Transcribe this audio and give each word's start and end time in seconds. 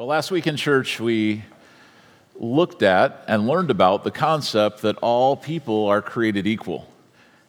Well, 0.00 0.08
last 0.08 0.30
week 0.30 0.46
in 0.46 0.56
church, 0.56 0.98
we 0.98 1.44
looked 2.34 2.82
at 2.82 3.22
and 3.28 3.46
learned 3.46 3.70
about 3.70 4.02
the 4.02 4.10
concept 4.10 4.80
that 4.80 4.96
all 5.02 5.36
people 5.36 5.88
are 5.88 6.00
created 6.00 6.46
equal. 6.46 6.88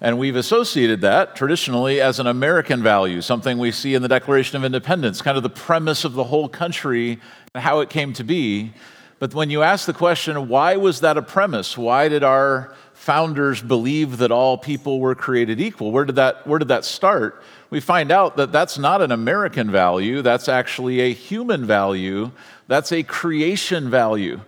And 0.02 0.20
we've 0.20 0.36
associated 0.36 1.00
that 1.00 1.34
traditionally 1.38 2.02
as 2.02 2.20
an 2.20 2.28
American 2.28 2.84
value, 2.84 3.22
something 3.22 3.58
we 3.58 3.72
see 3.72 3.96
in 3.96 4.02
the 4.02 4.10
Declaration 4.10 4.58
of 4.58 4.66
Independence, 4.66 5.22
kind 5.22 5.38
of 5.38 5.44
the 5.44 5.50
premise 5.50 6.04
of 6.04 6.12
the 6.12 6.26
whole 6.26 6.50
country 6.50 7.22
and 7.56 7.64
how 7.64 7.80
it 7.80 7.90
came 7.90 8.12
to 8.12 8.24
be. 8.26 8.74
But 9.20 9.34
when 9.34 9.50
you 9.50 9.64
ask 9.64 9.86
the 9.86 9.94
question, 9.94 10.50
why 10.50 10.76
was 10.76 11.00
that 11.00 11.16
a 11.16 11.22
premise? 11.22 11.78
Why 11.78 12.10
did 12.10 12.22
our 12.22 12.76
founders 13.02 13.62
believe 13.62 14.18
that 14.18 14.32
all 14.32 14.58
people 14.58 15.00
were 15.00 15.16
created 15.16 15.60
equal? 15.60 15.92
Where 15.92 16.06
did 16.06 16.16
that, 16.16 16.48
where 16.48 16.60
did 16.60 16.70
that 16.70 16.86
start? 16.86 17.44
we 17.72 17.80
find 17.80 18.12
out 18.12 18.36
that 18.36 18.52
that's 18.52 18.78
not 18.78 19.02
an 19.02 19.12
American 19.12 19.72
value, 19.72 20.22
that's 20.22 20.50
actually 20.50 21.00
a 21.00 21.14
human 21.14 21.66
value, 21.66 22.30
that's 22.68 22.92
a 22.92 23.02
creation 23.02 23.90
value. 23.90 24.42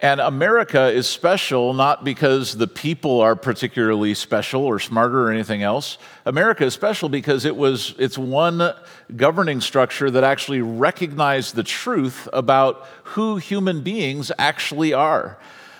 And 0.00 0.20
America 0.20 0.88
is 0.88 1.06
special 1.06 1.74
not 1.74 2.02
because 2.02 2.56
the 2.56 2.66
people 2.66 3.20
are 3.20 3.36
particularly 3.36 4.14
special 4.14 4.64
or 4.64 4.80
smarter 4.80 5.28
or 5.28 5.30
anything 5.30 5.62
else. 5.62 5.96
America 6.26 6.64
is 6.64 6.74
special 6.74 7.08
because 7.08 7.44
it 7.44 7.54
was 7.54 7.94
it's 7.98 8.18
one 8.18 8.72
governing 9.14 9.60
structure 9.60 10.10
that 10.10 10.24
actually 10.24 10.60
recognized 10.60 11.54
the 11.54 11.62
truth 11.62 12.26
about 12.32 12.84
who 13.04 13.36
human 13.36 13.82
beings 13.82 14.32
actually 14.38 14.92
are. 14.92 15.38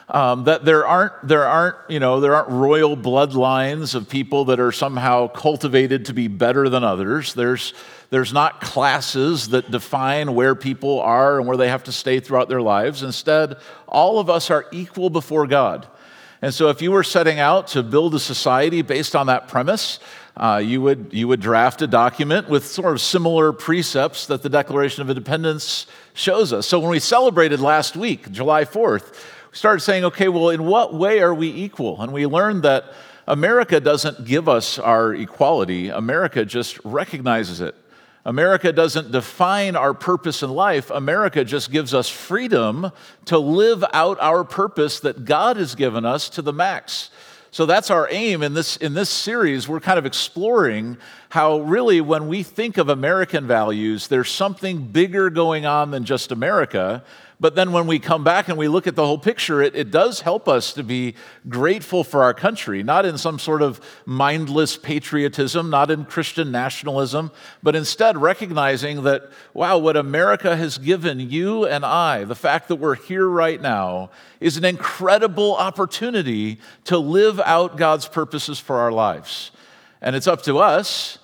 Um, 0.09 0.45
that 0.45 0.65
there 0.65 0.87
aren't, 0.87 1.13
there 1.27 1.47
aren't, 1.47 1.77
you 1.89 2.01
know, 2.01 2.21
there 2.21 2.35
aren't 2.35 2.51
royal 2.51 2.97
bloodlines 2.97 3.95
of 3.95 4.09
people 4.09 4.47
that 4.47 4.61
are 4.61 4.73
somehow 4.73 5.29
cultivated 5.29 6.07
to 6.07 6.13
be 6.13 6.29
better 6.29 6.69
than 6.69 6.85
others. 6.85 7.35
There's, 7.35 7.73
there's 8.11 8.33
not 8.33 8.61
classes 8.61 9.49
that 9.51 9.71
define 9.71 10.35
where 10.35 10.55
people 10.55 11.01
are 11.01 11.39
and 11.39 11.47
where 11.47 11.57
they 11.57 11.69
have 11.69 11.85
to 11.85 11.93
stay 11.93 12.21
throughout 12.21 12.49
their 12.49 12.61
lives. 12.61 13.03
Instead, 13.03 13.57
all 13.89 14.19
of 14.19 14.29
us 14.29 14.51
are 14.51 14.67
equal 14.73 15.09
before 15.09 15.47
God. 15.47 15.87
And 16.43 16.53
so, 16.53 16.69
if 16.69 16.83
you 16.83 16.91
were 16.91 17.05
setting 17.05 17.39
out 17.39 17.69
to 17.69 17.85
build 17.85 18.17
a 18.17 18.19
society 18.19 18.83
based 18.83 19.15
on 19.15 19.29
that 19.29 19.47
premise, 19.47 20.01
uh, 20.37 20.61
you, 20.63 20.83
would, 20.83 21.11
you 21.13 21.29
would 21.29 21.41
draft 21.41 21.83
a 21.83 21.87
document 21.87 22.49
with 22.49 22.67
sort 22.67 22.93
of 22.93 23.01
similar 23.01 23.53
precepts 23.53 24.27
that 24.27 24.43
the 24.43 24.49
Declaration 24.49 25.03
of 25.03 25.09
Independence 25.09 25.87
shows 26.15 26.53
us. 26.53 26.67
So, 26.67 26.81
when 26.81 26.91
we 26.91 26.99
celebrated 26.99 27.61
last 27.61 27.97
week, 27.97 28.33
July 28.33 28.65
4th, 28.65 29.15
we 29.42 29.42
started 29.53 29.81
saying, 29.81 30.05
okay, 30.07 30.29
well, 30.29 30.49
in 30.51 30.65
what 30.65 30.95
way 30.95 31.21
are 31.21 31.35
we 31.35 31.49
equal? 31.49 32.01
And 32.01 32.13
we 32.13 32.27
learned 32.27 32.63
that 32.65 32.85
America 33.27 33.79
doesn't 33.81 34.25
give 34.25 34.49
us 34.49 34.79
our 34.79 35.15
equality, 35.15 35.89
America 35.89 36.45
just 36.45 36.79
recognizes 36.85 37.61
it. 37.61 37.77
America 38.25 38.73
doesn't 38.73 39.11
define 39.11 39.75
our 39.75 39.95
purpose 39.95 40.45
in 40.45 40.51
life. 40.51 40.91
America 40.91 41.45
just 41.45 41.73
gives 41.73 41.93
us 41.93 42.09
freedom 42.09 42.93
to 43.25 43.37
live 43.39 43.85
out 43.93 44.17
our 44.21 44.45
purpose 44.45 45.01
that 45.01 45.25
God 45.25 45.57
has 45.57 45.75
given 45.75 46.05
us 46.05 46.29
to 46.31 46.43
the 46.43 46.53
max. 46.53 47.11
So 47.51 47.67
that's 47.67 47.91
our 47.91 48.09
aim 48.11 48.43
in 48.43 48.55
this, 48.55 48.77
in 48.77 48.95
this 48.95 49.11
series. 49.11 49.69
We're 49.69 49.81
kind 49.81 49.99
of 49.99 50.07
exploring 50.07 50.97
how, 51.31 51.61
really, 51.61 52.01
when 52.01 52.29
we 52.29 52.43
think 52.43 52.79
of 52.79 52.89
American 52.89 53.47
values, 53.47 54.07
there's 54.07 54.31
something 54.31 54.87
bigger 54.87 55.29
going 55.29 55.67
on 55.67 55.91
than 55.91 56.05
just 56.05 56.33
America. 56.33 57.05
But 57.43 57.57
then 57.57 57.73
when 57.73 57.89
we 57.89 57.99
come 57.99 58.23
back 58.23 58.47
and 58.47 58.57
we 58.57 58.69
look 58.69 58.87
at 58.87 58.95
the 58.95 59.05
whole 59.05 59.19
picture, 59.19 59.61
it, 59.61 59.75
it 59.75 59.91
does 59.91 60.21
help 60.21 60.49
us 60.49 60.73
to 60.75 60.85
be 60.85 61.17
grateful 61.49 62.05
for 62.05 62.23
our 62.23 62.33
country, 62.33 62.85
not 62.85 63.05
in 63.05 63.19
some 63.19 63.41
sort 63.41 63.63
of 63.63 63.81
mindless 64.07 64.77
patriotism, 64.77 65.69
not 65.69 65.91
in 65.91 66.05
Christian 66.05 66.53
nationalism, 66.53 67.33
but 67.61 67.75
instead 67.75 68.17
recognizing 68.17 69.03
that, 69.03 69.29
wow, 69.55 69.77
what 69.77 69.97
America 69.97 70.55
has 70.55 70.79
given 70.79 71.19
you 71.19 71.67
and 71.67 71.85
I, 71.85 72.23
the 72.23 72.37
fact 72.37 72.69
that 72.69 72.77
we're 72.77 72.95
here 72.95 73.27
right 73.27 73.61
now, 73.61 74.11
is 74.39 74.57
an 74.57 74.65
incredible 74.65 75.57
opportunity 75.57 76.61
to 76.85 76.97
live 76.97 77.41
out 77.41 77.77
God's 77.77 78.07
purposes 78.07 78.61
for 78.61 78.79
our 78.79 78.93
lives. 78.93 79.51
And 80.01 80.15
it's 80.15 80.29
up 80.29 80.43
to 80.43 80.59
us 80.59 81.19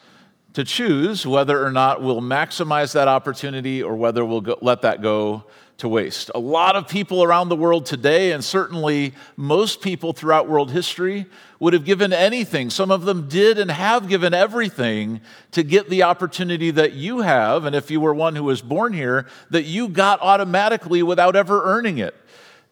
to 0.54 0.64
choose 0.64 1.24
whether 1.24 1.64
or 1.64 1.70
not 1.70 2.02
we'll 2.02 2.20
maximize 2.20 2.92
that 2.94 3.06
opportunity 3.06 3.84
or 3.84 3.94
whether 3.94 4.24
we'll 4.24 4.40
go, 4.40 4.58
let 4.60 4.82
that 4.82 5.00
go 5.00 5.44
to 5.78 5.88
waste. 5.88 6.28
A 6.34 6.40
lot 6.40 6.74
of 6.74 6.88
people 6.88 7.22
around 7.22 7.48
the 7.48 7.56
world 7.56 7.86
today, 7.86 8.32
and 8.32 8.44
certainly 8.44 9.14
most 9.36 9.80
people 9.80 10.12
throughout 10.12 10.48
world 10.48 10.72
history, 10.72 11.26
would 11.60 11.72
have 11.72 11.84
given 11.84 12.12
anything. 12.12 12.68
Some 12.68 12.90
of 12.90 13.04
them 13.04 13.28
did 13.28 13.58
and 13.58 13.70
have 13.70 14.08
given 14.08 14.34
everything 14.34 15.20
to 15.52 15.62
get 15.62 15.88
the 15.88 16.02
opportunity 16.02 16.72
that 16.72 16.94
you 16.94 17.20
have, 17.20 17.64
and 17.64 17.76
if 17.76 17.92
you 17.92 18.00
were 18.00 18.12
one 18.12 18.34
who 18.34 18.44
was 18.44 18.60
born 18.60 18.92
here, 18.92 19.26
that 19.50 19.64
you 19.64 19.88
got 19.88 20.20
automatically 20.20 21.02
without 21.02 21.36
ever 21.36 21.62
earning 21.64 21.98
it. 21.98 22.14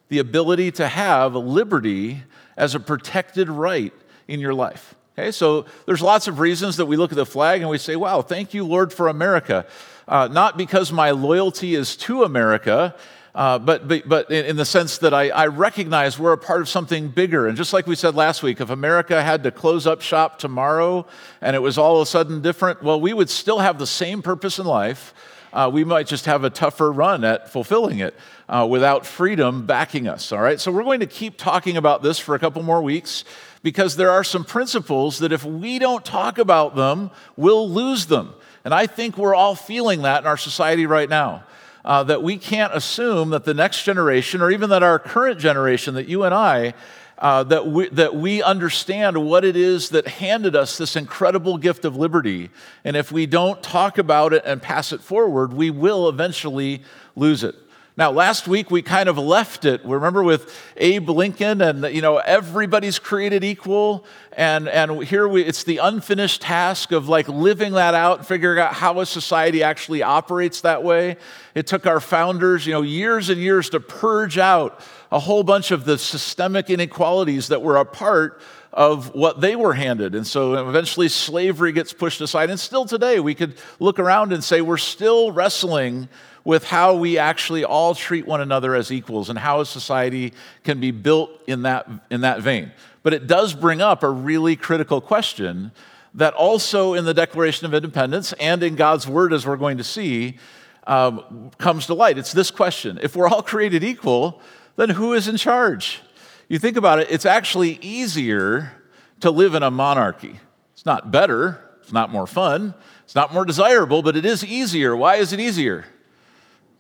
The 0.09 0.19
ability 0.19 0.73
to 0.73 0.89
have 0.89 1.35
liberty 1.35 2.25
as 2.57 2.75
a 2.75 2.81
protected 2.81 3.49
right 3.49 3.93
in 4.27 4.41
your 4.41 4.55
life. 4.55 4.97
Okay, 5.17 5.31
so 5.31 5.65
there's 5.87 6.03
lots 6.03 6.29
of 6.29 6.41
reasons 6.41 6.77
that 6.77 6.87
we 6.87 6.97
look 6.97 7.13
at 7.13 7.17
the 7.17 7.25
flag 7.25 7.61
and 7.61 7.71
we 7.71 7.79
say, 7.79 7.97
wow, 7.97 8.21
thank 8.21 8.53
you, 8.53 8.67
Lord, 8.67 8.93
for 8.93 9.09
America 9.09 9.65
uh, 10.09 10.29
not 10.31 10.57
because 10.57 10.93
my 10.93 11.11
loyalty 11.11 11.75
is 11.75 11.97
to 11.97 12.23
America, 12.23 12.95
uh, 13.35 13.59
but, 13.59 13.87
but, 13.87 14.09
but 14.09 14.31
in 14.31 14.57
the 14.57 14.65
sense 14.65 14.99
that 14.99 15.13
I, 15.13 15.29
I, 15.29 15.47
recognize 15.49 16.19
we're 16.19 16.33
a 16.33 16.39
part 16.39 16.63
of 16.63 16.71
something 16.71 17.09
bigger. 17.09 17.47
And 17.47 17.55
just 17.55 17.75
like 17.75 17.87
we 17.87 17.95
said 17.95 18.15
last 18.15 18.43
week, 18.43 18.63
if 18.63 18.71
America 18.71 19.23
had 19.23 19.43
to 19.43 19.51
close 19.51 19.87
up 19.87 20.01
shop 20.01 20.39
tomorrow 20.39 21.07
and 21.43 21.55
it 21.55 21.59
was 21.59 21.77
all 21.77 21.97
of 21.97 22.03
a 22.03 22.07
sudden 22.07 22.41
different, 22.41 22.83
well, 22.83 22.99
we 22.99 23.13
would 23.13 23.29
still 23.29 23.59
have 23.59 23.79
the 23.79 23.87
same 23.87 24.23
purpose 24.23 24.59
in 24.59 24.65
life. 24.65 25.13
Uh, 25.53 25.71
we 25.71 25.85
might 25.85 26.07
just 26.07 26.25
have 26.25 26.45
a 26.45 26.51
tougher 26.51 26.91
run 26.91 27.25
at 27.25 27.51
fulfilling 27.51 27.99
it 27.99 28.15
uh, 28.49 28.67
without 28.69 29.05
freedom 29.05 29.67
backing 29.67 30.09
us. 30.09 30.33
All 30.33 30.41
right, 30.41 30.59
so 30.59 30.73
we're 30.73 30.85
going 30.85 31.01
to 31.01 31.07
keep 31.07 31.37
talking 31.37 31.77
about 31.77 32.03
this 32.03 32.19
for 32.19 32.35
a 32.35 32.39
couple 32.39 32.63
more 32.63 32.81
weeks 32.81 33.25
because 33.63 33.97
there 33.97 34.11
are 34.11 34.25
some 34.25 34.45
principles 34.45 35.19
that 35.19 35.33
if 35.33 35.45
we 35.45 35.79
don't 35.79 36.05
talk 36.07 36.39
about 36.39 36.75
them, 36.75 37.11
we'll 37.37 37.69
lose 37.69 38.07
them. 38.07 38.33
And 38.67 38.75
I 38.75 38.89
think 38.89 39.17
we're 39.17 39.33
all 39.33 39.55
feeling 39.55 40.03
that 40.03 40.25
in 40.25 40.27
our 40.27 40.37
society 40.37 40.87
right 40.87 41.09
now. 41.09 41.45
Uh, 41.85 42.03
that 42.03 42.25
we 42.25 42.37
can't 42.37 42.75
assume 42.75 43.31
that 43.31 43.45
the 43.45 43.55
next 43.55 43.85
generation, 43.85 44.43
or 44.43 44.51
even 44.51 44.71
that 44.71 44.83
our 44.83 44.99
current 44.99 45.39
generation, 45.39 45.95
that 45.95 46.09
you 46.09 46.25
and 46.25 46.35
I, 46.35 46.75
uh, 47.17 47.45
that, 47.45 47.69
we, 47.69 47.89
that 47.91 48.17
we 48.17 48.43
understand 48.43 49.25
what 49.25 49.45
it 49.45 49.55
is 49.55 49.91
that 49.91 50.09
handed 50.09 50.57
us 50.57 50.79
this 50.79 50.97
incredible 50.97 51.59
gift 51.59 51.85
of 51.85 51.95
liberty. 51.95 52.51
And 52.83 52.97
if 52.97 53.13
we 53.13 53.25
don't 53.27 53.63
talk 53.63 53.99
about 53.99 54.33
it 54.33 54.43
and 54.45 54.61
pass 54.61 54.93
it 54.93 55.01
forward, 55.01 55.53
we 55.53 55.71
will 55.71 56.09
eventually 56.09 56.83
lose 57.15 57.45
it. 57.45 57.55
Now, 57.99 58.11
last 58.11 58.47
week 58.47 58.71
we 58.71 58.83
kind 58.83 59.09
of 59.09 59.17
left 59.17 59.65
it. 59.65 59.83
Remember 59.83 60.23
with 60.23 60.55
Abe 60.77 61.09
Lincoln 61.09 61.63
and, 61.63 61.83
you 61.95 62.03
know, 62.03 62.19
everybody's 62.19 62.99
created 62.99 63.43
equal. 63.43 64.05
And, 64.33 64.69
and 64.69 65.03
here 65.03 65.27
we, 65.27 65.43
it's 65.43 65.65
the 65.65 65.79
unfinished 65.79 66.43
task 66.43 66.93
of 66.93 67.09
like 67.09 67.27
living 67.27 67.73
that 67.73 67.95
out 67.95 68.19
and 68.19 68.27
figuring 68.27 68.59
out 68.59 68.75
how 68.75 69.01
a 69.01 69.07
society 69.07 69.63
actually 69.63 70.03
operates 70.03 70.61
that 70.61 70.85
way. 70.85 71.17
It 71.55 71.67
took 71.67 71.87
our 71.87 72.01
founders, 72.01 72.67
you 72.67 72.75
know, 72.75 72.83
years 72.83 73.31
and 73.31 73.41
years 73.41 73.71
to 73.71 73.81
purge 73.81 74.37
out 74.37 74.79
a 75.11 75.19
whole 75.19 75.43
bunch 75.43 75.71
of 75.71 75.87
the 75.87 75.97
systemic 75.97 76.69
inequalities 76.69 77.49
that 77.49 77.63
were 77.63 77.79
a 77.79 77.87
part 77.87 78.43
of 78.75 79.15
what 79.15 79.41
they 79.41 79.57
were 79.57 79.73
handed. 79.73 80.15
And 80.15 80.27
so 80.27 80.69
eventually 80.69 81.09
slavery 81.09 81.73
gets 81.73 81.95
pushed 81.95 82.21
aside. 82.21 82.51
And 82.51 82.61
still 82.61 82.85
today, 82.85 83.21
we 83.21 83.35
could 83.35 83.55
look 83.81 83.99
around 83.99 84.35
and 84.35 84.45
say 84.45 84.61
we're 84.61 84.77
still 84.77 85.33
wrestling 85.33 86.11
with 86.47 86.63
how 86.63 86.95
we 86.95 87.19
actually 87.19 87.65
all 87.65 87.93
treat 87.93 88.25
one 88.25 88.41
another 88.41 88.77
as 88.77 88.93
equals 88.93 89.29
and 89.29 89.37
how 89.37 89.61
a 89.61 89.67
society 89.67 90.33
can 90.63 90.79
be 90.79 90.93
built 90.93 91.29
in 91.49 91.63
that, 91.63 91.89
in 92.09 92.21
that 92.21 92.41
vein. 92.41 92.71
But 93.03 93.13
it 93.13 93.27
does 93.27 93.53
bring 93.53 93.83
up 93.83 94.05
a 94.05 94.09
really 94.09 94.55
critical 94.55 95.01
question 95.01 95.73
that 96.15 96.35
also 96.35 96.95
in 96.95 97.05
the 97.05 97.13
Declaration 97.13 97.67
of 97.67 97.75
Independence 97.75 98.33
and 98.35 98.63
in 98.63 98.77
God's 98.77 99.09
Word, 99.09 99.33
as 99.33 99.45
we're 99.45 99.57
going 99.57 99.79
to 99.79 99.85
see, 99.85 100.39
um, 100.87 101.51
comes 101.59 101.87
to 101.87 101.95
light. 101.95 102.17
It's 102.17 102.33
this 102.33 102.53
question 102.53 103.01
If 103.03 103.17
we're 103.17 103.29
all 103.29 103.43
created 103.43 103.83
equal, 103.83 104.41
then 104.77 104.91
who 104.91 105.15
is 105.15 105.27
in 105.27 105.37
charge? 105.37 106.01
You 106.49 106.61
think 106.61 106.77
about 106.77 107.01
it, 107.01 107.09
it's 107.11 107.27
actually 107.27 107.81
easier 107.83 108.71
to 109.19 109.33
live 109.33 109.57
in 109.57 109.65
a 109.65 109.71
monarchy. 109.73 110.39
It's 110.75 110.87
not 110.87 111.11
better, 111.11 111.61
it's 111.83 111.93
not 111.93 112.13
more 112.13 112.29
fun, 112.29 112.73
it's 113.03 113.17
not 113.17 113.35
more 113.35 113.45
desirable, 113.45 114.01
but 114.01 114.17
it 114.17 114.25
is 114.25 114.45
easier. 114.45 114.95
Why 114.95 115.17
is 115.17 115.33
it 115.33 115.41
easier? 115.41 115.87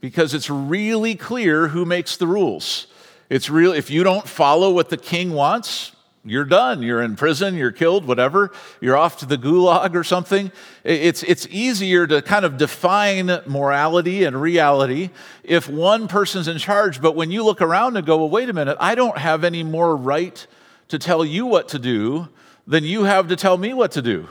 Because 0.01 0.35
it's 0.35 0.51
really 0.51 1.15
clear 1.15 1.69
who 1.69 1.85
makes 1.85 2.17
the 2.17 2.27
rules. 2.27 2.87
It's 3.29 3.51
real 3.51 3.73
if 3.73 3.91
you 3.91 4.05
don't 4.05 4.27
follow 4.27 4.73
what 4.73 4.89
the 4.89 4.97
king 4.97 5.33
wants, 5.33 5.93
you're 6.27 6.45
done. 6.45 6.83
You're 6.83 7.03
in 7.03 7.15
prison, 7.15 7.55
you're 7.55 7.71
killed, 7.71 8.05
whatever. 8.05 8.51
You're 8.81 8.97
off 8.97 9.19
to 9.19 9.27
the 9.27 9.39
gulag 9.39 9.95
or 9.95 10.03
something. 10.03 10.51
It's, 10.83 11.23
it's 11.23 11.47
easier 11.51 12.07
to 12.09 12.21
kind 12.21 12.45
of 12.45 12.57
define 12.57 13.27
morality 13.47 14.25
and 14.25 14.41
reality 14.41 15.11
if 15.45 15.69
one 15.69 16.09
person's 16.09 16.49
in 16.49 16.59
charge. 16.59 17.01
But 17.01 17.15
when 17.15 17.31
you 17.31 17.45
look 17.45 17.63
around 17.63 17.97
and 17.97 18.05
go, 18.05 18.17
well, 18.19 18.29
wait 18.29 18.51
a 18.51 18.53
minute, 18.53 18.77
I 18.81 18.97
don't 18.97 19.19
have 19.19 19.45
any 19.45 19.63
more 19.63 19.97
right 19.97 20.45
to 20.89 20.99
tell 20.99 21.25
you 21.25 21.47
what 21.47 21.69
to 21.69 21.79
do 21.79 22.29
than 22.67 22.83
you 22.83 23.05
have 23.05 23.29
to 23.29 23.37
tell 23.37 23.57
me 23.57 23.73
what 23.73 23.93
to 23.93 24.03
do. 24.03 24.29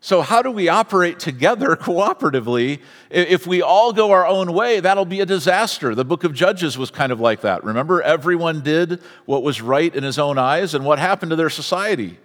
So, 0.00 0.22
how 0.22 0.42
do 0.42 0.50
we 0.50 0.68
operate 0.68 1.18
together 1.18 1.76
cooperatively? 1.76 2.80
If 3.10 3.46
we 3.46 3.62
all 3.62 3.92
go 3.92 4.12
our 4.12 4.26
own 4.26 4.52
way, 4.52 4.80
that'll 4.80 5.04
be 5.04 5.20
a 5.20 5.26
disaster. 5.26 5.94
The 5.94 6.04
book 6.04 6.24
of 6.24 6.34
Judges 6.34 6.76
was 6.78 6.90
kind 6.90 7.12
of 7.12 7.20
like 7.20 7.40
that. 7.40 7.64
Remember, 7.64 8.02
everyone 8.02 8.62
did 8.62 9.00
what 9.24 9.42
was 9.42 9.60
right 9.60 9.94
in 9.94 10.04
his 10.04 10.18
own 10.18 10.38
eyes, 10.38 10.74
and 10.74 10.84
what 10.84 10.98
happened 10.98 11.30
to 11.30 11.36
their 11.36 11.50
society? 11.50 12.18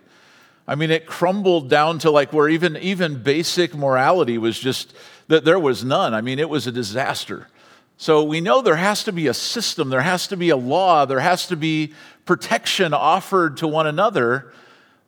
I 0.67 0.75
mean, 0.75 0.91
it 0.91 1.05
crumbled 1.05 1.69
down 1.69 1.99
to 1.99 2.11
like 2.11 2.31
where 2.31 2.47
even, 2.47 2.77
even 2.77 3.23
basic 3.23 3.75
morality 3.75 4.37
was 4.37 4.59
just 4.59 4.93
that 5.27 5.43
there 5.43 5.59
was 5.59 5.83
none. 5.83 6.13
I 6.13 6.21
mean, 6.21 6.39
it 6.39 6.49
was 6.49 6.67
a 6.67 6.71
disaster. 6.71 7.47
So 7.97 8.23
we 8.23 8.41
know 8.41 8.61
there 8.61 8.75
has 8.75 9.03
to 9.03 9.11
be 9.11 9.27
a 9.27 9.33
system, 9.33 9.89
there 9.89 10.01
has 10.01 10.27
to 10.27 10.37
be 10.37 10.49
a 10.49 10.57
law, 10.57 11.05
there 11.05 11.19
has 11.19 11.47
to 11.47 11.55
be 11.55 11.93
protection 12.25 12.93
offered 12.93 13.57
to 13.57 13.67
one 13.67 13.85
another. 13.85 14.51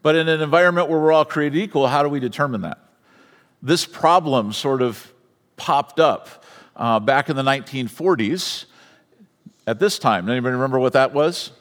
But 0.04 0.18
in 0.18 0.28
an 0.28 0.42
environment 0.42 0.90
where 0.90 1.00
we're 1.00 1.14
all 1.14 1.26
created 1.26 1.58
equal, 1.58 1.88
how 1.88 2.04
do 2.04 2.10
we 2.10 2.20
determine 2.20 2.62
that? 2.62 2.78
This 3.62 3.86
problem 3.86 4.52
sort 4.52 4.82
of 4.82 5.12
popped 5.56 6.00
up 6.00 6.44
uh, 6.76 7.00
back 7.00 7.30
in 7.30 7.38
the 7.38 7.42
1940s 7.42 8.66
at 9.66 9.80
this 9.80 9.98
time. 9.98 10.28
Anybody 10.28 10.54
remember 10.54 10.78
what 10.78 10.92
that 10.94 11.14
was? 11.14 11.52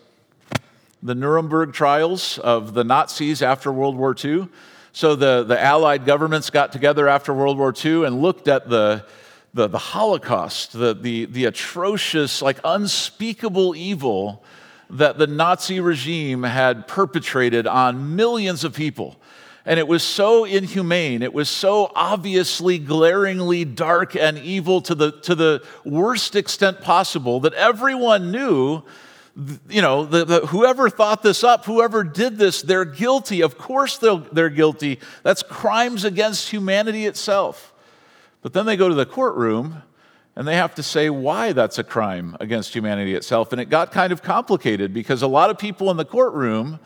The 1.04 1.14
Nuremberg 1.14 1.72
trials 1.72 2.38
of 2.38 2.74
the 2.74 2.82
Nazis 2.82 3.42
after 3.42 3.72
World 3.72 3.96
War 3.96 4.14
II. 4.22 4.48
So 4.92 5.14
the, 5.14 5.44
the 5.44 5.60
Allied 5.60 6.04
governments 6.04 6.50
got 6.50 6.72
together 6.72 7.08
after 7.08 7.32
World 7.32 7.58
War 7.58 7.72
II 7.72 8.04
and 8.04 8.20
looked 8.20 8.48
at 8.48 8.68
the, 8.68 9.04
the, 9.54 9.68
the 9.68 9.78
Holocaust, 9.78 10.72
the, 10.72 10.94
the, 10.94 11.26
the 11.26 11.44
atrocious, 11.44 12.42
like 12.42 12.58
unspeakable 12.64 13.76
evil 13.76 14.44
that 14.92 15.16
the 15.18 15.26
Nazi 15.26 15.80
regime 15.80 16.42
had 16.42 16.86
perpetrated 16.86 17.66
on 17.66 18.14
millions 18.14 18.62
of 18.62 18.74
people. 18.74 19.16
And 19.64 19.78
it 19.78 19.86
was 19.86 20.02
so 20.02 20.44
inhumane, 20.44 21.22
it 21.22 21.32
was 21.32 21.48
so 21.48 21.92
obviously, 21.94 22.78
glaringly 22.78 23.64
dark 23.64 24.16
and 24.16 24.36
evil 24.38 24.80
to 24.82 24.94
the, 24.94 25.12
to 25.20 25.34
the 25.34 25.64
worst 25.84 26.34
extent 26.34 26.80
possible 26.80 27.40
that 27.40 27.54
everyone 27.54 28.32
knew, 28.32 28.82
you 29.70 29.80
know, 29.80 30.04
the, 30.04 30.24
the, 30.24 30.46
whoever 30.48 30.90
thought 30.90 31.22
this 31.22 31.44
up, 31.44 31.64
whoever 31.64 32.02
did 32.02 32.38
this, 32.38 32.60
they're 32.60 32.84
guilty. 32.84 33.40
Of 33.40 33.56
course 33.56 33.98
they're 33.98 34.50
guilty. 34.50 34.98
That's 35.22 35.44
crimes 35.44 36.04
against 36.04 36.50
humanity 36.50 37.06
itself. 37.06 37.72
But 38.42 38.54
then 38.54 38.66
they 38.66 38.76
go 38.76 38.88
to 38.88 38.94
the 38.96 39.06
courtroom 39.06 39.82
and 40.34 40.48
they 40.48 40.56
have 40.56 40.74
to 40.76 40.82
say 40.82 41.10
why 41.10 41.52
that's 41.52 41.78
a 41.78 41.84
crime 41.84 42.36
against 42.40 42.74
humanity 42.74 43.14
itself. 43.14 43.52
And 43.52 43.60
it 43.60 43.66
got 43.66 43.92
kind 43.92 44.12
of 44.12 44.22
complicated 44.22 44.94
because 44.94 45.22
a 45.22 45.26
lot 45.26 45.50
of 45.50 45.58
people 45.58 45.90
in 45.90 45.96
the 45.96 46.04
courtroom 46.04 46.80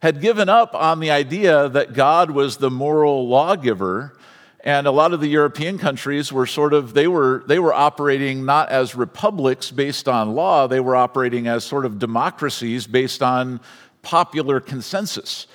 had 0.00 0.20
given 0.20 0.48
up 0.48 0.74
on 0.74 1.00
the 1.00 1.10
idea 1.10 1.68
that 1.68 1.92
God 1.92 2.30
was 2.30 2.56
the 2.56 2.70
moral 2.70 3.28
lawgiver. 3.28 4.16
And 4.60 4.86
a 4.86 4.90
lot 4.90 5.12
of 5.12 5.20
the 5.20 5.28
European 5.28 5.78
countries 5.78 6.32
were 6.32 6.46
sort 6.46 6.72
of, 6.72 6.94
they 6.94 7.06
were, 7.06 7.44
they 7.46 7.58
were 7.58 7.72
operating 7.72 8.44
not 8.44 8.70
as 8.70 8.94
republics 8.94 9.70
based 9.70 10.08
on 10.08 10.34
law, 10.34 10.66
they 10.66 10.80
were 10.80 10.96
operating 10.96 11.46
as 11.46 11.64
sort 11.64 11.84
of 11.84 11.98
democracies 11.98 12.86
based 12.86 13.22
on 13.22 13.60
popular 14.02 14.58
consensus. 14.58 15.46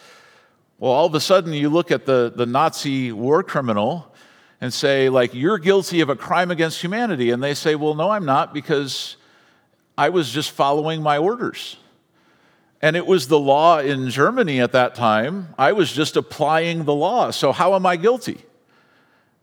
Well, 0.77 0.91
all 0.91 1.05
of 1.07 1.15
a 1.15 1.19
sudden, 1.19 1.53
you 1.53 1.69
look 1.69 1.91
at 1.91 2.05
the, 2.05 2.31
the 2.35 2.45
Nazi 2.45 3.11
war 3.11 3.43
criminal 3.43 4.10
and 4.61 4.71
say, 4.71 5.09
like, 5.09 5.33
you're 5.33 5.57
guilty 5.57 6.01
of 6.01 6.09
a 6.09 6.15
crime 6.15 6.51
against 6.51 6.81
humanity. 6.81 7.31
And 7.31 7.41
they 7.41 7.55
say, 7.55 7.73
well, 7.73 7.95
no, 7.95 8.11
I'm 8.11 8.25
not, 8.25 8.53
because 8.53 9.17
I 9.97 10.09
was 10.09 10.31
just 10.31 10.51
following 10.51 11.01
my 11.01 11.17
orders. 11.17 11.77
And 12.81 12.95
it 12.95 13.05
was 13.05 13.27
the 13.27 13.39
law 13.39 13.79
in 13.79 14.09
Germany 14.09 14.61
at 14.61 14.71
that 14.71 14.95
time. 14.95 15.53
I 15.57 15.71
was 15.71 15.91
just 15.91 16.15
applying 16.15 16.85
the 16.85 16.93
law. 16.93 17.31
So 17.31 17.51
how 17.51 17.75
am 17.75 17.85
I 17.85 17.95
guilty? 17.95 18.43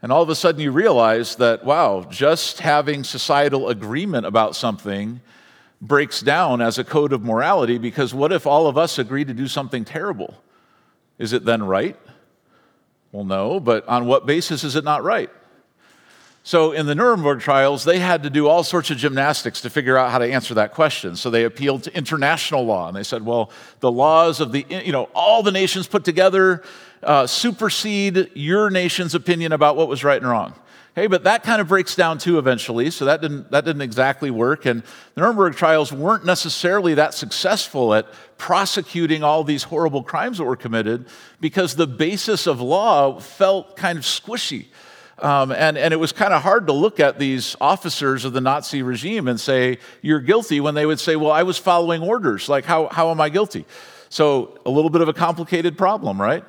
And 0.01 0.13
all 0.13 0.23
of 0.23 0.29
a 0.29 0.35
sudden 0.37 0.61
you 0.61 0.71
realize 0.71 1.37
that, 1.37 1.65
wow, 1.65 2.07
just 2.09 2.61
having 2.61 3.03
societal 3.03 3.69
agreement 3.69 4.27
about 4.27 4.55
something 4.55 5.21
breaks 5.81 6.21
down 6.21 6.61
as 6.61 6.79
a 6.79 6.85
code 6.85 7.13
of 7.13 7.25
morality 7.25 7.79
because 7.79 8.15
what 8.15 8.33
if 8.33 8.47
all 8.47 8.67
of 8.67 8.79
us 8.79 8.99
agree 8.99 9.25
to 9.25 9.35
do 9.35 9.49
something 9.49 9.85
terrible? 9.85 10.35
Is 11.19 11.33
it 11.33 11.45
then 11.45 11.65
right? 11.65 11.97
Well, 13.13 13.25
no, 13.25 13.59
but 13.61 13.87
on 13.89 14.07
what 14.07 14.27
basis 14.27 14.65
is 14.65 14.77
it 14.77 14.85
not 14.85 15.03
right? 15.03 15.31
So, 16.43 16.73
in 16.73 16.87
the 16.87 16.95
Nuremberg 16.95 17.41
trials, 17.41 17.85
they 17.85 17.99
had 17.99 18.23
to 18.23 18.31
do 18.31 18.49
all 18.49 18.65
sorts 18.65 18.91
of 18.91 18.97
gymnastics 18.97 19.61
to 19.63 19.71
figure 19.71 19.99
out 19.99 20.11
how 20.11 20.19
to 20.19 20.33
answer 20.33 20.55
that 20.55 20.73
question. 20.73 21.15
So, 21.17 21.29
they 21.29 21.45
appealed 21.45 21.83
to 21.85 21.95
international 21.95 22.65
law 22.65 22.89
and 22.89 22.97
they 22.97 23.03
said, 23.03 23.25
well, 23.25 23.51
the 23.81 23.93
laws 23.93 24.41
of 24.41 24.53
the, 24.53 24.65
you 24.69 24.93
know, 24.93 25.11
all 25.15 25.43
the 25.43 25.53
nations 25.53 25.87
put 25.87 26.05
together 26.05 26.63
uh, 27.03 27.27
supersede 27.27 28.31
your 28.35 28.71
nation's 28.71 29.15
opinion 29.15 29.53
about 29.53 29.77
what 29.77 29.89
was 29.89 30.05
right 30.05 30.21
and 30.21 30.31
wrong. 30.31 30.55
Okay, 30.99 31.07
but 31.07 31.23
that 31.23 31.45
kind 31.45 31.61
of 31.61 31.69
breaks 31.69 31.95
down 31.95 32.19
too 32.19 32.41
eventually, 32.41 32.91
so 32.91 33.05
that 33.05 33.21
didn't, 33.21 33.53
that 33.53 33.65
didn't 33.65 33.83
exactly 33.83 34.33
work. 34.33 34.67
And 34.67 34.83
the 35.15 35.21
Nuremberg 35.21 35.55
trials 35.55 35.93
weren't 35.93 36.27
necessarily 36.27 36.95
that 36.95 37.15
successful 37.15 37.95
at 37.95 38.09
prosecuting 38.37 39.23
all 39.23 39.45
these 39.45 39.63
horrible 39.63 40.03
crimes 40.03 40.39
that 40.39 40.45
were 40.45 40.57
committed 40.57 41.07
because 41.41 41.77
the 41.77 41.87
basis 41.87 42.49
of 42.49 42.61
law 42.61 43.21
felt 43.21 43.77
kind 43.77 43.97
of 43.97 44.05
squishy. 44.05 44.67
Um, 45.21 45.53
and, 45.53 45.79
and 45.79 45.95
it 45.95 45.99
was 45.99 46.11
kind 46.11 46.35
of 46.35 46.43
hard 46.43 46.67
to 46.67 46.73
look 46.73 46.99
at 46.99 47.21
these 47.21 47.55
officers 47.61 48.25
of 48.25 48.33
the 48.33 48.41
Nazi 48.41 48.83
regime 48.83 49.29
and 49.29 49.39
say, 49.39 49.79
You're 50.03 50.19
guilty, 50.19 50.59
when 50.59 50.75
they 50.75 50.85
would 50.85 50.99
say, 50.99 51.15
Well, 51.15 51.31
I 51.31 51.45
was 51.45 51.59
following 51.59 52.03
orders. 52.03 52.49
Like, 52.49 52.65
how, 52.65 52.89
how 52.89 53.13
am 53.13 53.21
I 53.21 53.29
guilty? 53.29 53.67
So, 54.09 54.59
a 54.67 54.71
little 54.71 54.91
bit 54.91 55.03
of 55.03 55.09
a 55.09 55.13
complicated 55.13 55.79
problem, 55.79 56.21
right? 56.21 56.45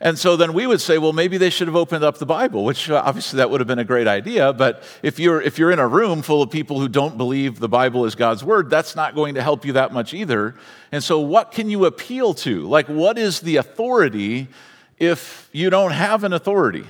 And 0.00 0.18
so 0.18 0.36
then 0.36 0.52
we 0.52 0.66
would 0.66 0.80
say, 0.80 0.98
well, 0.98 1.12
maybe 1.12 1.38
they 1.38 1.50
should 1.50 1.68
have 1.68 1.76
opened 1.76 2.04
up 2.04 2.18
the 2.18 2.26
Bible, 2.26 2.64
which 2.64 2.90
uh, 2.90 3.02
obviously 3.04 3.38
that 3.38 3.48
would 3.48 3.60
have 3.60 3.68
been 3.68 3.78
a 3.78 3.84
great 3.84 4.08
idea. 4.08 4.52
But 4.52 4.82
if 5.02 5.18
you're, 5.18 5.40
if 5.40 5.58
you're 5.58 5.70
in 5.70 5.78
a 5.78 5.86
room 5.86 6.20
full 6.22 6.42
of 6.42 6.50
people 6.50 6.80
who 6.80 6.88
don't 6.88 7.16
believe 7.16 7.60
the 7.60 7.68
Bible 7.68 8.04
is 8.04 8.14
God's 8.14 8.42
word, 8.44 8.68
that's 8.68 8.96
not 8.96 9.14
going 9.14 9.34
to 9.36 9.42
help 9.42 9.64
you 9.64 9.72
that 9.74 9.92
much 9.92 10.12
either. 10.12 10.56
And 10.92 11.02
so, 11.02 11.20
what 11.20 11.52
can 11.52 11.70
you 11.70 11.86
appeal 11.86 12.34
to? 12.34 12.66
Like, 12.66 12.88
what 12.88 13.16
is 13.18 13.40
the 13.40 13.56
authority 13.56 14.48
if 14.98 15.48
you 15.52 15.70
don't 15.70 15.92
have 15.92 16.24
an 16.24 16.32
authority? 16.32 16.84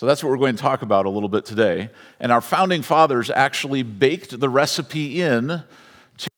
So 0.00 0.06
that's 0.06 0.24
what 0.24 0.30
we're 0.30 0.38
going 0.38 0.56
to 0.56 0.62
talk 0.62 0.80
about 0.80 1.04
a 1.04 1.10
little 1.10 1.28
bit 1.28 1.44
today. 1.44 1.90
And 2.18 2.32
our 2.32 2.40
founding 2.40 2.80
fathers 2.80 3.28
actually 3.28 3.82
baked 3.82 4.40
the 4.40 4.48
recipe 4.48 5.20
in 5.20 5.62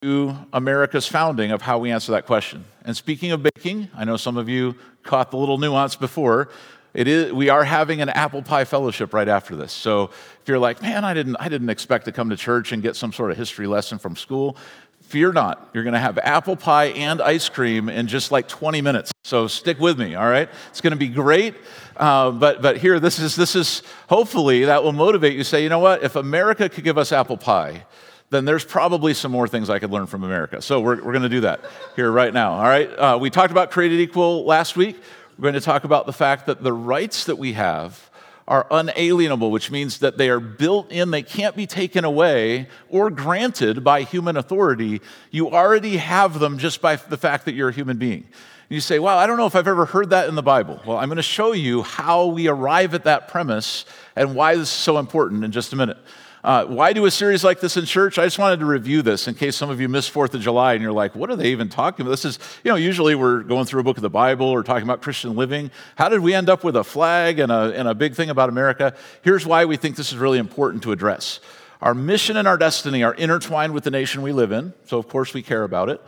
to 0.03 0.37
America's 0.53 1.07
founding 1.07 1.51
of 1.51 1.63
how 1.63 1.79
we 1.79 1.91
answer 1.91 2.13
that 2.13 2.27
question. 2.27 2.65
And 2.85 2.97
speaking 2.97 3.33
of 3.33 3.43
baking, 3.43 3.89
I 3.95 4.05
know 4.05 4.17
some 4.17 4.37
of 4.37 4.49
you 4.49 4.75
caught 5.03 5.31
the 5.31 5.37
little 5.37 5.59
nuance 5.59 5.97
before. 5.97 6.49
It 6.95 7.09
is, 7.09 7.33
we 7.33 7.49
are 7.49 7.65
having 7.65 8.03
an 8.03 8.11
apple 8.11 8.43
pie 8.43 8.65
fellowship 8.65 9.15
right 9.15 9.29
after 9.29 9.57
this. 9.57 9.73
So 9.73 10.05
if 10.05 10.43
you're 10.47 10.59
like, 10.59 10.83
man, 10.83 11.05
I 11.05 11.15
didn't, 11.15 11.37
I 11.37 11.49
didn't 11.49 11.71
expect 11.71 12.05
to 12.05 12.13
come 12.13 12.31
to 12.31 12.37
church 12.37 12.73
and 12.73 12.83
get 12.83 12.97
some 12.97 13.13
sort 13.13 13.31
of 13.31 13.39
history 13.39 13.67
lesson 13.67 13.99
from 13.99 14.15
school, 14.15 14.57
fear 15.01 15.33
not. 15.33 15.71
You're 15.73 15.85
going 15.85 15.95
to 15.95 16.01
have 16.01 16.19
apple 16.19 16.57
pie 16.57 16.87
and 16.87 17.21
ice 17.21 17.49
cream 17.49 17.89
in 17.89 18.09
just 18.09 18.31
like 18.31 18.47
20 18.49 18.81
minutes. 18.83 19.11
So 19.25 19.47
stick 19.47 19.79
with 19.79 19.99
me, 19.99 20.15
all 20.15 20.29
right? 20.29 20.49
It's 20.71 20.81
going 20.81 20.93
to 20.93 20.99
be 20.99 21.09
great. 21.09 21.55
Uh, 21.97 22.31
but, 22.31 22.61
but 22.61 22.77
here, 22.77 23.01
this 23.01 23.19
is, 23.19 23.37
this 23.37 23.55
is 23.57 23.83
hopefully 24.09 24.65
that 24.67 24.83
will 24.83 24.93
motivate 24.93 25.35
you 25.35 25.45
say, 25.45 25.63
you 25.63 25.69
know 25.69 25.79
what? 25.79 26.03
If 26.03 26.17
America 26.17 26.69
could 26.69 26.85
give 26.85 26.99
us 26.99 27.13
apple 27.13 27.37
pie, 27.37 27.85
then 28.33 28.47
there's 28.47 28.65
probably 28.65 29.13
some 29.13 29.31
more 29.31 29.47
things 29.47 29.69
I 29.69 29.79
could 29.79 29.91
learn 29.91 30.07
from 30.07 30.25
America. 30.25 30.63
So 30.63 30.81
we're, 30.81 30.97
we're 30.97 31.13
going 31.13 31.23
to 31.23 31.29
do 31.29 31.43
that 31.43 31.61
here 31.95 32.11
right 32.11 32.33
now. 32.33 32.55
All 32.55 32.63
right. 32.63 32.89
Uh, 32.89 33.19
we 33.21 33.29
talked 33.29 33.51
about 33.51 33.71
created 33.71 34.01
equal 34.01 34.45
last 34.45 34.75
week. 34.75 34.97
We're 35.37 35.43
going 35.43 35.55
to 35.55 35.61
talk 35.61 35.85
about 35.85 36.07
the 36.07 36.15
fact 36.15 36.47
that 36.47 36.63
the 36.63 36.73
rights 36.73 37.27
that 37.27 37.37
we 37.37 37.53
have 37.53 38.11
are 38.49 38.67
unalienable, 38.71 39.51
which 39.51 39.71
means 39.71 39.99
that 39.99 40.17
they 40.17 40.31
are 40.31 40.41
built 40.41 40.91
in, 40.91 41.11
they 41.11 41.23
can't 41.23 41.55
be 41.55 41.67
taken 41.67 42.05
away 42.05 42.69
or 42.89 43.11
granted 43.11 43.85
by 43.85 44.03
human 44.03 44.39
authority. 44.39 45.03
You 45.31 45.51
already 45.51 45.99
have 45.99 46.39
them 46.39 46.59
just 46.59 46.81
by 46.81 46.97
the 46.97 47.19
fact 47.19 47.45
that 47.45 47.53
you're 47.53 47.69
a 47.69 47.73
human 47.73 47.99
being. 47.99 48.23
And 48.23 48.71
you 48.71 48.81
say, 48.81 48.99
Wow, 48.99 49.19
I 49.19 49.27
don't 49.27 49.37
know 49.37 49.47
if 49.47 49.55
I've 49.55 49.69
ever 49.69 49.85
heard 49.85 50.11
that 50.11 50.29
in 50.29 50.37
the 50.37 50.43
Bible. 50.43 50.81
Well, 50.87 50.97
I'm 50.97 51.09
going 51.09 51.17
to 51.17 51.23
show 51.23 51.53
you 51.53 51.83
how 51.83 52.27
we 52.27 52.49
arrive 52.49 52.95
at 52.95 53.05
that 53.05 53.29
premise 53.29 53.85
and 54.17 54.35
why 54.35 54.57
this 54.57 54.69
is 54.69 54.71
so 54.71 54.97
important 54.97 55.45
in 55.45 55.53
just 55.53 55.75
a 55.75 55.77
minute. 55.77 55.99
Uh, 56.45 56.65
why 56.65 56.93
do 56.93 57.05
a 57.05 57.11
series 57.11 57.45
like 57.45 57.61
this 57.61 57.77
in 57.77 57.85
church? 57.85 58.19
I 58.19 58.25
just 58.25 58.37
wanted 58.37 58.59
to 58.59 58.67
review 58.67 59.01
this 59.03 59.29
in 59.29 59.35
case 59.35 59.55
some 59.55 59.71
of 59.71 59.81
you 59.81 59.89
missed 59.89 60.11
Fourth 60.11 60.35
of 60.35 60.41
July 60.41 60.73
and 60.73 60.83
you're 60.83 60.91
like, 60.91 61.15
what 61.15 61.31
are 61.31 61.37
they 61.37 61.51
even 61.53 61.69
talking 61.69 62.05
about? 62.05 62.11
This 62.11 62.25
is, 62.25 62.41
you 62.65 62.71
know, 62.73 62.77
usually 62.77 63.15
we're 63.15 63.45
going 63.45 63.65
through 63.65 63.81
a 63.81 63.85
book 63.85 63.97
of 63.97 64.03
the 64.03 64.11
Bible 64.11 64.47
or 64.47 64.65
talking 64.65 64.83
about 64.83 65.03
Christian 65.03 65.37
living. 65.37 65.71
How 65.95 66.09
did 66.09 66.19
we 66.19 66.35
end 66.35 66.51
up 66.51 66.65
with 66.65 66.75
a 66.75 66.83
flag 66.83 67.39
and 67.39 67.53
a, 67.53 67.73
and 67.77 67.87
a 67.87 67.95
big 67.95 68.17
thing 68.17 68.29
about 68.29 68.49
America? 68.49 68.93
Here's 69.23 69.47
why 69.47 69.67
we 69.67 69.77
think 69.77 69.95
this 69.95 70.11
is 70.11 70.19
really 70.19 70.39
important 70.39 70.83
to 70.83 70.91
address. 70.91 71.39
Our 71.81 71.95
mission 71.95 72.37
and 72.37 72.49
our 72.49 72.59
destiny 72.59 73.05
are 73.05 73.15
intertwined 73.15 73.73
with 73.73 73.85
the 73.85 73.93
nation 73.93 74.23
we 74.23 74.33
live 74.33 74.51
in, 74.51 74.73
so 74.87 74.99
of 74.99 75.09
course 75.09 75.35
we 75.35 75.43
care 75.43 75.63
about 75.63 75.91
it. 75.91 76.01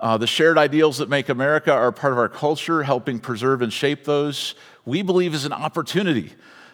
Uh, 0.00 0.16
the 0.18 0.26
shared 0.26 0.58
ideals 0.58 0.98
that 0.98 1.08
make 1.08 1.28
America 1.28 1.72
are 1.72 1.92
part 1.92 2.12
of 2.12 2.18
our 2.18 2.28
culture, 2.28 2.82
helping 2.82 3.20
preserve 3.20 3.62
and 3.62 3.72
shape 3.72 4.04
those, 4.04 4.56
we 4.84 5.02
believe 5.02 5.32
is 5.32 5.44
an 5.44 5.52
opportunity 5.52 6.32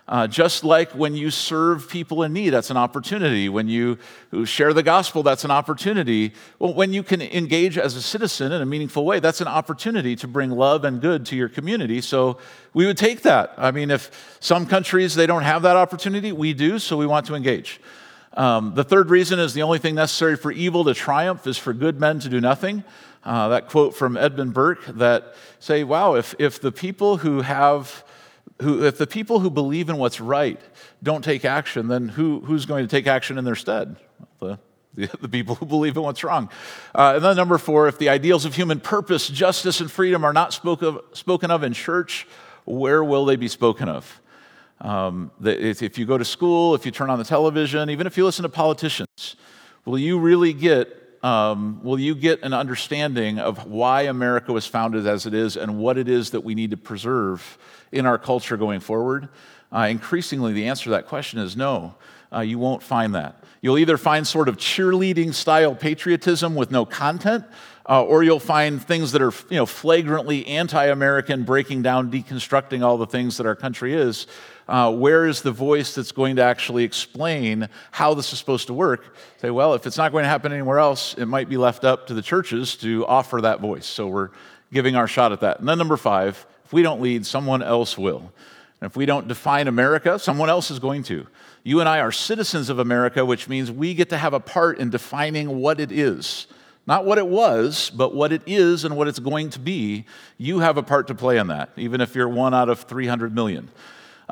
Uh, 0.08 0.26
just 0.26 0.64
like 0.64 0.90
when 0.92 1.14
you 1.14 1.30
serve 1.30 1.88
people 1.88 2.24
in 2.24 2.32
need, 2.32 2.50
that's 2.50 2.70
an 2.70 2.76
opportunity. 2.76 3.48
When 3.48 3.68
you 3.68 3.98
share 4.44 4.72
the 4.72 4.82
gospel, 4.82 5.22
that's 5.22 5.44
an 5.44 5.52
opportunity. 5.52 6.32
Well, 6.58 6.74
when 6.74 6.92
you 6.92 7.04
can 7.04 7.22
engage 7.22 7.78
as 7.78 7.94
a 7.94 8.02
citizen 8.02 8.50
in 8.50 8.60
a 8.60 8.66
meaningful 8.66 9.04
way, 9.04 9.20
that's 9.20 9.40
an 9.40 9.46
opportunity 9.46 10.16
to 10.16 10.26
bring 10.26 10.50
love 10.50 10.84
and 10.84 11.00
good 11.00 11.24
to 11.26 11.36
your 11.36 11.48
community. 11.48 12.00
So 12.00 12.38
we 12.74 12.84
would 12.84 12.98
take 12.98 13.22
that. 13.22 13.54
I 13.56 13.70
mean, 13.70 13.92
if 13.92 14.36
some 14.40 14.66
countries 14.66 15.14
they 15.14 15.26
don't 15.26 15.44
have 15.44 15.62
that 15.62 15.76
opportunity, 15.76 16.32
we 16.32 16.52
do, 16.52 16.80
so 16.80 16.96
we 16.96 17.06
want 17.06 17.26
to 17.26 17.34
engage. 17.36 17.80
Um, 18.34 18.74
the 18.74 18.84
third 18.84 19.08
reason 19.08 19.38
is 19.38 19.54
the 19.54 19.62
only 19.62 19.78
thing 19.78 19.94
necessary 19.94 20.36
for 20.36 20.50
evil 20.50 20.84
to 20.84 20.94
triumph 20.94 21.46
is 21.46 21.58
for 21.58 21.72
good 21.72 22.00
men 22.00 22.18
to 22.20 22.28
do 22.28 22.40
nothing. 22.40 22.82
Uh, 23.24 23.48
that 23.48 23.68
quote 23.68 23.94
from 23.94 24.16
Edmund 24.16 24.52
Burke 24.52 24.84
that 24.86 25.36
say, 25.60 25.84
wow, 25.84 26.16
if, 26.16 26.34
if 26.40 26.60
the 26.60 26.72
people 26.72 27.18
who 27.18 27.42
have 27.42 28.04
who, 28.60 28.84
if 28.84 28.98
the 28.98 29.06
people 29.06 29.40
who 29.40 29.50
believe 29.50 29.88
in 29.88 29.96
what's 29.96 30.20
right 30.20 30.60
don't 31.02 31.24
take 31.24 31.44
action, 31.44 31.88
then 31.88 32.08
who, 32.08 32.40
who's 32.40 32.66
going 32.66 32.84
to 32.84 32.88
take 32.88 33.06
action 33.06 33.38
in 33.38 33.44
their 33.44 33.56
stead? 33.56 33.96
The, 34.40 34.58
the, 34.94 35.06
the 35.20 35.28
people 35.28 35.54
who 35.54 35.66
believe 35.66 35.96
in 35.96 36.02
what's 36.02 36.22
wrong. 36.22 36.50
Uh, 36.94 37.14
and 37.16 37.24
then 37.24 37.36
number 37.36 37.58
four, 37.58 37.88
if 37.88 37.98
the 37.98 38.08
ideals 38.08 38.44
of 38.44 38.54
human 38.54 38.80
purpose, 38.80 39.28
justice, 39.28 39.80
and 39.80 39.90
freedom 39.90 40.24
are 40.24 40.32
not 40.32 40.52
spoke 40.52 40.82
of, 40.82 41.00
spoken 41.12 41.50
of 41.50 41.62
in 41.62 41.72
church, 41.72 42.26
where 42.64 43.02
will 43.02 43.24
they 43.24 43.36
be 43.36 43.48
spoken 43.48 43.88
of? 43.88 44.20
Um, 44.80 45.30
if 45.42 45.96
you 45.98 46.04
go 46.06 46.18
to 46.18 46.24
school, 46.24 46.74
if 46.74 46.84
you 46.84 46.92
turn 46.92 47.08
on 47.08 47.18
the 47.18 47.24
television, 47.24 47.88
even 47.90 48.06
if 48.06 48.16
you 48.16 48.24
listen 48.24 48.42
to 48.42 48.48
politicians, 48.48 49.36
will 49.84 49.98
you 49.98 50.18
really 50.18 50.52
get 50.52 51.01
um, 51.22 51.80
will 51.82 52.00
you 52.00 52.14
get 52.14 52.42
an 52.42 52.52
understanding 52.52 53.38
of 53.38 53.66
why 53.66 54.02
America 54.02 54.52
was 54.52 54.66
founded 54.66 55.06
as 55.06 55.26
it 55.26 55.34
is 55.34 55.56
and 55.56 55.78
what 55.78 55.96
it 55.96 56.08
is 56.08 56.30
that 56.30 56.42
we 56.42 56.54
need 56.54 56.72
to 56.72 56.76
preserve 56.76 57.58
in 57.92 58.06
our 58.06 58.18
culture 58.18 58.56
going 58.56 58.80
forward? 58.80 59.28
Uh, 59.72 59.86
increasingly, 59.88 60.52
the 60.52 60.66
answer 60.66 60.84
to 60.84 60.90
that 60.90 61.06
question 61.06 61.38
is 61.38 61.56
no. 61.56 61.94
Uh, 62.32 62.40
you 62.40 62.58
won't 62.58 62.82
find 62.82 63.14
that. 63.14 63.42
You'll 63.60 63.78
either 63.78 63.96
find 63.96 64.26
sort 64.26 64.48
of 64.48 64.56
cheerleading 64.56 65.32
style 65.32 65.74
patriotism 65.74 66.56
with 66.56 66.70
no 66.70 66.84
content, 66.84 67.44
uh, 67.88 68.02
or 68.02 68.24
you'll 68.24 68.40
find 68.40 68.82
things 68.82 69.12
that 69.12 69.22
are 69.22 69.32
you 69.48 69.56
know, 69.56 69.66
flagrantly 69.66 70.46
anti 70.46 70.86
American, 70.86 71.44
breaking 71.44 71.82
down, 71.82 72.10
deconstructing 72.10 72.82
all 72.82 72.98
the 72.98 73.06
things 73.06 73.36
that 73.36 73.46
our 73.46 73.54
country 73.54 73.94
is. 73.94 74.26
Uh, 74.72 74.90
where 74.90 75.26
is 75.26 75.42
the 75.42 75.52
voice 75.52 75.94
that's 75.94 76.12
going 76.12 76.36
to 76.36 76.42
actually 76.42 76.82
explain 76.82 77.68
how 77.90 78.14
this 78.14 78.32
is 78.32 78.38
supposed 78.38 78.68
to 78.68 78.72
work? 78.72 79.14
Say, 79.42 79.50
well, 79.50 79.74
if 79.74 79.86
it's 79.86 79.98
not 79.98 80.12
going 80.12 80.22
to 80.22 80.28
happen 80.30 80.50
anywhere 80.50 80.78
else, 80.78 81.12
it 81.18 81.26
might 81.26 81.50
be 81.50 81.58
left 81.58 81.84
up 81.84 82.06
to 82.06 82.14
the 82.14 82.22
churches 82.22 82.74
to 82.76 83.04
offer 83.06 83.42
that 83.42 83.60
voice. 83.60 83.84
So 83.84 84.08
we're 84.08 84.30
giving 84.72 84.96
our 84.96 85.06
shot 85.06 85.30
at 85.30 85.40
that. 85.40 85.58
And 85.58 85.68
then, 85.68 85.76
number 85.76 85.98
five, 85.98 86.46
if 86.64 86.72
we 86.72 86.80
don't 86.80 87.02
lead, 87.02 87.26
someone 87.26 87.62
else 87.62 87.98
will. 87.98 88.32
And 88.80 88.90
if 88.90 88.96
we 88.96 89.04
don't 89.04 89.28
define 89.28 89.68
America, 89.68 90.18
someone 90.18 90.48
else 90.48 90.70
is 90.70 90.78
going 90.78 91.02
to. 91.02 91.26
You 91.64 91.80
and 91.80 91.88
I 91.88 92.00
are 92.00 92.10
citizens 92.10 92.70
of 92.70 92.78
America, 92.78 93.26
which 93.26 93.50
means 93.50 93.70
we 93.70 93.92
get 93.92 94.08
to 94.08 94.16
have 94.16 94.32
a 94.32 94.40
part 94.40 94.78
in 94.78 94.88
defining 94.88 95.60
what 95.60 95.80
it 95.80 95.92
is. 95.92 96.46
Not 96.86 97.04
what 97.04 97.18
it 97.18 97.26
was, 97.26 97.90
but 97.90 98.14
what 98.14 98.32
it 98.32 98.40
is 98.46 98.86
and 98.86 98.96
what 98.96 99.06
it's 99.06 99.18
going 99.18 99.50
to 99.50 99.58
be. 99.58 100.06
You 100.38 100.60
have 100.60 100.78
a 100.78 100.82
part 100.82 101.08
to 101.08 101.14
play 101.14 101.36
in 101.36 101.48
that, 101.48 101.68
even 101.76 102.00
if 102.00 102.14
you're 102.14 102.26
one 102.26 102.54
out 102.54 102.70
of 102.70 102.80
300 102.80 103.34
million. 103.34 103.68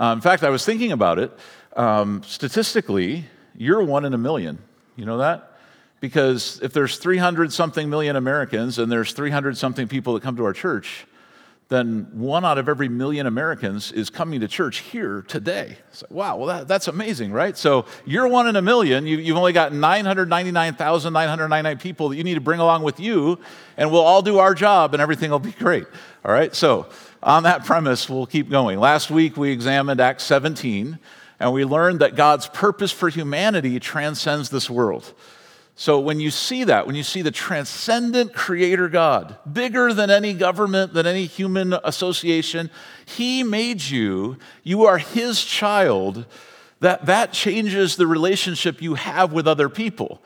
Uh, 0.01 0.15
in 0.15 0.21
fact, 0.23 0.43
I 0.43 0.49
was 0.49 0.65
thinking 0.65 0.93
about 0.93 1.19
it. 1.19 1.31
Um, 1.77 2.23
statistically, 2.25 3.27
you're 3.55 3.83
one 3.83 4.07
in 4.07 4.15
a 4.15 4.19
million. 4.19 4.59
You 4.97 5.05
know 5.05 5.19
that? 5.19 5.59
Because 6.01 6.59
if 6.63 6.73
there's 6.73 6.97
300 6.97 7.53
something 7.53 7.91
million 7.91 8.17
Americans 8.17 8.79
and 8.79 8.91
there's 8.91 9.13
300 9.13 9.59
something 9.59 9.89
people 9.89 10.15
that 10.15 10.23
come 10.23 10.37
to 10.37 10.45
our 10.47 10.55
church, 10.55 11.07
then 11.69 12.09
one 12.15 12.47
out 12.47 12.57
of 12.57 12.69
every 12.69 12.89
million 12.89 13.27
Americans 13.27 13.93
is 13.93 14.09
coming 14.09 14.41
to 14.41 14.49
church 14.49 14.79
here 14.79 15.23
today. 15.29 15.77
So, 15.93 16.07
wow, 16.09 16.37
well, 16.37 16.47
that, 16.47 16.67
that's 16.67 16.89
amazing, 16.89 17.31
right? 17.31 17.57
So 17.57 17.85
you're 18.07 18.27
one 18.27 18.49
in 18.49 18.57
a 18.57 18.63
million. 18.63 19.07
You, 19.07 19.19
have 19.19 19.37
only 19.37 19.53
got 19.53 19.75
999,999 19.75 21.79
people 21.79 22.09
that 22.09 22.17
you 22.17 22.25
need 22.25 22.35
to 22.35 22.41
bring 22.41 22.59
along 22.59 22.83
with 22.83 22.99
you, 22.99 23.39
and 23.77 23.93
we'll 23.93 24.01
all 24.01 24.23
do 24.23 24.39
our 24.39 24.55
job 24.55 24.95
and 24.95 25.03
everything 25.03 25.31
will 25.31 25.39
be 25.39 25.53
great. 25.53 25.85
All 26.25 26.33
right, 26.33 26.57
so 26.57 26.89
on 27.23 27.43
that 27.43 27.65
premise, 27.65 28.09
we'll 28.09 28.27
keep 28.27 28.49
going. 28.49 28.79
Last 28.79 29.11
week, 29.11 29.37
we 29.37 29.51
examined 29.51 30.01
Acts 30.01 30.25
17, 30.25 30.99
and 31.39 31.53
we 31.53 31.65
learned 31.65 32.01
that 32.01 32.17
God's 32.17 32.47
purpose 32.47 32.93
for 32.93 33.09
humanity 33.09 33.79
transcends 33.79 34.49
this 34.49 34.71
world. 34.71 35.13
So 35.75 35.99
when 35.99 36.21
you 36.21 36.31
see 36.31 36.65
that, 36.65 36.87
when 36.87 36.95
you 36.95 37.03
see 37.03 37.23
the 37.23 37.31
transcendent 37.31 38.35
creator 38.35 38.89
God, 38.89 39.37
bigger 39.51 39.95
than 39.95 40.11
any 40.11 40.35
government, 40.35 40.93
than 40.93 41.07
any 41.07 41.25
human 41.25 41.75
association, 41.85 42.69
he 43.07 43.43
made 43.43 43.81
you, 43.83 44.37
you 44.63 44.85
are 44.85 44.99
his 44.99 45.43
child, 45.43 46.27
that 46.81 47.07
that 47.07 47.33
changes 47.33 47.97
the 47.97 48.07
relationship 48.07 48.83
you 48.83 48.95
have 48.95 49.33
with 49.33 49.49
other 49.49 49.69
people. 49.69 50.23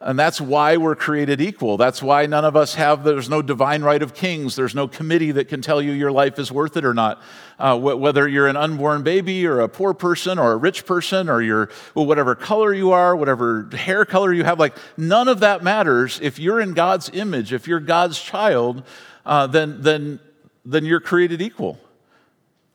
And 0.00 0.16
that's 0.16 0.40
why 0.40 0.76
we're 0.76 0.94
created 0.94 1.40
equal. 1.40 1.76
That's 1.76 2.00
why 2.00 2.26
none 2.26 2.44
of 2.44 2.54
us 2.54 2.74
have, 2.74 3.02
there's 3.02 3.28
no 3.28 3.42
divine 3.42 3.82
right 3.82 4.00
of 4.00 4.14
kings. 4.14 4.54
There's 4.54 4.74
no 4.74 4.86
committee 4.86 5.32
that 5.32 5.48
can 5.48 5.60
tell 5.60 5.82
you 5.82 5.90
your 5.90 6.12
life 6.12 6.38
is 6.38 6.52
worth 6.52 6.76
it 6.76 6.84
or 6.84 6.94
not. 6.94 7.20
Uh, 7.58 7.76
wh- 7.76 7.98
whether 7.98 8.28
you're 8.28 8.46
an 8.46 8.56
unborn 8.56 9.02
baby 9.02 9.44
or 9.44 9.58
a 9.58 9.68
poor 9.68 9.94
person 9.94 10.38
or 10.38 10.52
a 10.52 10.56
rich 10.56 10.86
person 10.86 11.28
or 11.28 11.42
you're, 11.42 11.68
well, 11.96 12.06
whatever 12.06 12.36
color 12.36 12.72
you 12.72 12.92
are, 12.92 13.16
whatever 13.16 13.68
hair 13.72 14.04
color 14.04 14.32
you 14.32 14.44
have, 14.44 14.60
like 14.60 14.76
none 14.96 15.26
of 15.26 15.40
that 15.40 15.64
matters. 15.64 16.20
If 16.22 16.38
you're 16.38 16.60
in 16.60 16.74
God's 16.74 17.10
image, 17.12 17.52
if 17.52 17.66
you're 17.66 17.80
God's 17.80 18.20
child, 18.20 18.84
uh, 19.26 19.48
then, 19.48 19.82
then, 19.82 20.20
then 20.64 20.84
you're 20.84 21.00
created 21.00 21.42
equal. 21.42 21.76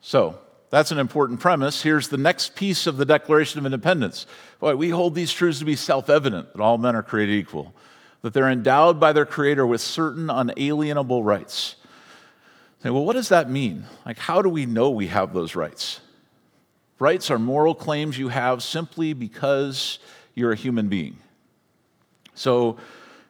So, 0.01 0.37
that's 0.73 0.91
an 0.91 0.97
important 0.97 1.39
premise. 1.39 1.83
Here's 1.83 2.07
the 2.07 2.17
next 2.17 2.55
piece 2.55 2.87
of 2.87 2.97
the 2.97 3.05
Declaration 3.05 3.59
of 3.59 3.65
Independence. 3.67 4.25
Boy, 4.59 4.75
we 4.75 4.89
hold 4.89 5.13
these 5.13 5.31
truths 5.31 5.59
to 5.59 5.65
be 5.65 5.75
self 5.75 6.09
evident 6.09 6.51
that 6.51 6.59
all 6.63 6.79
men 6.79 6.95
are 6.95 7.03
created 7.03 7.35
equal, 7.35 7.75
that 8.23 8.33
they're 8.33 8.49
endowed 8.49 8.99
by 8.99 9.13
their 9.13 9.27
Creator 9.27 9.67
with 9.67 9.81
certain 9.81 10.31
unalienable 10.31 11.23
rights. 11.23 11.75
Say, 12.81 12.89
well, 12.89 13.05
what 13.05 13.13
does 13.13 13.29
that 13.29 13.51
mean? 13.51 13.85
Like, 14.03 14.17
how 14.17 14.41
do 14.41 14.49
we 14.49 14.65
know 14.65 14.89
we 14.89 15.05
have 15.05 15.31
those 15.31 15.55
rights? 15.55 15.99
Rights 16.97 17.29
are 17.29 17.37
moral 17.37 17.75
claims 17.75 18.17
you 18.17 18.29
have 18.29 18.63
simply 18.63 19.13
because 19.13 19.99
you're 20.33 20.53
a 20.53 20.55
human 20.55 20.87
being. 20.87 21.17
So, 22.33 22.77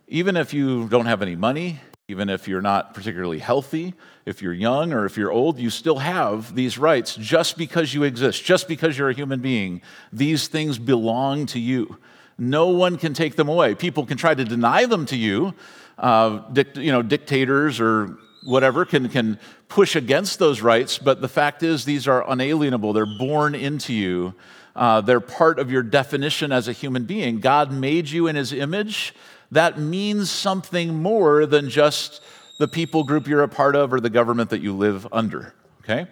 even 0.08 0.38
if 0.38 0.54
you 0.54 0.88
don't 0.88 1.08
have 1.08 1.22
any 1.22 1.36
money, 1.36 1.82
even 2.10 2.28
if 2.30 2.50
you're 2.50 2.62
not 2.62 2.94
particularly 2.94 3.40
healthy, 3.40 3.94
if 4.26 4.42
you're 4.42 4.54
young 4.54 4.92
or 4.92 5.06
if 5.06 5.16
you're 5.16 5.32
old, 5.32 5.58
you 5.58 5.70
still 5.70 6.00
have 6.00 6.54
these 6.54 6.78
rights 6.78 7.16
just 7.16 7.58
because 7.58 7.94
you 7.94 8.04
exist, 8.04 8.44
just 8.44 8.68
because 8.68 8.98
you're 8.98 9.10
a 9.10 9.14
human 9.14 9.40
being. 9.40 9.82
These 10.12 10.50
things 10.50 10.78
belong 10.78 11.46
to 11.48 11.60
you. 11.60 11.98
No 12.38 12.68
one 12.68 12.98
can 12.98 13.14
take 13.14 13.38
them 13.38 13.48
away. 13.48 13.74
People 13.74 14.06
can 14.06 14.18
try 14.18 14.34
to 14.34 14.44
deny 14.44 14.86
them 14.86 15.06
to 15.08 15.16
you. 15.16 15.54
Uh, 15.98 16.42
you 16.76 16.92
know, 16.92 17.02
dictators 17.02 17.80
or 17.80 18.18
whatever 18.44 18.84
can, 18.84 19.08
can 19.08 19.40
push 19.70 19.96
against 19.96 20.40
those 20.40 20.60
rights, 20.62 20.98
but 20.98 21.22
the 21.22 21.30
fact 21.30 21.64
is, 21.64 21.86
these 21.86 22.06
are 22.08 22.30
unalienable. 22.30 22.92
They're 22.92 23.06
born 23.06 23.56
into 23.56 23.94
you, 23.94 24.34
uh, 24.76 25.00
they're 25.02 25.22
part 25.22 25.58
of 25.58 25.72
your 25.72 25.84
definition 25.84 26.52
as 26.52 26.68
a 26.68 26.74
human 26.74 27.06
being. 27.06 27.40
God 27.40 27.72
made 27.72 28.10
you 28.10 28.28
in 28.28 28.36
his 28.36 28.52
image 28.52 29.14
that 29.54 29.80
means 29.80 30.30
something 30.30 31.02
more 31.02 31.46
than 31.46 31.70
just 31.70 32.22
the 32.58 32.68
people 32.68 33.04
group 33.04 33.28
you're 33.28 33.44
a 33.44 33.48
part 33.48 33.76
of 33.76 33.94
or 33.94 34.00
the 34.00 34.10
government 34.10 34.50
that 34.52 34.62
you 34.62 34.74
live 34.74 35.08
under, 35.12 35.54
okay? 35.84 36.08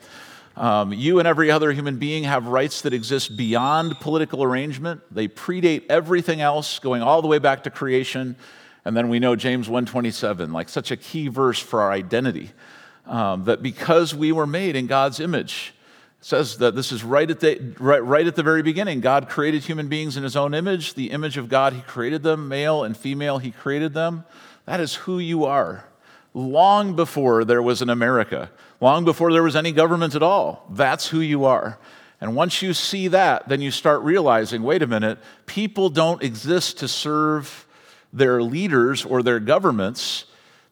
Um, 0.57 0.91
you 0.91 1.19
and 1.19 1.27
every 1.27 1.49
other 1.49 1.71
human 1.71 1.97
being 1.97 2.23
have 2.23 2.47
rights 2.47 2.81
that 2.81 2.93
exist 2.93 3.37
beyond 3.37 3.99
political 3.99 4.43
arrangement. 4.43 5.01
They 5.09 5.27
predate 5.27 5.83
everything 5.89 6.41
else, 6.41 6.79
going 6.79 7.01
all 7.01 7.21
the 7.21 7.27
way 7.27 7.39
back 7.39 7.63
to 7.63 7.69
creation. 7.69 8.35
And 8.83 8.97
then 8.97 9.09
we 9.09 9.19
know 9.19 9.35
James 9.35 9.69
1:27, 9.69 10.51
like 10.51 10.67
such 10.67 10.91
a 10.91 10.97
key 10.97 11.27
verse 11.27 11.59
for 11.59 11.81
our 11.81 11.91
identity, 11.91 12.51
um, 13.05 13.45
that 13.45 13.61
because 13.61 14.13
we 14.13 14.31
were 14.31 14.47
made 14.47 14.75
in 14.75 14.87
God's 14.87 15.19
image, 15.19 15.73
says 16.21 16.57
that 16.59 16.75
this 16.75 16.91
is 16.91 17.03
right 17.03 17.29
at, 17.29 17.39
the, 17.39 17.73
right, 17.79 18.03
right 18.03 18.27
at 18.27 18.35
the 18.35 18.43
very 18.43 18.61
beginning. 18.61 19.01
God 19.01 19.27
created 19.27 19.63
human 19.63 19.87
beings 19.87 20.15
in 20.15 20.23
his 20.23 20.35
own 20.35 20.53
image. 20.53 20.93
The 20.93 21.09
image 21.09 21.35
of 21.35 21.49
God, 21.49 21.73
he 21.73 21.81
created 21.81 22.21
them, 22.21 22.47
male 22.47 22.83
and 22.83 22.95
female, 22.95 23.39
he 23.39 23.49
created 23.49 23.95
them. 23.95 24.23
That 24.65 24.79
is 24.79 24.93
who 24.93 25.17
you 25.17 25.45
are. 25.45 25.85
Long 26.33 26.95
before 26.95 27.43
there 27.43 27.61
was 27.61 27.81
an 27.81 27.89
America, 27.89 28.51
long 28.79 29.03
before 29.03 29.33
there 29.33 29.43
was 29.43 29.55
any 29.55 29.71
government 29.71 30.15
at 30.15 30.23
all, 30.23 30.65
that's 30.69 31.07
who 31.07 31.19
you 31.19 31.43
are. 31.43 31.77
And 32.21 32.35
once 32.35 32.61
you 32.61 32.73
see 32.73 33.07
that, 33.09 33.49
then 33.49 33.59
you 33.59 33.71
start 33.71 34.01
realizing 34.03 34.61
wait 34.61 34.83
a 34.83 34.87
minute, 34.87 35.17
people 35.47 35.89
don't 35.89 36.21
exist 36.21 36.77
to 36.77 36.87
serve 36.87 37.65
their 38.13 38.43
leaders 38.43 39.03
or 39.03 39.23
their 39.23 39.39
governments 39.39 40.25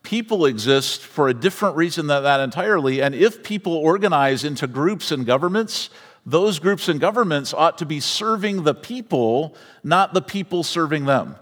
people 0.04 0.46
exist 0.46 1.02
for 1.02 1.28
a 1.28 1.34
different 1.34 1.76
reason 1.76 2.08
than 2.08 2.24
that 2.24 2.40
entirely. 2.40 3.02
And 3.02 3.14
if 3.14 3.44
people 3.44 3.74
organize 3.74 4.44
into 4.44 4.68
groups 4.68 5.12
and 5.12 5.26
governments, 5.26 5.90
those 6.26 6.60
groups 6.60 6.88
and 6.88 7.00
governments 7.00 7.54
ought 7.54 7.78
to 7.80 7.86
be 7.86 8.00
serving 8.00 8.64
the 8.64 8.74
people, 8.74 9.56
not 9.84 10.14
the 10.14 10.22
people 10.22 10.64
serving 10.64 11.06
them. 11.06 11.36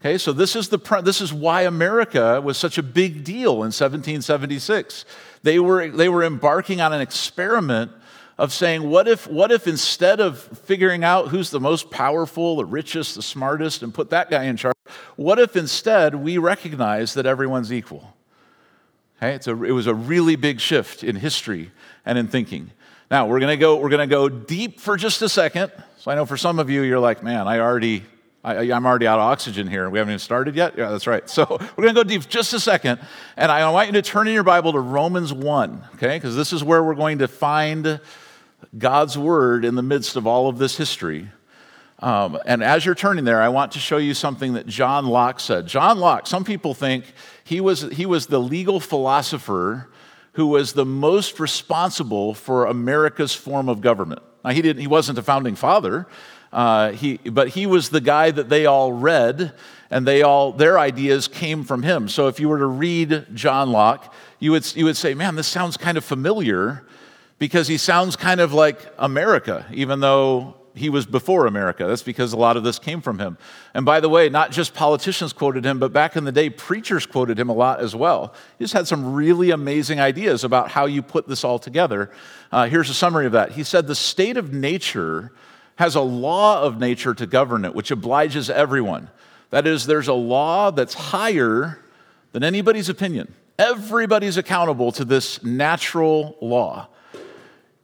Okay, 0.00 0.18
so 0.18 0.32
this 0.32 0.54
is, 0.54 0.68
the, 0.68 0.78
this 1.02 1.22
is 1.22 1.32
why 1.32 1.62
America 1.62 2.38
was 2.40 2.58
such 2.58 2.76
a 2.76 2.82
big 2.82 3.24
deal 3.24 3.52
in 3.52 3.72
1776. 3.72 5.06
They 5.42 5.58
were, 5.58 5.88
they 5.88 6.10
were 6.10 6.22
embarking 6.22 6.82
on 6.82 6.92
an 6.92 7.00
experiment 7.00 7.90
of 8.36 8.52
saying, 8.52 8.88
what 8.88 9.06
if, 9.06 9.26
what 9.26 9.52
if 9.52 9.66
instead 9.66 10.20
of 10.20 10.38
figuring 10.38 11.04
out 11.04 11.28
who's 11.28 11.50
the 11.50 11.60
most 11.60 11.90
powerful, 11.90 12.56
the 12.56 12.64
richest, 12.64 13.14
the 13.14 13.22
smartest, 13.22 13.82
and 13.82 13.94
put 13.94 14.10
that 14.10 14.30
guy 14.30 14.44
in 14.44 14.56
charge, 14.56 14.74
what 15.16 15.38
if 15.38 15.56
instead 15.56 16.14
we 16.14 16.38
recognize 16.38 17.14
that 17.14 17.26
everyone's 17.26 17.72
equal? 17.72 18.14
Okay, 19.18 19.34
it's 19.34 19.46
a, 19.46 19.64
it 19.64 19.70
was 19.70 19.86
a 19.86 19.94
really 19.94 20.36
big 20.36 20.60
shift 20.60 21.04
in 21.04 21.16
history 21.16 21.70
and 22.04 22.18
in 22.18 22.26
thinking. 22.26 22.70
Now 23.10 23.26
we're 23.26 23.40
gonna 23.40 23.56
go, 23.56 23.76
we're 23.76 23.90
gonna 23.90 24.06
go 24.06 24.28
deep 24.28 24.80
for 24.80 24.96
just 24.96 25.22
a 25.22 25.28
second. 25.28 25.70
So 25.98 26.10
I 26.10 26.16
know 26.16 26.26
for 26.26 26.36
some 26.36 26.58
of 26.58 26.68
you, 26.68 26.82
you're 26.82 26.98
like, 26.98 27.22
man, 27.22 27.46
I 27.46 27.60
already, 27.60 28.02
I, 28.44 28.64
am 28.64 28.84
already 28.84 29.06
out 29.06 29.18
of 29.18 29.24
oxygen 29.24 29.66
here. 29.66 29.88
We 29.88 29.98
haven't 29.98 30.12
even 30.12 30.18
started 30.18 30.54
yet? 30.54 30.76
Yeah, 30.76 30.90
that's 30.90 31.06
right. 31.06 31.26
So 31.30 31.46
we're 31.48 31.82
going 31.82 31.94
to 31.94 32.04
go 32.04 32.04
deep 32.04 32.28
just 32.28 32.52
a 32.52 32.60
second. 32.60 33.00
And 33.38 33.50
I 33.50 33.70
want 33.70 33.86
you 33.86 33.94
to 33.94 34.02
turn 34.02 34.28
in 34.28 34.34
your 34.34 34.42
Bible 34.42 34.72
to 34.72 34.80
Romans 34.80 35.32
1, 35.32 35.84
okay? 35.94 36.18
Because 36.18 36.36
this 36.36 36.52
is 36.52 36.62
where 36.62 36.84
we're 36.84 36.94
going 36.94 37.20
to 37.20 37.28
find 37.28 38.00
God's 38.76 39.16
word 39.16 39.64
in 39.64 39.74
the 39.74 39.82
midst 39.82 40.16
of 40.16 40.26
all 40.26 40.48
of 40.48 40.58
this 40.58 40.76
history. 40.76 41.28
Um, 42.00 42.38
and 42.44 42.62
as 42.62 42.84
you're 42.84 42.94
turning 42.94 43.24
there, 43.24 43.40
I 43.40 43.48
want 43.48 43.72
to 43.72 43.78
show 43.78 43.96
you 43.96 44.14
something 44.14 44.54
that 44.54 44.66
John 44.66 45.06
Locke 45.06 45.40
said. 45.40 45.66
John 45.66 45.98
Locke, 45.98 46.26
some 46.26 46.44
people 46.44 46.74
think 46.74 47.04
he 47.44 47.60
was, 47.60 47.82
he 47.82 48.04
was 48.04 48.26
the 48.26 48.40
legal 48.40 48.80
philosopher 48.80 49.88
who 50.32 50.48
was 50.48 50.72
the 50.72 50.84
most 50.84 51.38
responsible 51.38 52.34
for 52.34 52.66
America's 52.66 53.34
form 53.34 53.68
of 53.68 53.80
government. 53.80 54.20
Now, 54.44 54.50
he, 54.50 54.60
didn't, 54.60 54.80
he 54.80 54.88
wasn't 54.88 55.18
a 55.18 55.22
founding 55.22 55.54
father, 55.54 56.06
uh, 56.52 56.92
he, 56.92 57.16
but 57.18 57.48
he 57.48 57.66
was 57.66 57.88
the 57.88 58.00
guy 58.00 58.30
that 58.30 58.48
they 58.48 58.66
all 58.66 58.92
read, 58.92 59.54
and 59.90 60.06
they 60.06 60.22
all, 60.22 60.52
their 60.52 60.78
ideas 60.78 61.28
came 61.28 61.64
from 61.64 61.82
him. 61.82 62.08
So 62.08 62.28
if 62.28 62.38
you 62.38 62.48
were 62.48 62.58
to 62.58 62.66
read 62.66 63.26
John 63.34 63.70
Locke, 63.70 64.12
you 64.40 64.50
would, 64.50 64.76
you 64.76 64.84
would 64.84 64.96
say, 64.96 65.14
man, 65.14 65.36
this 65.36 65.46
sounds 65.46 65.76
kind 65.76 65.96
of 65.96 66.04
familiar 66.04 66.84
because 67.38 67.68
he 67.68 67.76
sounds 67.76 68.16
kind 68.16 68.40
of 68.40 68.52
like 68.52 68.78
America, 68.98 69.66
even 69.72 70.00
though 70.00 70.56
he 70.74 70.88
was 70.88 71.06
before 71.06 71.46
America. 71.46 71.86
That's 71.86 72.02
because 72.02 72.32
a 72.32 72.36
lot 72.36 72.56
of 72.56 72.64
this 72.64 72.78
came 72.78 73.00
from 73.00 73.18
him. 73.18 73.38
And 73.74 73.86
by 73.86 74.00
the 74.00 74.08
way, 74.08 74.28
not 74.28 74.50
just 74.50 74.74
politicians 74.74 75.32
quoted 75.32 75.64
him, 75.64 75.78
but 75.78 75.92
back 75.92 76.16
in 76.16 76.24
the 76.24 76.32
day, 76.32 76.50
preachers 76.50 77.06
quoted 77.06 77.38
him 77.38 77.48
a 77.48 77.52
lot 77.52 77.80
as 77.80 77.94
well. 77.94 78.34
He 78.58 78.64
just 78.64 78.74
had 78.74 78.88
some 78.88 79.14
really 79.14 79.50
amazing 79.50 80.00
ideas 80.00 80.42
about 80.42 80.70
how 80.70 80.86
you 80.86 81.00
put 81.00 81.28
this 81.28 81.44
all 81.44 81.58
together. 81.58 82.10
Uh, 82.50 82.66
here's 82.66 82.90
a 82.90 82.94
summary 82.94 83.26
of 83.26 83.32
that. 83.32 83.52
He 83.52 83.62
said, 83.62 83.86
The 83.86 83.94
state 83.94 84.36
of 84.36 84.52
nature 84.52 85.32
has 85.76 85.94
a 85.94 86.00
law 86.00 86.62
of 86.62 86.78
nature 86.78 87.14
to 87.14 87.26
govern 87.26 87.64
it, 87.64 87.74
which 87.74 87.90
obliges 87.90 88.50
everyone. 88.50 89.10
That 89.50 89.66
is, 89.66 89.86
there's 89.86 90.08
a 90.08 90.14
law 90.14 90.70
that's 90.72 90.94
higher 90.94 91.78
than 92.32 92.42
anybody's 92.42 92.88
opinion. 92.88 93.32
Everybody's 93.58 94.36
accountable 94.36 94.90
to 94.92 95.04
this 95.04 95.42
natural 95.44 96.36
law 96.40 96.88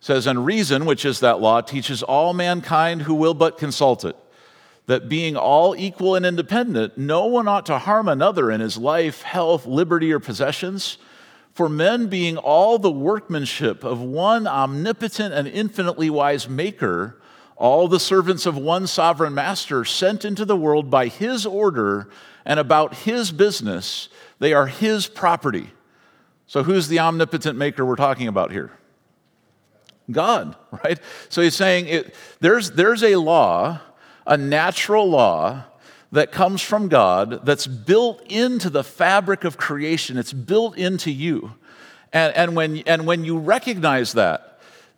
says, 0.00 0.26
And 0.26 0.44
reason, 0.44 0.86
which 0.86 1.04
is 1.04 1.20
that 1.20 1.40
law, 1.40 1.60
teaches 1.60 2.02
all 2.02 2.32
mankind 2.32 3.02
who 3.02 3.14
will 3.14 3.34
but 3.34 3.58
consult 3.58 4.04
it, 4.04 4.16
that 4.86 5.08
being 5.08 5.36
all 5.36 5.76
equal 5.76 6.16
and 6.16 6.26
independent, 6.26 6.98
no 6.98 7.26
one 7.26 7.46
ought 7.46 7.66
to 7.66 7.78
harm 7.78 8.08
another 8.08 8.50
in 8.50 8.60
his 8.60 8.76
life, 8.76 9.22
health, 9.22 9.66
liberty, 9.66 10.12
or 10.12 10.18
possessions. 10.18 10.98
For 11.52 11.68
men 11.68 12.06
being 12.06 12.38
all 12.38 12.78
the 12.78 12.90
workmanship 12.90 13.84
of 13.84 14.00
one 14.00 14.46
omnipotent 14.46 15.34
and 15.34 15.46
infinitely 15.46 16.08
wise 16.08 16.48
Maker, 16.48 17.20
all 17.56 17.86
the 17.86 18.00
servants 18.00 18.46
of 18.46 18.56
one 18.56 18.86
sovereign 18.86 19.34
master, 19.34 19.84
sent 19.84 20.24
into 20.24 20.46
the 20.46 20.56
world 20.56 20.90
by 20.90 21.08
his 21.08 21.44
order 21.44 22.08
and 22.46 22.58
about 22.58 22.94
his 22.94 23.30
business, 23.30 24.08
they 24.38 24.54
are 24.54 24.66
his 24.66 25.06
property. 25.06 25.70
So, 26.46 26.62
who's 26.62 26.88
the 26.88 26.98
omnipotent 26.98 27.58
Maker 27.58 27.84
we're 27.84 27.96
talking 27.96 28.26
about 28.26 28.50
here? 28.50 28.72
God, 30.12 30.56
right? 30.84 30.98
So 31.28 31.42
he's 31.42 31.56
saying 31.56 31.86
it, 31.86 32.14
there's, 32.40 32.72
there's 32.72 33.02
a 33.02 33.16
law, 33.16 33.80
a 34.26 34.36
natural 34.36 35.08
law 35.08 35.64
that 36.12 36.32
comes 36.32 36.60
from 36.60 36.88
God 36.88 37.46
that's 37.46 37.66
built 37.66 38.20
into 38.30 38.68
the 38.68 38.82
fabric 38.82 39.44
of 39.44 39.56
creation, 39.56 40.16
it's 40.16 40.32
built 40.32 40.76
into 40.76 41.10
you. 41.10 41.54
And, 42.12 42.34
and, 42.34 42.56
when, 42.56 42.78
and 42.78 43.06
when 43.06 43.24
you 43.24 43.38
recognize 43.38 44.14
that, 44.14 44.49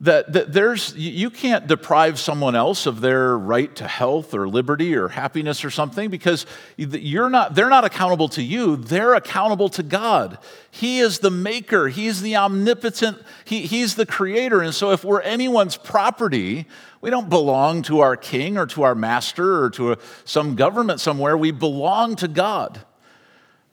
that, 0.02 0.32
that 0.32 0.52
there's, 0.52 0.96
you 0.96 1.30
can't 1.30 1.68
deprive 1.68 2.18
someone 2.18 2.56
else 2.56 2.86
of 2.86 3.00
their 3.00 3.38
right 3.38 3.74
to 3.76 3.86
health 3.86 4.34
or 4.34 4.48
liberty 4.48 4.96
or 4.96 5.06
happiness 5.06 5.64
or 5.64 5.70
something 5.70 6.10
because 6.10 6.44
you're 6.76 7.30
not, 7.30 7.54
they're 7.54 7.68
not 7.68 7.84
accountable 7.84 8.28
to 8.30 8.42
you, 8.42 8.74
they're 8.74 9.14
accountable 9.14 9.68
to 9.68 9.84
God. 9.84 10.38
He 10.72 10.98
is 10.98 11.20
the 11.20 11.30
maker, 11.30 11.86
He's 11.86 12.20
the 12.20 12.34
omnipotent, 12.34 13.22
he, 13.44 13.62
He's 13.62 13.94
the 13.94 14.04
creator. 14.04 14.60
And 14.60 14.74
so 14.74 14.90
if 14.90 15.04
we're 15.04 15.20
anyone's 15.20 15.76
property, 15.76 16.66
we 17.00 17.10
don't 17.10 17.28
belong 17.28 17.82
to 17.82 18.00
our 18.00 18.16
king 18.16 18.58
or 18.58 18.66
to 18.66 18.82
our 18.82 18.96
master 18.96 19.62
or 19.62 19.70
to 19.70 19.92
a, 19.92 19.98
some 20.24 20.56
government 20.56 20.98
somewhere, 20.98 21.36
we 21.36 21.52
belong 21.52 22.16
to 22.16 22.26
God. 22.26 22.84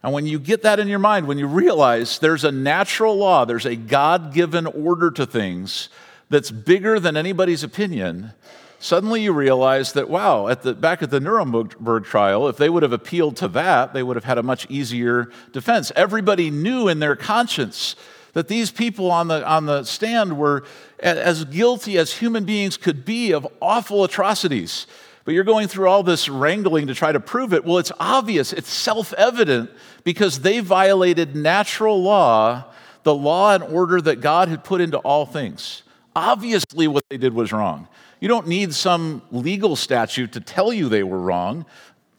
And 0.04 0.14
when 0.14 0.28
you 0.28 0.40
get 0.40 0.62
that 0.62 0.80
in 0.80 0.88
your 0.88 1.00
mind, 1.00 1.28
when 1.28 1.40
you 1.40 1.48
realize 1.48 2.20
there's 2.20 2.44
a 2.44 2.52
natural 2.52 3.18
law, 3.18 3.46
there's 3.46 3.66
a 3.66 3.76
God 3.76 4.32
given 4.32 4.68
order 4.68 5.10
to 5.12 5.26
things, 5.26 5.90
that's 6.30 6.52
bigger 6.52 7.00
than 7.00 7.18
anybody's 7.18 7.64
opinion, 7.64 8.34
suddenly 8.80 9.24
you 9.24 9.34
realize 9.34 9.94
that, 9.94 10.10
wow, 10.10 10.48
at 10.48 10.62
the, 10.62 10.74
back 10.74 11.02
at 11.02 11.10
the 11.10 11.20
Nuremberg 11.20 12.04
trial, 12.06 12.48
if 12.48 12.58
they 12.58 12.70
would 12.70 12.84
have 12.84 12.94
appealed 12.94 13.36
to 13.38 13.48
that, 13.50 13.94
they 13.94 14.04
would 14.04 14.16
have 14.16 14.24
had 14.24 14.38
a 14.38 14.44
much 14.44 14.70
easier 14.70 15.32
defense. 15.52 15.92
Everybody 15.96 16.50
knew 16.50 16.88
in 16.88 17.00
their 17.00 17.16
conscience 17.16 17.96
that 18.34 18.48
these 18.48 18.72
people 18.72 19.12
on 19.12 19.28
the, 19.28 19.46
on 19.48 19.66
the 19.66 19.84
stand 19.84 20.38
were 20.38 20.64
as 21.00 21.46
guilty 21.46 21.98
as 21.98 22.14
human 22.14 22.46
beings 22.46 22.78
could 22.78 23.06
be 23.06 23.32
of 23.32 23.48
awful 23.62 24.04
atrocities. 24.04 24.86
But 25.26 25.34
you're 25.34 25.44
going 25.44 25.68
through 25.68 25.90
all 25.90 26.04
this 26.04 26.30
wrangling 26.30 26.88
to 26.88 26.96
try 26.96 27.12
to 27.12 27.20
prove 27.20 27.54
it. 27.54 27.66
Well, 27.66 27.78
it's 27.78 27.92
obvious, 28.00 28.54
it's 28.54 28.70
self 28.70 29.14
evident 29.14 29.70
because 30.04 30.40
they 30.40 30.60
violated 30.60 31.36
natural 31.36 32.02
law, 32.02 32.66
the 33.04 33.14
law 33.14 33.54
and 33.54 33.64
order 33.64 34.00
that 34.02 34.22
God 34.22 34.48
had 34.48 34.64
put 34.64 34.82
into 34.82 34.98
all 35.00 35.26
things. 35.26 35.84
Obviously, 36.16 36.88
what 36.88 37.04
they 37.10 37.18
did 37.18 37.34
was 37.34 37.52
wrong. 37.52 37.88
You 38.20 38.28
don't 38.28 38.48
need 38.48 38.74
some 38.74 39.22
legal 39.32 39.76
statute 39.76 40.34
to 40.34 40.42
tell 40.42 40.74
you 40.74 40.90
they 40.90 41.04
were 41.04 41.20
wrong. 41.20 41.66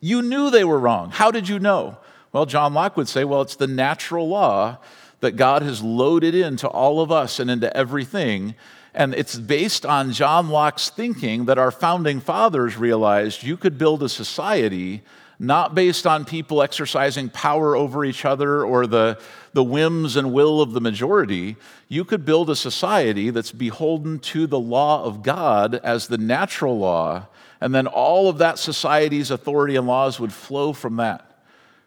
You 0.00 0.22
knew 0.22 0.50
they 0.50 0.64
were 0.64 0.78
wrong. 0.78 1.10
How 1.10 1.30
did 1.30 1.48
you 1.48 1.58
know? 1.58 1.98
Well, 2.32 2.46
John 2.46 2.74
Locke 2.74 2.96
would 2.96 3.08
say, 3.08 3.24
well, 3.24 3.42
it's 3.42 3.56
the 3.56 3.66
natural 3.66 4.28
law 4.28 4.78
that 5.20 5.32
God 5.32 5.62
has 5.62 5.82
loaded 5.82 6.34
into 6.34 6.68
all 6.68 7.00
of 7.00 7.12
us 7.12 7.38
and 7.38 7.50
into 7.50 7.74
everything. 7.76 8.54
And 8.94 9.14
it's 9.14 9.36
based 9.36 9.84
on 9.84 10.12
John 10.12 10.48
Locke's 10.48 10.90
thinking 10.90 11.44
that 11.44 11.58
our 11.58 11.70
founding 11.70 12.20
fathers 12.20 12.76
realized 12.76 13.42
you 13.42 13.56
could 13.56 13.76
build 13.78 14.02
a 14.02 14.08
society 14.08 15.02
not 15.40 15.74
based 15.74 16.06
on 16.06 16.26
people 16.26 16.62
exercising 16.62 17.30
power 17.30 17.74
over 17.74 18.04
each 18.04 18.26
other 18.26 18.62
or 18.62 18.86
the, 18.86 19.18
the 19.54 19.64
whims 19.64 20.14
and 20.14 20.34
will 20.34 20.60
of 20.60 20.72
the 20.72 20.82
majority. 20.82 21.56
You 21.88 22.04
could 22.04 22.26
build 22.26 22.50
a 22.50 22.54
society 22.54 23.30
that's 23.30 23.50
beholden 23.50 24.18
to 24.18 24.46
the 24.46 24.60
law 24.60 25.02
of 25.02 25.22
God 25.22 25.76
as 25.76 26.08
the 26.08 26.18
natural 26.18 26.78
law, 26.78 27.26
and 27.58 27.74
then 27.74 27.86
all 27.86 28.28
of 28.28 28.36
that 28.36 28.58
society's 28.58 29.30
authority 29.30 29.76
and 29.76 29.86
laws 29.86 30.20
would 30.20 30.32
flow 30.32 30.74
from 30.74 30.96
that. 30.96 31.42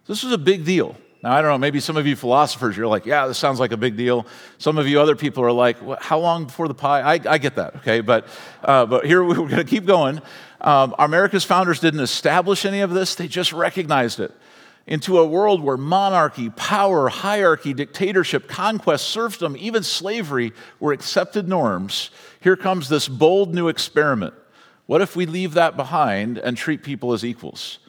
This 0.07 0.23
was 0.23 0.33
a 0.33 0.37
big 0.39 0.65
deal. 0.65 0.97
Now, 1.21 1.31
I 1.31 1.41
don't 1.41 1.51
know, 1.51 1.57
maybe 1.57 1.79
some 1.79 1.95
of 1.95 2.05
you 2.05 2.17
philosophers, 2.17 2.75
you're 2.75 2.87
like, 2.87 3.05
yeah, 3.05 3.27
this 3.27 3.37
sounds 3.37 3.57
like 3.57 3.71
a 3.71 3.77
big 3.77 3.95
deal. 3.95 4.25
Some 4.57 4.77
of 4.77 4.89
you 4.89 4.99
other 4.99 5.15
people 5.15 5.41
are 5.45 5.53
like, 5.53 5.77
how 6.01 6.19
long 6.19 6.45
before 6.45 6.67
the 6.67 6.73
pie? 6.73 7.01
I, 7.01 7.13
I 7.13 7.37
get 7.37 7.55
that, 7.55 7.77
okay? 7.77 8.01
But, 8.01 8.27
uh, 8.61 8.85
but 8.87 9.05
here 9.05 9.23
we're 9.23 9.35
going 9.35 9.55
to 9.55 9.63
keep 9.63 9.85
going. 9.85 10.21
Um, 10.63 10.95
America's 10.97 11.43
founders 11.43 11.79
didn't 11.79 11.99
establish 11.99 12.65
any 12.65 12.81
of 12.81 12.91
this, 12.91 13.15
they 13.15 13.27
just 13.27 13.51
recognized 13.51 14.19
it. 14.19 14.31
Into 14.85 15.17
a 15.17 15.25
world 15.25 15.63
where 15.63 15.77
monarchy, 15.77 16.49
power, 16.49 17.07
hierarchy, 17.07 17.73
dictatorship, 17.73 18.47
conquest, 18.47 19.07
serfdom, 19.07 19.55
even 19.57 19.83
slavery 19.83 20.51
were 20.79 20.91
accepted 20.91 21.47
norms, 21.47 22.09
here 22.41 22.57
comes 22.57 22.89
this 22.89 23.07
bold 23.07 23.53
new 23.53 23.69
experiment. 23.69 24.33
What 24.85 25.01
if 25.01 25.15
we 25.15 25.25
leave 25.25 25.53
that 25.53 25.77
behind 25.77 26.37
and 26.37 26.57
treat 26.57 26.83
people 26.83 27.13
as 27.13 27.23
equals? 27.23 27.79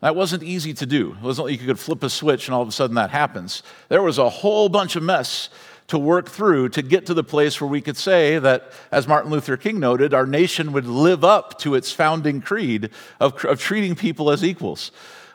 That 0.00 0.16
wasn't 0.16 0.42
easy 0.42 0.74
to 0.74 0.84
do. 0.84 1.12
It 1.12 1.22
wasn't 1.22 1.48
like 1.48 1.60
you 1.60 1.66
could 1.66 1.78
flip 1.78 2.02
a 2.02 2.10
switch 2.10 2.48
and 2.48 2.54
all 2.54 2.60
of 2.60 2.68
a 2.68 2.72
sudden 2.72 2.96
that 2.96 3.10
happens. 3.10 3.62
There 3.88 4.02
was 4.02 4.18
a 4.18 4.28
whole 4.28 4.68
bunch 4.68 4.96
of 4.96 5.02
mess 5.02 5.48
to 5.92 5.98
work 5.98 6.26
through 6.26 6.70
to 6.70 6.80
get 6.80 7.04
to 7.04 7.12
the 7.12 7.22
place 7.22 7.60
where 7.60 7.68
we 7.68 7.82
could 7.82 7.98
say 7.98 8.38
that, 8.38 8.72
as 8.90 9.06
Martin 9.06 9.30
Luther 9.30 9.58
King 9.58 9.78
noted, 9.78 10.14
our 10.14 10.24
nation 10.24 10.72
would 10.72 10.86
live 10.86 11.22
up 11.22 11.58
to 11.58 11.74
its 11.74 11.92
founding 11.92 12.40
creed 12.40 12.88
of, 13.20 13.44
of 13.44 13.60
treating 13.60 13.94
people 13.94 14.30
as 14.30 14.42
equals. 14.42 14.90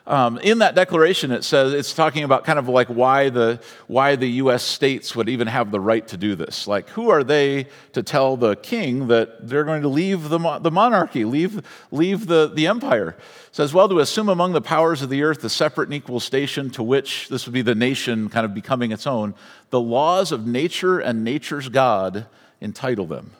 Um, 0.08 0.38
in 0.38 0.60
that 0.60 0.74
declaration, 0.74 1.32
it 1.32 1.44
says 1.44 1.74
it's 1.74 1.92
talking 1.92 2.24
about 2.24 2.44
kind 2.44 2.58
of 2.58 2.66
like 2.66 2.88
why 2.88 3.28
the 3.28 3.60
why 3.88 4.16
the 4.16 4.26
U.S. 4.42 4.62
states 4.62 5.14
would 5.14 5.28
even 5.28 5.46
have 5.48 5.70
the 5.70 5.80
right 5.80 6.08
to 6.08 6.16
do 6.16 6.34
this. 6.34 6.66
Like, 6.66 6.88
who 6.88 7.10
are 7.10 7.22
they 7.22 7.66
to 7.92 8.02
tell 8.02 8.38
the 8.38 8.56
king 8.56 9.08
that 9.08 9.46
they're 9.46 9.64
going 9.64 9.82
to 9.82 9.88
leave 9.88 10.30
the, 10.30 10.38
the 10.60 10.70
monarchy, 10.70 11.26
leave 11.26 11.60
leave 11.90 12.26
the 12.26 12.50
the 12.52 12.66
empire? 12.66 13.18
It 13.48 13.54
says, 13.54 13.74
well, 13.74 13.86
to 13.86 13.98
assume 13.98 14.30
among 14.30 14.54
the 14.54 14.62
powers 14.62 15.02
of 15.02 15.10
the 15.10 15.22
earth 15.22 15.42
the 15.42 15.50
separate 15.50 15.88
and 15.88 15.94
equal 15.94 16.20
station 16.20 16.70
to 16.70 16.82
which 16.82 17.28
this 17.28 17.44
would 17.44 17.52
be 17.52 17.60
the 17.60 17.74
nation 17.74 18.30
kind 18.30 18.46
of 18.46 18.54
becoming 18.54 18.92
its 18.92 19.06
own, 19.06 19.34
the 19.68 19.80
laws 19.80 20.32
of 20.32 20.46
nature 20.46 20.98
and 20.98 21.22
nature's 21.22 21.68
God 21.68 22.26
entitle 22.62 23.06
them. 23.06 23.32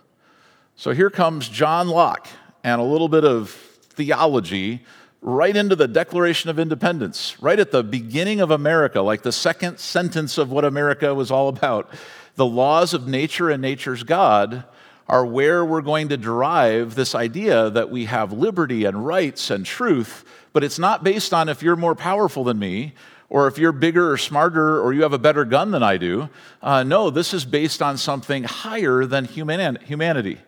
So 0.76 0.90
here 0.90 1.08
comes 1.08 1.48
John 1.48 1.88
Locke 1.88 2.28
and 2.62 2.78
a 2.78 2.84
little 2.84 3.08
bit 3.08 3.24
of 3.24 3.52
theology 3.52 4.84
right 5.20 5.56
into 5.56 5.74
the 5.76 5.88
Declaration 5.88 6.50
of 6.50 6.58
Independence, 6.58 7.40
right 7.40 7.58
at 7.58 7.72
the 7.72 7.82
beginning 7.82 8.40
of 8.40 8.50
America, 8.50 9.00
like 9.00 9.22
the 9.22 9.32
second 9.32 9.78
sentence 9.78 10.38
of 10.38 10.50
what 10.50 10.64
America 10.64 11.14
was 11.14 11.30
all 11.30 11.48
about. 11.48 11.90
The 12.36 12.46
laws 12.46 12.94
of 12.94 13.08
nature 13.08 13.50
and 13.50 13.60
nature's 13.60 14.04
God 14.04 14.64
are 15.08 15.26
where 15.26 15.64
we're 15.64 15.80
going 15.80 16.08
to 16.10 16.16
derive 16.16 16.94
this 16.94 17.14
idea 17.14 17.70
that 17.70 17.90
we 17.90 18.04
have 18.04 18.32
liberty 18.32 18.84
and 18.84 19.06
rights 19.06 19.50
and 19.50 19.64
truth, 19.64 20.24
but 20.52 20.62
it's 20.62 20.78
not 20.78 21.02
based 21.02 21.32
on 21.32 21.48
if 21.48 21.62
you're 21.62 21.76
more 21.76 21.94
powerful 21.94 22.44
than 22.44 22.58
me 22.58 22.92
or 23.30 23.48
if 23.48 23.58
you're 23.58 23.72
bigger 23.72 24.12
or 24.12 24.16
smarter 24.16 24.80
or 24.80 24.92
you 24.92 25.02
have 25.02 25.12
a 25.12 25.18
better 25.18 25.44
gun 25.44 25.70
than 25.70 25.82
I 25.82 25.96
do. 25.96 26.28
Uh, 26.62 26.82
no, 26.82 27.10
this 27.10 27.34
is 27.34 27.44
based 27.44 27.82
on 27.82 27.96
something 27.96 28.44
higher 28.44 29.04
than 29.04 29.24
human- 29.24 29.76
humanity. 29.76 30.38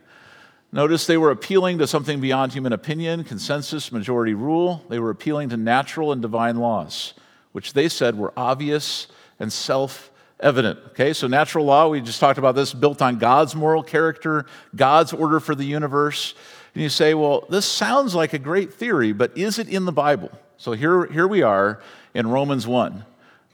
Notice 0.73 1.07
they 1.07 1.17
were 1.17 1.33
appealing 1.33 1.79
to 1.79 1.87
something 1.87 2.21
beyond 2.21 2.53
human 2.53 2.73
opinion, 2.73 3.25
consensus, 3.25 3.91
majority 3.91 4.35
rule. 4.35 4.85
They 4.89 5.01
were 5.01 5.11
appealing 5.11 5.49
to 5.49 5.57
natural 5.57 6.13
and 6.13 6.23
divine 6.23 6.57
laws, 6.57 7.15
which 7.53 7.73
they 7.73 7.89
said 7.89 8.17
were 8.17 8.33
obvious 8.37 9.09
and 9.41 9.53
self 9.53 10.11
evident. 10.39 10.79
Okay, 10.91 11.13
so 11.13 11.27
natural 11.27 11.65
law, 11.65 11.89
we 11.89 12.01
just 12.01 12.21
talked 12.21 12.39
about 12.39 12.55
this, 12.55 12.73
built 12.73 13.03
on 13.03 13.19
God's 13.19 13.57
moral 13.57 13.83
character, 13.83 14.47
God's 14.75 15.13
order 15.13 15.41
for 15.41 15.55
the 15.55 15.65
universe. 15.65 16.35
And 16.75 16.83
you 16.83 16.89
say, 16.89 17.15
well, 17.15 17.47
this 17.49 17.67
sounds 17.67 18.15
like 18.15 18.33
a 18.33 18.39
great 18.39 18.73
theory, 18.73 19.13
but 19.13 19.37
is 19.37 19.59
it 19.59 19.69
in 19.69 19.87
the 19.87 19.93
Bible? 19.93 20.31
So 20.57 20.73
here, 20.73 21.07
here 21.07 21.27
we 21.27 21.43
are 21.43 21.81
in 22.15 22.29
Romans 22.29 22.67
1. 22.67 23.05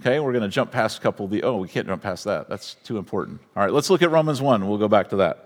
Okay, 0.02 0.20
we're 0.20 0.32
going 0.32 0.42
to 0.42 0.48
jump 0.48 0.70
past 0.70 0.98
a 0.98 1.00
couple 1.00 1.24
of 1.24 1.30
the, 1.30 1.42
oh, 1.42 1.56
we 1.56 1.68
can't 1.68 1.86
jump 1.86 2.02
past 2.02 2.24
that. 2.24 2.50
That's 2.50 2.74
too 2.84 2.98
important. 2.98 3.40
All 3.56 3.62
right, 3.62 3.72
let's 3.72 3.88
look 3.88 4.02
at 4.02 4.10
Romans 4.10 4.42
1. 4.42 4.68
We'll 4.68 4.76
go 4.76 4.88
back 4.88 5.08
to 5.10 5.16
that. 5.16 5.45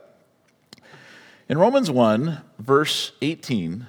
In 1.51 1.59
Romans 1.59 1.91
1, 1.91 2.43
verse 2.61 3.11
18, 3.23 3.89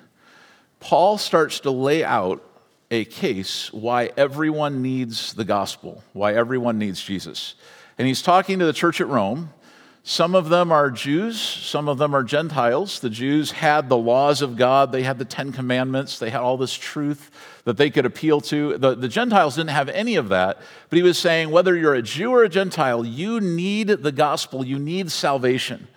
Paul 0.80 1.19
starts 1.19 1.60
to 1.60 1.69
lay 1.69 2.04
out 2.04 2.43
a 2.89 3.06
case 3.06 3.71
why 3.71 4.10
everyone 4.17 4.82
needs 4.82 5.36
the 5.36 5.45
gospel, 5.45 6.04
why 6.13 6.34
everyone 6.34 6.80
needs 6.80 7.04
Jesus. 7.04 7.54
And 8.00 8.08
he's 8.08 8.24
talking 8.24 8.58
to 8.58 8.65
the 8.65 8.74
church 8.74 9.00
at 9.00 9.08
Rome. 9.08 9.54
Some 10.02 10.34
of 10.34 10.50
them 10.50 10.71
are 10.71 10.89
Jews, 10.89 11.39
some 11.39 11.88
of 11.88 12.00
them 12.00 12.15
are 12.15 12.24
Gentiles. 12.24 13.00
The 13.00 13.12
Jews 13.12 13.52
had 13.52 13.89
the 13.89 13.97
laws 13.97 14.41
of 14.41 14.58
God, 14.58 14.91
they 14.91 15.04
had 15.04 15.19
the 15.19 15.26
Ten 15.26 15.52
Commandments, 15.52 16.17
they 16.17 16.32
had 16.32 16.41
all 16.41 16.58
this 16.58 16.74
truth 16.74 17.30
that 17.65 17.78
they 17.78 17.91
could 17.91 18.08
appeal 18.08 18.41
to. 18.41 18.80
The, 18.80 18.95
the 18.95 19.08
Gentiles 19.08 19.58
didn't 19.58 19.69
have 19.69 19.89
any 19.89 20.15
of 20.15 20.30
that, 20.30 20.58
but 20.89 20.97
he 20.97 21.04
was 21.04 21.19
saying 21.19 21.52
whether 21.52 21.78
you're 21.78 21.93
a 21.93 22.02
Jew 22.02 22.32
or 22.32 22.43
a 22.43 22.50
Gentile, 22.50 23.06
you 23.06 23.39
need 23.39 23.89
the 23.89 24.12
gospel, 24.12 24.65
you 24.65 24.80
need 24.80 25.12
salvation. 25.12 25.88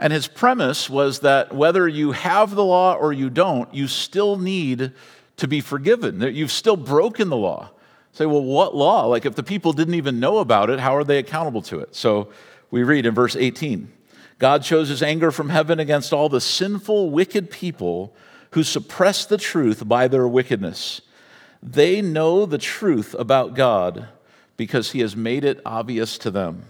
And 0.00 0.14
his 0.14 0.26
premise 0.26 0.88
was 0.88 1.20
that 1.20 1.54
whether 1.54 1.86
you 1.86 2.12
have 2.12 2.54
the 2.54 2.64
law 2.64 2.94
or 2.94 3.12
you 3.12 3.28
don't, 3.28 3.72
you 3.72 3.86
still 3.86 4.38
need 4.38 4.92
to 5.36 5.46
be 5.46 5.60
forgiven. 5.60 6.22
You've 6.22 6.50
still 6.50 6.76
broken 6.76 7.28
the 7.28 7.36
law. 7.36 7.70
Say, 8.12 8.24
well, 8.24 8.42
what 8.42 8.74
law? 8.74 9.04
Like, 9.04 9.26
if 9.26 9.34
the 9.34 9.42
people 9.42 9.74
didn't 9.74 9.94
even 9.94 10.18
know 10.18 10.38
about 10.38 10.70
it, 10.70 10.80
how 10.80 10.96
are 10.96 11.04
they 11.04 11.18
accountable 11.18 11.60
to 11.62 11.80
it? 11.80 11.94
So 11.94 12.30
we 12.70 12.82
read 12.82 13.06
in 13.06 13.14
verse 13.14 13.36
18 13.36 13.92
God 14.38 14.64
shows 14.64 14.88
his 14.88 15.02
anger 15.02 15.30
from 15.30 15.50
heaven 15.50 15.78
against 15.78 16.14
all 16.14 16.30
the 16.30 16.40
sinful, 16.40 17.10
wicked 17.10 17.50
people 17.50 18.14
who 18.52 18.62
suppress 18.62 19.26
the 19.26 19.36
truth 19.36 19.86
by 19.86 20.08
their 20.08 20.26
wickedness. 20.26 21.02
They 21.62 22.00
know 22.00 22.46
the 22.46 22.56
truth 22.56 23.14
about 23.18 23.54
God 23.54 24.08
because 24.56 24.92
he 24.92 25.00
has 25.00 25.14
made 25.14 25.44
it 25.44 25.60
obvious 25.66 26.16
to 26.18 26.30
them. 26.30 26.64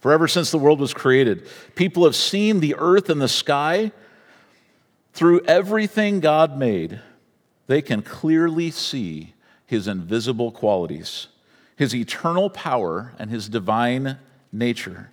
For 0.00 0.12
ever 0.12 0.26
since 0.26 0.50
the 0.50 0.58
world 0.58 0.80
was 0.80 0.94
created, 0.94 1.46
people 1.74 2.04
have 2.04 2.16
seen 2.16 2.60
the 2.60 2.74
earth 2.78 3.10
and 3.10 3.20
the 3.20 3.28
sky. 3.28 3.92
Through 5.12 5.42
everything 5.44 6.20
God 6.20 6.58
made, 6.58 7.00
they 7.66 7.82
can 7.82 8.00
clearly 8.00 8.70
see 8.70 9.34
his 9.66 9.86
invisible 9.86 10.52
qualities, 10.52 11.28
his 11.76 11.94
eternal 11.94 12.48
power, 12.48 13.12
and 13.18 13.30
his 13.30 13.48
divine 13.48 14.18
nature. 14.50 15.10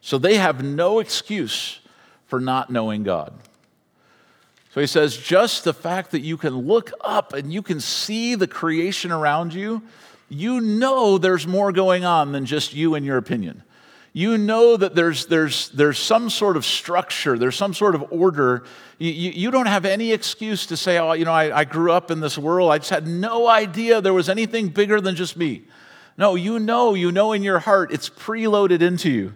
So 0.00 0.16
they 0.16 0.36
have 0.36 0.64
no 0.64 1.00
excuse 1.00 1.80
for 2.26 2.40
not 2.40 2.70
knowing 2.70 3.02
God. 3.02 3.34
So 4.72 4.80
he 4.80 4.86
says, 4.86 5.16
just 5.16 5.64
the 5.64 5.74
fact 5.74 6.12
that 6.12 6.20
you 6.20 6.36
can 6.36 6.56
look 6.56 6.92
up 7.02 7.34
and 7.34 7.52
you 7.52 7.60
can 7.60 7.80
see 7.80 8.36
the 8.36 8.46
creation 8.46 9.12
around 9.12 9.52
you, 9.52 9.82
you 10.28 10.60
know 10.60 11.18
there's 11.18 11.46
more 11.46 11.72
going 11.72 12.04
on 12.04 12.32
than 12.32 12.46
just 12.46 12.72
you 12.72 12.94
and 12.94 13.04
your 13.04 13.18
opinion 13.18 13.64
you 14.12 14.36
know 14.38 14.76
that 14.76 14.94
there's, 14.94 15.26
there's, 15.26 15.68
there's 15.68 15.98
some 15.98 16.30
sort 16.30 16.56
of 16.56 16.64
structure, 16.64 17.38
there's 17.38 17.56
some 17.56 17.72
sort 17.72 17.94
of 17.94 18.12
order. 18.12 18.64
You, 18.98 19.10
you, 19.10 19.30
you 19.30 19.50
don't 19.50 19.66
have 19.66 19.84
any 19.84 20.12
excuse 20.12 20.66
to 20.66 20.76
say, 20.76 20.98
oh, 20.98 21.12
you 21.12 21.24
know, 21.24 21.32
I, 21.32 21.60
I 21.60 21.64
grew 21.64 21.92
up 21.92 22.10
in 22.10 22.20
this 22.20 22.36
world. 22.36 22.72
I 22.72 22.78
just 22.78 22.90
had 22.90 23.06
no 23.06 23.46
idea 23.46 24.00
there 24.00 24.12
was 24.12 24.28
anything 24.28 24.68
bigger 24.68 25.00
than 25.00 25.14
just 25.14 25.36
me. 25.36 25.62
No, 26.18 26.34
you 26.34 26.58
know, 26.58 26.94
you 26.94 27.12
know 27.12 27.32
in 27.32 27.42
your 27.42 27.60
heart, 27.60 27.92
it's 27.92 28.10
preloaded 28.10 28.82
into 28.82 29.10
you. 29.10 29.34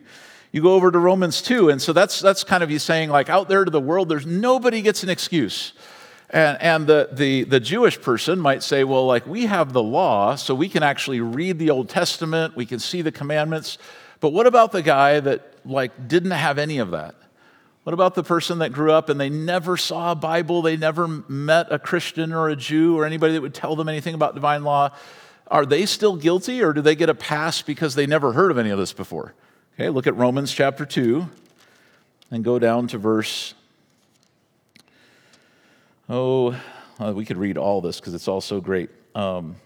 You 0.50 0.62
go 0.62 0.74
over 0.74 0.90
to 0.90 0.98
Romans 0.98 1.40
2, 1.40 1.70
and 1.70 1.80
so 1.80 1.92
that's, 1.92 2.20
that's 2.20 2.44
kind 2.44 2.62
of 2.62 2.70
you 2.70 2.78
saying, 2.78 3.10
like, 3.10 3.28
out 3.28 3.48
there 3.48 3.64
to 3.64 3.70
the 3.70 3.80
world, 3.80 4.08
there's 4.08 4.26
nobody 4.26 4.82
gets 4.82 5.02
an 5.02 5.08
excuse. 5.08 5.72
And, 6.30 6.60
and 6.60 6.86
the, 6.86 7.08
the, 7.12 7.44
the 7.44 7.58
Jewish 7.60 8.00
person 8.00 8.38
might 8.38 8.62
say, 8.62 8.84
well, 8.84 9.06
like, 9.06 9.26
we 9.26 9.46
have 9.46 9.72
the 9.72 9.82
law, 9.82 10.34
so 10.34 10.54
we 10.54 10.68
can 10.68 10.82
actually 10.82 11.20
read 11.20 11.58
the 11.58 11.70
Old 11.70 11.88
Testament, 11.88 12.56
we 12.56 12.66
can 12.66 12.78
see 12.78 13.02
the 13.02 13.12
commandments. 13.12 13.78
But 14.24 14.32
what 14.32 14.46
about 14.46 14.72
the 14.72 14.80
guy 14.80 15.20
that 15.20 15.52
like 15.66 16.08
didn't 16.08 16.30
have 16.30 16.56
any 16.56 16.78
of 16.78 16.92
that? 16.92 17.14
What 17.82 17.92
about 17.92 18.14
the 18.14 18.22
person 18.22 18.60
that 18.60 18.72
grew 18.72 18.90
up 18.90 19.10
and 19.10 19.20
they 19.20 19.28
never 19.28 19.76
saw 19.76 20.12
a 20.12 20.14
Bible, 20.14 20.62
they 20.62 20.78
never 20.78 21.06
met 21.06 21.70
a 21.70 21.78
Christian 21.78 22.32
or 22.32 22.48
a 22.48 22.56
Jew 22.56 22.96
or 22.98 23.04
anybody 23.04 23.34
that 23.34 23.42
would 23.42 23.52
tell 23.52 23.76
them 23.76 23.86
anything 23.86 24.14
about 24.14 24.34
divine 24.34 24.64
law? 24.64 24.92
Are 25.48 25.66
they 25.66 25.84
still 25.84 26.16
guilty 26.16 26.62
or 26.62 26.72
do 26.72 26.80
they 26.80 26.94
get 26.94 27.10
a 27.10 27.14
pass 27.14 27.60
because 27.60 27.96
they 27.96 28.06
never 28.06 28.32
heard 28.32 28.50
of 28.50 28.56
any 28.56 28.70
of 28.70 28.78
this 28.78 28.94
before? 28.94 29.34
Okay, 29.74 29.90
look 29.90 30.06
at 30.06 30.16
Romans 30.16 30.50
chapter 30.54 30.86
2 30.86 31.28
and 32.30 32.42
go 32.42 32.58
down 32.58 32.86
to 32.86 32.96
verse. 32.96 33.52
Oh, 36.08 36.58
uh, 36.98 37.12
we 37.14 37.26
could 37.26 37.36
read 37.36 37.58
all 37.58 37.82
this 37.82 38.00
because 38.00 38.14
it's 38.14 38.26
all 38.26 38.40
so 38.40 38.58
great. 38.62 38.88
Um, 39.14 39.56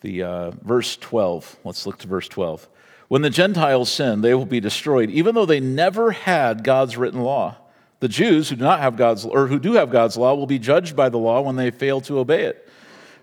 the 0.00 0.24
uh, 0.24 0.50
verse 0.50 0.96
12. 0.96 1.58
Let's 1.62 1.86
look 1.86 1.98
to 1.98 2.08
verse 2.08 2.26
12. 2.26 2.70
When 3.08 3.22
the 3.22 3.30
Gentiles 3.30 3.90
sin, 3.90 4.20
they 4.20 4.34
will 4.34 4.46
be 4.46 4.60
destroyed, 4.60 5.10
even 5.10 5.34
though 5.34 5.46
they 5.46 5.60
never 5.60 6.10
had 6.10 6.64
God's 6.64 6.96
written 6.96 7.20
law. 7.20 7.56
The 8.00 8.08
Jews 8.08 8.48
who 8.48 8.56
do 8.56 8.64
not 8.64 8.80
have 8.80 8.96
God's 8.96 9.24
or 9.24 9.46
who 9.46 9.58
do 9.58 9.74
have 9.74 9.90
God's 9.90 10.16
law 10.16 10.34
will 10.34 10.46
be 10.46 10.58
judged 10.58 10.96
by 10.96 11.08
the 11.08 11.18
law 11.18 11.40
when 11.40 11.56
they 11.56 11.70
fail 11.70 12.00
to 12.02 12.18
obey 12.18 12.42
it. 12.44 12.68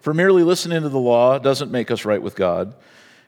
For 0.02 0.14
merely 0.14 0.44
listening 0.44 0.82
to 0.82 0.90
the 0.90 1.00
law 1.00 1.38
doesn't 1.38 1.72
make 1.72 1.92
us 1.92 2.06
right 2.06 2.22
with 2.22 2.36
God. 2.36 2.74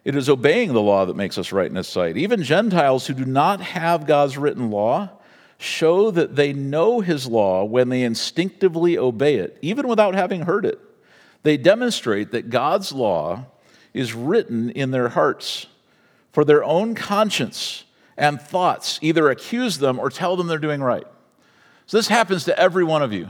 It 0.04 0.16
is 0.16 0.30
obeying 0.30 0.74
the 0.74 0.82
law 0.82 1.06
that 1.06 1.16
makes 1.16 1.38
us 1.38 1.52
right 1.52 1.70
in 1.70 1.76
his 1.76 1.88
sight. 1.88 2.18
Even 2.18 2.44
Gentiles 2.44 3.08
who 3.08 3.14
do 3.14 3.26
not 3.26 3.62
have 3.62 4.08
God's 4.08 4.38
written 4.38 4.72
law 4.72 5.10
show 5.58 6.12
that 6.12 6.36
they 6.36 6.54
know 6.54 7.00
his 7.00 7.28
law 7.28 7.64
when 7.64 7.90
they 7.90 8.04
instinctively 8.04 8.98
obey 8.98 9.36
it, 9.36 9.58
even 9.62 9.88
without 9.88 10.14
having 10.14 10.42
heard 10.42 10.66
it. 10.66 10.80
They 11.44 11.58
demonstrate 11.58 12.32
that 12.32 12.50
God's 12.50 12.92
law 12.92 13.46
is 13.94 14.14
written 14.14 14.70
in 14.72 14.92
their 14.92 15.10
hearts 15.10 15.68
for 16.36 16.44
their 16.44 16.66
own 16.66 16.94
conscience 16.96 17.86
and 18.18 18.42
thoughts 18.42 19.00
either 19.02 19.30
accuse 19.30 19.78
them 19.78 19.98
or 19.98 20.10
tell 20.10 20.36
them 20.36 20.48
they're 20.48 20.58
doing 20.58 20.84
right. 20.84 21.08
So 21.86 21.96
this 21.96 22.10
happens 22.10 22.44
to 22.44 22.60
every 22.60 22.84
one 22.84 23.02
of 23.02 23.14
you. 23.14 23.30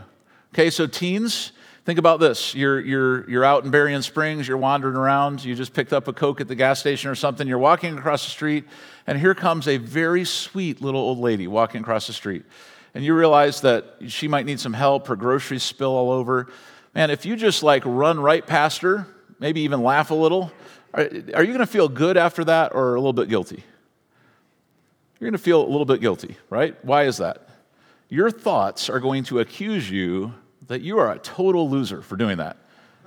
Okay, 0.55 0.71
so 0.71 0.87
teens, 0.87 1.51
think 1.85 1.99
about 1.99 2.19
this. 2.19 2.55
You're, 2.55 2.79
you're, 2.79 3.29
you're 3.29 3.45
out 3.45 3.63
in 3.63 3.69
Berrien 3.69 4.01
Springs, 4.01 4.47
you're 4.47 4.57
wandering 4.57 4.95
around, 4.95 5.45
you 5.45 5.53
just 5.53 5.71
picked 5.71 5.93
up 5.93 6.07
a 6.07 6.13
Coke 6.13 6.41
at 6.41 6.47
the 6.47 6.55
gas 6.55 6.79
station 6.79 7.11
or 7.11 7.13
something, 7.13 7.47
you're 7.47 7.59
walking 7.59 7.95
across 7.95 8.25
the 8.25 8.31
street, 8.31 8.65
and 9.05 9.19
here 9.19 9.35
comes 9.35 9.67
a 9.67 9.77
very 9.77 10.25
sweet 10.25 10.81
little 10.81 11.01
old 11.01 11.19
lady 11.19 11.45
walking 11.45 11.81
across 11.81 12.07
the 12.07 12.13
street. 12.13 12.43
And 12.95 13.05
you 13.05 13.13
realize 13.13 13.61
that 13.61 13.97
she 14.07 14.27
might 14.27 14.47
need 14.47 14.59
some 14.59 14.73
help, 14.73 15.05
her 15.09 15.15
groceries 15.15 15.61
spill 15.61 15.91
all 15.91 16.09
over. 16.09 16.47
Man, 16.95 17.11
if 17.11 17.23
you 17.23 17.35
just 17.35 17.61
like 17.61 17.83
run 17.85 18.19
right 18.19 18.47
past 18.47 18.81
her, 18.81 19.05
maybe 19.37 19.61
even 19.61 19.83
laugh 19.83 20.09
a 20.09 20.15
little, 20.15 20.51
are, 20.95 21.09
are 21.35 21.43
you 21.43 21.53
going 21.53 21.59
to 21.59 21.67
feel 21.67 21.89
good 21.89 22.17
after 22.17 22.43
that 22.45 22.73
or 22.73 22.95
a 22.95 22.99
little 22.99 23.13
bit 23.13 23.29
guilty? 23.29 23.63
You're 25.19 25.29
going 25.29 25.37
to 25.37 25.43
feel 25.43 25.61
a 25.61 25.69
little 25.69 25.85
bit 25.85 26.01
guilty, 26.01 26.37
right? 26.49 26.75
Why 26.83 27.03
is 27.03 27.17
that? 27.17 27.47
Your 28.09 28.31
thoughts 28.31 28.89
are 28.89 28.99
going 28.99 29.23
to 29.25 29.39
accuse 29.39 29.89
you 29.89 30.33
that 30.67 30.81
you 30.81 30.97
are 30.99 31.11
a 31.11 31.19
total 31.19 31.69
loser 31.69 32.01
for 32.01 32.15
doing 32.15 32.37
that, 32.37 32.57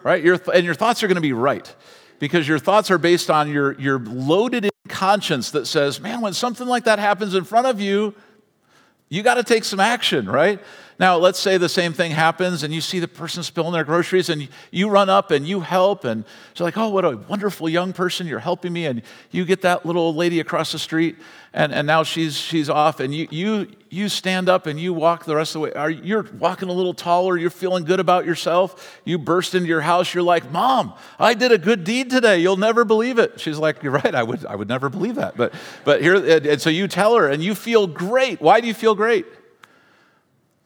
right? 0.02 0.22
Your 0.22 0.38
th- 0.38 0.56
and 0.56 0.64
your 0.64 0.74
thoughts 0.74 1.02
are 1.02 1.08
going 1.08 1.16
to 1.16 1.20
be 1.20 1.32
right 1.32 1.74
because 2.18 2.46
your 2.46 2.58
thoughts 2.58 2.90
are 2.90 2.98
based 2.98 3.30
on 3.30 3.50
your, 3.50 3.78
your 3.80 3.98
loaded 3.98 4.64
in 4.64 4.70
conscience 4.88 5.50
that 5.52 5.66
says, 5.66 6.00
man, 6.00 6.20
when 6.20 6.32
something 6.32 6.66
like 6.66 6.84
that 6.84 6.98
happens 6.98 7.34
in 7.34 7.44
front 7.44 7.66
of 7.66 7.80
you, 7.80 8.14
you 9.08 9.22
got 9.22 9.34
to 9.34 9.44
take 9.44 9.64
some 9.64 9.80
action, 9.80 10.28
right? 10.28 10.60
Now, 11.00 11.16
let's 11.16 11.38
say 11.38 11.58
the 11.58 11.68
same 11.68 11.92
thing 11.92 12.10
happens 12.10 12.64
and 12.64 12.74
you 12.74 12.80
see 12.80 12.98
the 12.98 13.06
person 13.06 13.44
spilling 13.44 13.72
their 13.72 13.84
groceries 13.84 14.28
and 14.28 14.48
you 14.72 14.88
run 14.88 15.08
up 15.08 15.30
and 15.30 15.46
you 15.46 15.60
help 15.60 16.04
and 16.04 16.24
you're 16.56 16.64
like, 16.64 16.76
oh, 16.76 16.88
what 16.88 17.04
a 17.04 17.16
wonderful 17.16 17.68
young 17.68 17.92
person, 17.92 18.26
you're 18.26 18.40
helping 18.40 18.72
me. 18.72 18.86
And 18.86 19.02
you 19.30 19.44
get 19.44 19.62
that 19.62 19.86
little 19.86 20.02
old 20.02 20.16
lady 20.16 20.40
across 20.40 20.72
the 20.72 20.78
street 20.78 21.16
and, 21.52 21.72
and 21.72 21.86
now 21.86 22.02
she's, 22.02 22.36
she's 22.36 22.68
off 22.68 22.98
and 22.98 23.14
you, 23.14 23.28
you, 23.30 23.68
you 23.90 24.08
stand 24.08 24.48
up 24.48 24.66
and 24.66 24.78
you 24.80 24.92
walk 24.92 25.24
the 25.24 25.36
rest 25.36 25.54
of 25.54 25.60
the 25.60 25.68
way. 25.68 25.72
Are, 25.74 25.88
you're 25.88 26.24
walking 26.38 26.68
a 26.68 26.72
little 26.72 26.94
taller, 26.94 27.36
you're 27.36 27.48
feeling 27.48 27.84
good 27.84 28.00
about 28.00 28.26
yourself. 28.26 29.00
You 29.04 29.18
burst 29.18 29.54
into 29.54 29.68
your 29.68 29.82
house, 29.82 30.12
you're 30.12 30.24
like, 30.24 30.50
Mom, 30.50 30.94
I 31.16 31.34
did 31.34 31.52
a 31.52 31.58
good 31.58 31.84
deed 31.84 32.10
today. 32.10 32.40
You'll 32.40 32.56
never 32.56 32.84
believe 32.84 33.20
it. 33.20 33.38
She's 33.38 33.58
like, 33.58 33.84
You're 33.84 33.92
right, 33.92 34.14
I 34.16 34.24
would, 34.24 34.44
I 34.44 34.56
would 34.56 34.68
never 34.68 34.88
believe 34.88 35.14
that. 35.14 35.36
But, 35.36 35.54
but 35.84 36.02
here, 36.02 36.16
and, 36.16 36.44
and 36.44 36.60
so 36.60 36.70
you 36.70 36.88
tell 36.88 37.14
her 37.14 37.28
and 37.28 37.40
you 37.40 37.54
feel 37.54 37.86
great. 37.86 38.40
Why 38.40 38.60
do 38.60 38.66
you 38.66 38.74
feel 38.74 38.96
great? 38.96 39.26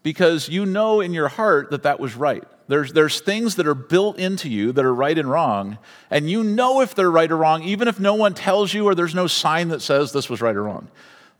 Because 0.02 0.48
you 0.48 0.66
know 0.66 1.00
in 1.00 1.12
your 1.12 1.28
heart 1.28 1.70
that 1.70 1.84
that 1.84 2.00
was 2.00 2.14
right. 2.14 2.44
There's, 2.68 2.92
there's 2.92 3.20
things 3.20 3.56
that 3.56 3.66
are 3.66 3.74
built 3.74 4.18
into 4.18 4.48
you 4.48 4.72
that 4.72 4.84
are 4.84 4.94
right 4.94 5.18
and 5.18 5.30
wrong, 5.30 5.78
and 6.10 6.30
you 6.30 6.42
know 6.42 6.80
if 6.80 6.94
they're 6.94 7.10
right 7.10 7.30
or 7.30 7.36
wrong, 7.36 7.62
even 7.62 7.88
if 7.88 8.00
no 8.00 8.14
one 8.14 8.34
tells 8.34 8.72
you 8.72 8.86
or 8.86 8.94
there's 8.94 9.14
no 9.14 9.26
sign 9.26 9.68
that 9.68 9.82
says 9.82 10.12
this 10.12 10.30
was 10.30 10.40
right 10.40 10.56
or 10.56 10.62
wrong. 10.62 10.88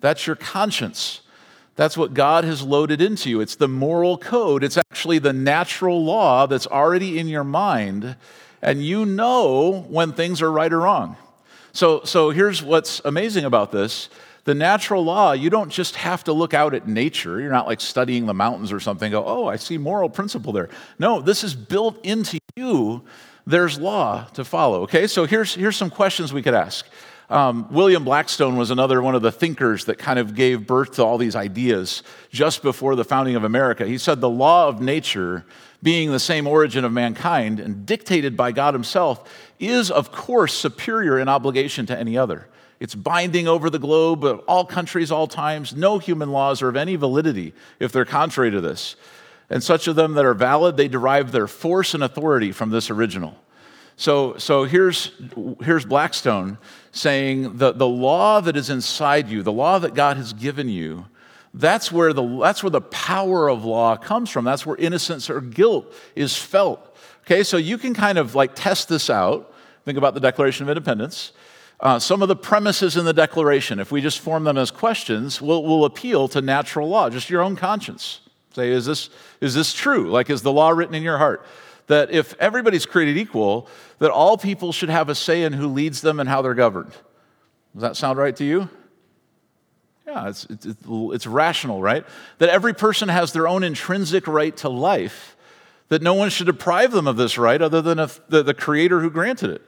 That's 0.01 0.27
your 0.27 0.37
conscience. 0.37 1.21
That's 1.77 1.97
what 1.97 2.13
God 2.13 2.45
has 2.45 2.63
loaded 2.63 3.01
into 3.01 3.31
you. 3.31 3.41
It's 3.41 3.57
the 3.57 3.69
moral 3.69 4.19
code, 4.19 4.63
it's 4.63 4.77
actually 4.77 5.19
the 5.19 5.33
natural 5.33 6.05
law 6.05 6.47
that's 6.47 6.67
already 6.67 7.19
in 7.19 7.29
your 7.29 7.45
mind, 7.45 8.17
and 8.61 8.85
you 8.85 9.07
know 9.07 9.87
when 9.89 10.13
things 10.13 10.43
are 10.43 10.53
right 10.53 10.73
or 10.73 10.81
wrong. 10.81 11.17
So, 11.73 12.03
so 12.05 12.31
here's 12.31 12.63
what's 12.63 13.01
amazing 13.05 13.45
about 13.47 13.73
this 13.73 14.11
the 14.45 14.55
natural 14.55 15.05
law, 15.05 15.33
you 15.33 15.51
don't 15.51 15.71
just 15.71 15.97
have 15.97 16.25
to 16.25 16.33
look 16.33 16.53
out 16.53 16.75
at 16.75 16.89
nature. 16.89 17.41
You're 17.41 17.53
not 17.53 17.67
like 17.67 17.81
studying 17.81 18.27
the 18.27 18.35
mountains 18.35 18.73
or 18.73 18.81
something, 18.81 19.11
go, 19.11 19.25
oh, 19.25 19.47
I 19.47 19.57
see 19.57 19.79
moral 19.79 20.09
principle 20.09 20.53
there. 20.53 20.69
No, 20.99 21.21
this 21.21 21.45
is 21.45 21.55
built 21.55 22.05
into 22.05 22.39
you. 22.57 23.03
There's 23.47 23.79
law 23.79 24.25
to 24.35 24.45
follow. 24.45 24.83
Okay, 24.83 25.07
so 25.07 25.27
here's, 25.27 25.55
here's 25.55 25.77
some 25.77 25.91
questions 25.91 26.33
we 26.33 26.43
could 26.43 26.55
ask. 26.55 26.87
Um, 27.31 27.67
William 27.71 28.05
Blackstone 28.05 28.57
was 28.57 28.71
another 28.71 29.01
one 29.01 29.15
of 29.15 29.23
the 29.23 29.33
thinkers 29.33 29.87
that 29.87 29.97
kind 29.97 30.19
of 30.19 30.35
gave 30.35 30.67
birth 30.67 30.97
to 30.97 31.05
all 31.05 31.19
these 31.19 31.35
ideas 31.35 32.03
just 32.31 32.63
before 32.63 32.95
the 32.95 33.05
founding 33.05 33.37
of 33.37 33.45
America. 33.45 33.87
He 33.87 33.97
said 33.97 34.21
the 34.21 34.29
law 34.29 34.69
of 34.69 34.83
nature, 34.83 35.47
being 35.83 36.13
the 36.13 36.21
same 36.21 36.47
origin 36.47 36.85
of 36.85 36.93
mankind 36.93 37.59
and 37.59 37.87
dictated 37.87 38.37
by 38.37 38.53
God 38.53 38.75
Himself, 38.75 39.33
is 39.59 39.91
of 39.91 40.13
course 40.13 40.53
superior 40.53 41.19
in 41.19 41.29
obligation 41.29 41.87
to 41.87 41.99
any 41.99 42.19
other. 42.19 42.49
It's 42.83 42.97
binding 42.97 43.47
over 43.47 43.71
the 43.71 43.79
globe, 43.79 44.25
all 44.49 44.65
countries, 44.65 45.13
all 45.13 45.29
times. 45.29 45.73
No 45.73 46.01
human 46.01 46.33
laws 46.33 46.63
are 46.63 46.69
of 46.69 46.75
any 46.75 46.97
validity 46.97 47.55
if 47.79 47.93
they're 47.93 48.05
contrary 48.05 48.51
to 48.51 48.61
this. 48.61 48.97
And 49.49 49.63
such 49.63 49.87
of 49.87 49.95
them 49.95 50.15
that 50.15 50.25
are 50.25 50.35
valid, 50.35 50.77
they 50.77 50.89
derive 50.89 51.31
their 51.31 51.47
force 51.47 51.95
and 51.95 52.03
authority 52.03 52.51
from 52.51 52.71
this 52.71 52.91
original. 52.91 53.37
So, 53.95 54.37
so 54.37 54.65
here's, 54.65 55.13
here's 55.63 55.85
Blackstone 55.85 56.59
saying 56.91 57.59
the, 57.59 57.71
the 57.71 57.87
law 57.87 58.41
that 58.41 58.57
is 58.57 58.69
inside 58.69 59.29
you, 59.29 59.45
the 59.45 59.53
law 59.53 59.79
that 59.79 59.95
God 59.95 60.17
has 60.17 60.33
given 60.33 60.69
you, 60.69 61.07
that's 61.55 61.93
where, 61.93 62.13
the, 62.13 62.41
that's 62.41 62.65
where 62.65 62.71
the 62.71 62.81
power 62.81 63.49
of 63.49 63.65
law 63.65 63.97
comes 63.97 64.29
from. 64.29 64.45
That's 64.45 64.67
where 64.67 64.75
innocence 64.75 65.31
or 65.31 65.41
guilt 65.41 65.95
is 66.17 66.37
felt. 66.37 66.97
Okay, 67.27 67.45
so 67.45 67.59
you 67.59 67.79
can 67.79 67.95
kind 67.95 68.19
of 68.19 68.35
like 68.35 68.57
test 68.57 68.89
this 68.89 69.09
out. 69.09 69.55
Think 69.85 69.99
about 69.99 70.15
the 70.15 70.21
Declaration 70.21 70.65
of 70.65 70.69
Independence. 70.69 71.31
Uh, 71.83 71.99
some 71.99 72.23
of 72.23 72.29
the 72.29 72.37
premises 72.37 72.97
in 72.97 73.05
the 73.05 73.13
Declaration, 73.13 73.81
if 73.81 73.91
we 73.91 74.01
just 74.01 74.21
form 74.21 74.45
them 74.45 74.57
as 74.57 74.71
questions, 74.71 75.43
will, 75.43 75.65
will 75.65 75.85
appeal 75.85 76.29
to 76.29 76.41
natural 76.41 76.89
law, 76.89 77.11
just 77.11 77.29
your 77.29 77.43
own 77.43 77.57
conscience. 77.57 78.21
Say, 78.55 78.71
is 78.71 78.87
this, 78.87 79.11
is 79.41 79.55
this 79.55 79.75
true? 79.75 80.09
Like, 80.09 80.31
is 80.31 80.43
the 80.43 80.53
law 80.53 80.71
written 80.71 80.95
in 80.95 81.03
your 81.03 81.19
heart? 81.19 81.45
That 81.89 82.13
if 82.13 82.35
everybody's 82.39 82.87
created 82.87 83.17
equal, 83.17 83.67
that 83.99 84.13
all 84.13 84.39
people 84.39 84.71
should 84.71 84.91
have 84.91 85.09
a 85.09 85.15
say 85.17 85.43
in 85.43 85.55
who 85.55 85.67
leads 85.67 86.03
them 86.03 86.21
and 86.21 86.29
how 86.29 86.41
they're 86.41 86.55
governed. 86.55 86.93
Does 87.73 87.83
that 87.83 87.97
sound 87.97 88.17
right 88.17 88.37
to 88.37 88.45
you? 88.45 88.69
Yeah, 90.07 90.29
it's, 90.29 90.45
it's, 90.51 90.67
it's 90.87 91.27
rational, 91.27 91.83
right? 91.83 92.07
That 92.39 92.49
every 92.51 92.75
person 92.75 93.09
has 93.09 93.33
their 93.33 93.49
own 93.49 93.65
intrinsic 93.65 94.29
right 94.29 94.57
to 94.59 94.69
life, 94.69 95.37
that 95.89 96.01
no 96.01 96.15
one 96.15 96.31
should 96.31 96.47
deprive 96.47 96.93
them 96.93 97.09
of 97.09 97.17
this 97.17 97.37
right 97.39 97.61
other 97.61 97.83
than 97.83 97.97
the, 98.29 98.45
the 98.45 98.55
creator 98.55 99.01
who 99.01 99.11
granted 99.11 99.51
it 99.51 99.63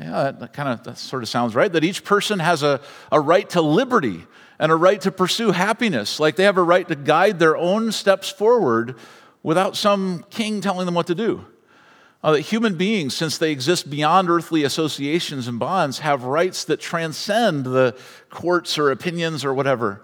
yeah, 0.00 0.30
that, 0.30 0.52
kind 0.52 0.68
of 0.68 0.84
that 0.84 0.98
sort 0.98 1.22
of 1.22 1.28
sounds 1.28 1.54
right. 1.54 1.72
That 1.72 1.84
each 1.84 2.04
person 2.04 2.38
has 2.38 2.62
a, 2.62 2.80
a 3.12 3.20
right 3.20 3.48
to 3.50 3.60
liberty 3.60 4.26
and 4.58 4.72
a 4.72 4.76
right 4.76 5.00
to 5.02 5.12
pursue 5.12 5.50
happiness. 5.52 6.20
Like 6.20 6.36
they 6.36 6.44
have 6.44 6.58
a 6.58 6.62
right 6.62 6.86
to 6.88 6.94
guide 6.96 7.38
their 7.38 7.56
own 7.56 7.92
steps 7.92 8.28
forward 8.28 8.96
without 9.42 9.76
some 9.76 10.24
king 10.30 10.60
telling 10.60 10.86
them 10.86 10.94
what 10.94 11.06
to 11.08 11.14
do. 11.14 11.44
Uh, 12.22 12.32
that 12.32 12.40
human 12.42 12.76
beings, 12.76 13.14
since 13.14 13.38
they 13.38 13.50
exist 13.50 13.88
beyond 13.88 14.28
earthly 14.28 14.62
associations 14.62 15.48
and 15.48 15.58
bonds, 15.58 16.00
have 16.00 16.24
rights 16.24 16.64
that 16.64 16.78
transcend 16.78 17.64
the 17.64 17.96
courts 18.28 18.78
or 18.78 18.90
opinions 18.90 19.44
or 19.44 19.54
whatever. 19.54 20.02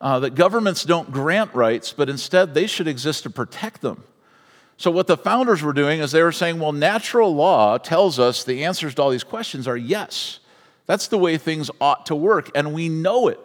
Uh, 0.00 0.20
that 0.20 0.34
governments 0.34 0.84
don't 0.84 1.10
grant 1.10 1.52
rights, 1.52 1.92
but 1.92 2.08
instead 2.08 2.54
they 2.54 2.66
should 2.66 2.88
exist 2.88 3.24
to 3.24 3.30
protect 3.30 3.82
them. 3.82 4.02
So, 4.80 4.90
what 4.90 5.08
the 5.08 5.18
founders 5.18 5.62
were 5.62 5.74
doing 5.74 6.00
is 6.00 6.10
they 6.10 6.22
were 6.22 6.32
saying, 6.32 6.58
well, 6.58 6.72
natural 6.72 7.34
law 7.34 7.76
tells 7.76 8.18
us 8.18 8.44
the 8.44 8.64
answers 8.64 8.94
to 8.94 9.02
all 9.02 9.10
these 9.10 9.22
questions 9.22 9.68
are 9.68 9.76
yes. 9.76 10.38
That's 10.86 11.08
the 11.08 11.18
way 11.18 11.36
things 11.36 11.70
ought 11.82 12.06
to 12.06 12.14
work, 12.14 12.50
and 12.54 12.72
we 12.72 12.88
know 12.88 13.28
it. 13.28 13.38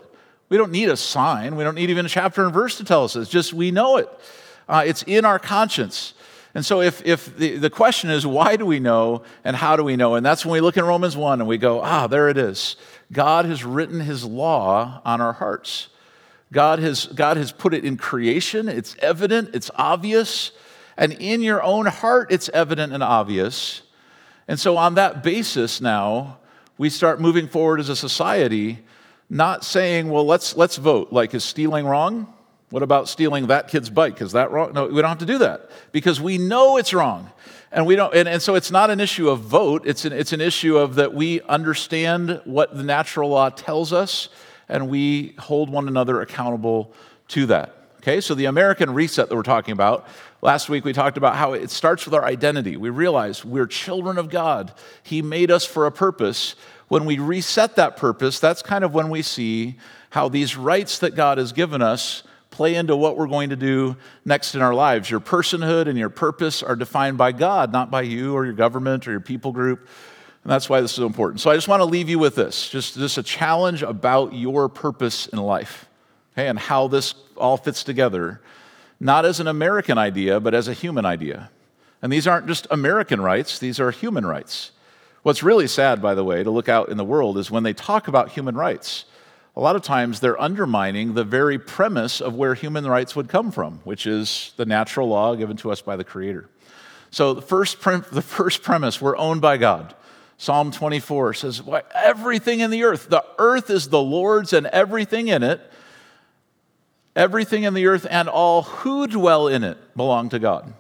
We 0.48 0.56
don't 0.56 0.72
need 0.72 0.88
a 0.88 0.96
sign, 0.96 1.58
we 1.58 1.66
don't 1.66 1.76
need 1.76 1.90
even 1.90 2.06
a 2.06 2.10
chapter 2.10 2.46
and 2.46 2.54
verse 2.54 2.78
to 2.78 2.86
tell 2.86 3.04
us. 3.04 3.18
It's 3.18 3.30
just 3.30 3.52
we 3.52 3.70
know 3.70 3.98
it. 3.98 4.08
Uh, 4.70 4.86
it's 4.88 5.04
in 5.04 5.26
our 5.26 5.38
conscience. 5.38 6.14
And 6.54 6.66
so, 6.66 6.80
if, 6.80 7.06
if 7.06 7.36
the, 7.36 7.58
the 7.58 7.70
question 7.70 8.10
is, 8.12 8.26
why 8.26 8.56
do 8.56 8.66
we 8.66 8.80
know 8.80 9.24
and 9.44 9.58
how 9.58 9.76
do 9.76 9.84
we 9.84 9.98
know? 9.98 10.16
And 10.16 10.26
that's 10.26 10.46
when 10.46 10.54
we 10.54 10.62
look 10.62 10.78
in 10.78 10.86
Romans 10.86 11.18
1 11.18 11.42
and 11.42 11.50
we 11.50 11.58
go, 11.58 11.82
ah, 11.82 12.08
there 12.08 12.30
it 12.30 12.38
is. 12.38 12.78
God 13.12 13.44
has 13.44 13.66
written 13.66 14.00
his 14.00 14.24
law 14.24 15.02
on 15.04 15.20
our 15.20 15.34
hearts. 15.34 15.90
God 16.54 16.80
has, 16.80 17.08
God 17.08 17.36
has 17.36 17.52
put 17.52 17.74
it 17.74 17.84
in 17.84 17.98
creation, 17.98 18.70
it's 18.70 18.96
evident, 19.00 19.50
it's 19.54 19.70
obvious. 19.76 20.54
And 20.98 21.14
in 21.14 21.42
your 21.42 21.62
own 21.62 21.86
heart, 21.88 22.32
it's 22.32 22.50
evident 22.50 22.94
and 22.94 23.04
obvious. 23.04 23.82
And 24.48 24.60
so, 24.60 24.78
on 24.78 24.96
that 24.96 25.24
basis, 25.24 25.82
now, 25.82 26.38
we 26.78 26.90
start 26.90 27.20
moving 27.20 27.48
forward 27.48 27.80
as 27.80 27.90
a 27.90 27.96
society, 27.96 28.80
not 29.30 29.64
saying, 29.64 30.10
well, 30.10 30.26
let's, 30.26 30.56
let's 30.56 30.78
vote. 30.78 31.12
Like, 31.12 31.34
is 31.34 31.44
stealing 31.44 31.86
wrong? 31.86 32.34
What 32.70 32.84
about 32.84 33.08
stealing 33.08 33.48
that 33.48 33.68
kid's 33.68 33.90
bike? 33.90 34.22
Is 34.22 34.34
that 34.34 34.52
wrong? 34.52 34.74
No, 34.74 34.88
we 34.88 35.02
don't 35.02 35.10
have 35.10 35.20
to 35.20 35.26
do 35.26 35.38
that 35.40 35.70
because 35.92 36.20
we 36.20 36.38
know 36.38 36.78
it's 36.78 36.94
wrong. 36.94 37.32
And, 37.72 37.86
we 37.86 37.96
don't, 37.96 38.14
and, 38.14 38.28
and 38.28 38.42
so 38.42 38.56
it's 38.56 38.72
not 38.72 38.90
an 38.90 39.00
issue 39.00 39.30
of 39.30 39.42
vote, 39.42 39.84
it's 39.86 40.06
an, 40.06 40.14
it's 40.14 40.34
an 40.34 40.42
issue 40.42 40.78
of 40.78 40.96
that 40.96 41.14
we 41.14 41.42
understand 41.42 42.42
what 42.46 42.76
the 42.76 42.84
natural 42.84 43.30
law 43.30 43.50
tells 43.50 43.92
us 43.92 44.30
and 44.70 44.90
we 44.90 45.36
hold 45.38 45.70
one 45.70 45.88
another 45.88 46.22
accountable 46.22 46.94
to 47.30 47.46
that. 47.48 47.75
Okay, 48.08 48.22
so 48.22 48.36
the 48.36 48.46
American 48.46 48.94
reset 48.94 49.30
that 49.30 49.36
we're 49.36 49.42
talking 49.42 49.72
about, 49.72 50.06
last 50.44 50.70
week 50.70 50.86
we 50.86 50.94
talked 50.94 51.18
about 51.18 51.38
how 51.38 51.54
it 51.54 51.72
starts 51.72 52.06
with 52.06 52.14
our 52.14 52.24
identity. 52.24 52.78
We 52.78 52.92
realize 52.92 53.44
we're 53.44 53.66
children 53.66 54.20
of 54.20 54.30
God, 54.30 54.72
He 55.02 55.24
made 55.24 55.50
us 55.50 55.66
for 55.66 55.88
a 55.88 55.92
purpose. 55.92 56.54
When 56.88 57.06
we 57.06 57.18
reset 57.18 57.78
that 57.78 57.98
purpose, 57.98 58.40
that's 58.40 58.62
kind 58.62 58.84
of 58.84 58.94
when 58.94 59.10
we 59.10 59.24
see 59.24 59.78
how 60.12 60.30
these 60.30 60.56
rights 60.56 61.00
that 61.00 61.16
God 61.16 61.40
has 61.40 61.52
given 61.52 61.82
us 61.82 62.22
play 62.52 62.76
into 62.76 62.96
what 62.96 63.18
we're 63.18 63.26
going 63.26 63.50
to 63.50 63.56
do 63.56 63.98
next 64.24 64.54
in 64.54 64.62
our 64.62 64.76
lives. 64.76 65.10
Your 65.10 65.20
personhood 65.20 65.88
and 65.88 65.98
your 65.98 66.12
purpose 66.12 66.62
are 66.62 66.76
defined 66.76 67.18
by 67.18 67.32
God, 67.32 67.72
not 67.72 67.90
by 67.90 68.04
you 68.04 68.36
or 68.36 68.46
your 68.46 68.54
government 68.54 69.08
or 69.08 69.12
your 69.14 69.20
people 69.20 69.52
group. 69.52 69.80
And 70.44 70.52
that's 70.52 70.70
why 70.70 70.80
this 70.80 70.94
is 70.94 71.00
important. 71.00 71.42
So 71.42 71.50
I 71.50 71.56
just 71.56 71.68
want 71.68 71.80
to 71.80 71.86
leave 71.86 72.08
you 72.08 72.20
with 72.20 72.36
this 72.36 72.70
just, 72.70 72.94
just 72.94 73.18
a 73.18 73.24
challenge 73.24 73.82
about 73.82 74.36
your 74.36 74.70
purpose 74.70 75.26
in 75.26 75.40
life 75.40 75.88
okay, 76.36 76.48
and 76.48 76.60
how 76.60 76.88
this 76.88 77.16
all 77.38 77.58
fits 77.58 77.84
together, 77.84 78.42
not 79.00 79.26
as 79.26 79.40
an 79.40 79.48
American 79.48 79.98
idea, 79.98 80.40
but 80.40 80.54
as 80.54 80.68
a 80.68 80.74
human 80.74 81.06
idea. 81.06 81.50
And 82.02 82.12
these 82.12 82.28
aren't 82.28 82.48
just 82.48 82.68
American 82.70 83.22
rights, 83.22 83.58
these 83.58 83.80
are 83.80 83.92
human 83.92 84.26
rights. 84.26 84.72
What's 85.24 85.42
really 85.42 85.68
sad, 85.68 86.02
by 86.02 86.14
the 86.14 86.24
way, 86.24 86.44
to 86.44 86.52
look 86.52 86.70
out 86.70 86.90
in 86.90 86.98
the 86.98 87.04
world 87.04 87.38
is 87.38 87.50
when 87.50 87.64
they 87.64 87.74
talk 87.74 88.08
about 88.08 88.30
human 88.30 88.56
rights, 88.56 89.06
a 89.56 89.62
lot 89.62 89.76
of 89.76 89.82
times 89.82 90.20
they're 90.20 90.40
undermining 90.40 91.14
the 91.14 91.24
very 91.24 91.58
premise 91.58 92.22
of 92.22 92.36
where 92.36 92.54
human 92.54 92.86
rights 92.86 93.16
would 93.16 93.30
come 93.30 93.52
from, 93.52 93.80
which 93.86 94.06
is 94.06 94.54
the 94.58 94.66
natural 94.66 95.08
law 95.08 95.34
given 95.34 95.56
to 95.58 95.72
us 95.72 95.82
by 95.82 95.96
the 95.96 96.04
Creator. 96.04 96.50
So, 97.10 97.34
the 97.34 97.42
first, 97.42 97.82
the 97.82 98.22
first 98.22 98.62
premise, 98.62 99.02
we're 99.02 99.16
owned 99.16 99.42
by 99.42 99.56
God. 99.58 99.96
Psalm 100.38 100.72
24 100.72 101.34
says, 101.34 101.62
Everything 101.96 102.60
in 102.60 102.70
the 102.70 102.84
earth, 102.84 103.10
the 103.10 103.24
earth 103.40 103.70
is 103.70 103.88
the 103.88 104.02
Lord's 104.02 104.52
and 104.52 104.68
everything 104.68 105.30
in 105.30 105.42
it 105.42 105.62
Everything 107.16 107.64
in 107.64 107.74
the 107.74 107.88
earth 107.88 108.06
and 108.10 108.28
all 108.28 108.64
who 108.64 109.08
dwell 109.08 109.48
in 109.48 109.64
it 109.64 109.78
belong 109.96 110.30
to 110.30 110.40
God. 110.40 110.74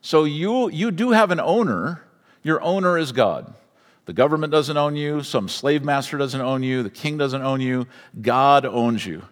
So 0.00 0.24
you, 0.24 0.68
you 0.68 0.90
do 0.90 1.10
have 1.10 1.30
an 1.30 1.40
owner. 1.40 2.02
Your 2.42 2.60
owner 2.62 2.98
is 2.98 3.12
God. 3.12 3.52
The 4.06 4.12
government 4.12 4.52
doesn't 4.52 4.76
own 4.76 4.94
you, 4.94 5.22
some 5.24 5.48
slave 5.48 5.82
master 5.82 6.16
doesn't 6.16 6.40
own 6.40 6.62
you, 6.62 6.84
the 6.84 6.90
king 6.90 7.18
doesn't 7.18 7.42
own 7.42 7.60
you. 7.60 7.88
God 8.20 8.64
owns 8.64 9.04
you. 9.04 9.22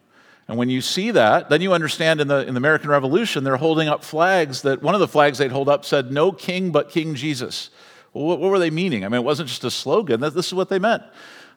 And 0.49 0.59
when 0.59 0.69
you 0.69 0.81
see 0.81 1.13
that, 1.13 1.49
then 1.49 1.63
you 1.63 1.73
understand 1.73 2.21
in 2.21 2.29
the, 2.29 2.47
in 2.47 2.55
the 2.55 2.59
American 2.59 2.91
Revolution, 2.91 3.45
they're 3.45 3.57
holding 3.57 3.89
up 3.89 4.05
flags 4.05 4.63
that 4.63 4.83
one 4.83 4.95
of 4.95 5.01
the 5.01 5.09
flags 5.09 5.39
they'd 5.39 5.53
hold 5.53 5.69
up 5.69 5.85
said, 5.85 6.13
No 6.13 6.33
king 6.33 6.71
but 6.71 6.91
King 6.91 7.15
Jesus. 7.15 7.71
Well, 8.13 8.25
what, 8.25 8.41
what 8.41 8.51
were 8.51 8.59
they 8.59 8.71
meaning? 8.71 9.05
I 9.05 9.09
mean, 9.09 9.21
it 9.21 9.25
wasn't 9.25 9.49
just 9.49 9.65
a 9.65 9.71
slogan, 9.71 10.21
this 10.21 10.35
is 10.35 10.55
what 10.55 10.69
they 10.69 10.79
meant. 10.79 11.03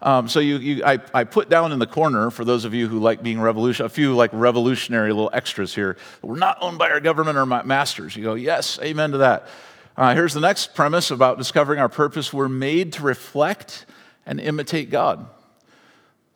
Um, 0.01 0.27
so 0.27 0.39
you, 0.39 0.57
you, 0.57 0.85
I, 0.85 0.99
I, 1.11 1.23
put 1.23 1.49
down 1.49 1.71
in 1.71 1.79
the 1.79 1.87
corner 1.87 2.29
for 2.29 2.45
those 2.45 2.65
of 2.65 2.73
you 2.75 2.87
who 2.87 2.99
like 2.99 3.23
being 3.23 3.41
revolution, 3.41 3.85
a 3.85 3.89
few 3.89 4.15
like 4.15 4.29
revolutionary 4.31 5.11
little 5.11 5.31
extras 5.33 5.73
here. 5.73 5.97
We're 6.21 6.37
not 6.37 6.59
owned 6.61 6.77
by 6.77 6.91
our 6.91 6.99
government 6.99 7.35
or 7.35 7.45
masters. 7.47 8.15
You 8.15 8.23
go, 8.23 8.35
yes, 8.35 8.77
amen 8.83 9.11
to 9.13 9.17
that. 9.19 9.47
Uh, 9.95 10.13
here's 10.13 10.33
the 10.33 10.39
next 10.39 10.75
premise 10.75 11.09
about 11.09 11.39
discovering 11.39 11.79
our 11.79 11.89
purpose. 11.89 12.31
We're 12.31 12.47
made 12.47 12.93
to 12.93 13.03
reflect 13.03 13.87
and 14.27 14.39
imitate 14.39 14.91
God. 14.91 15.25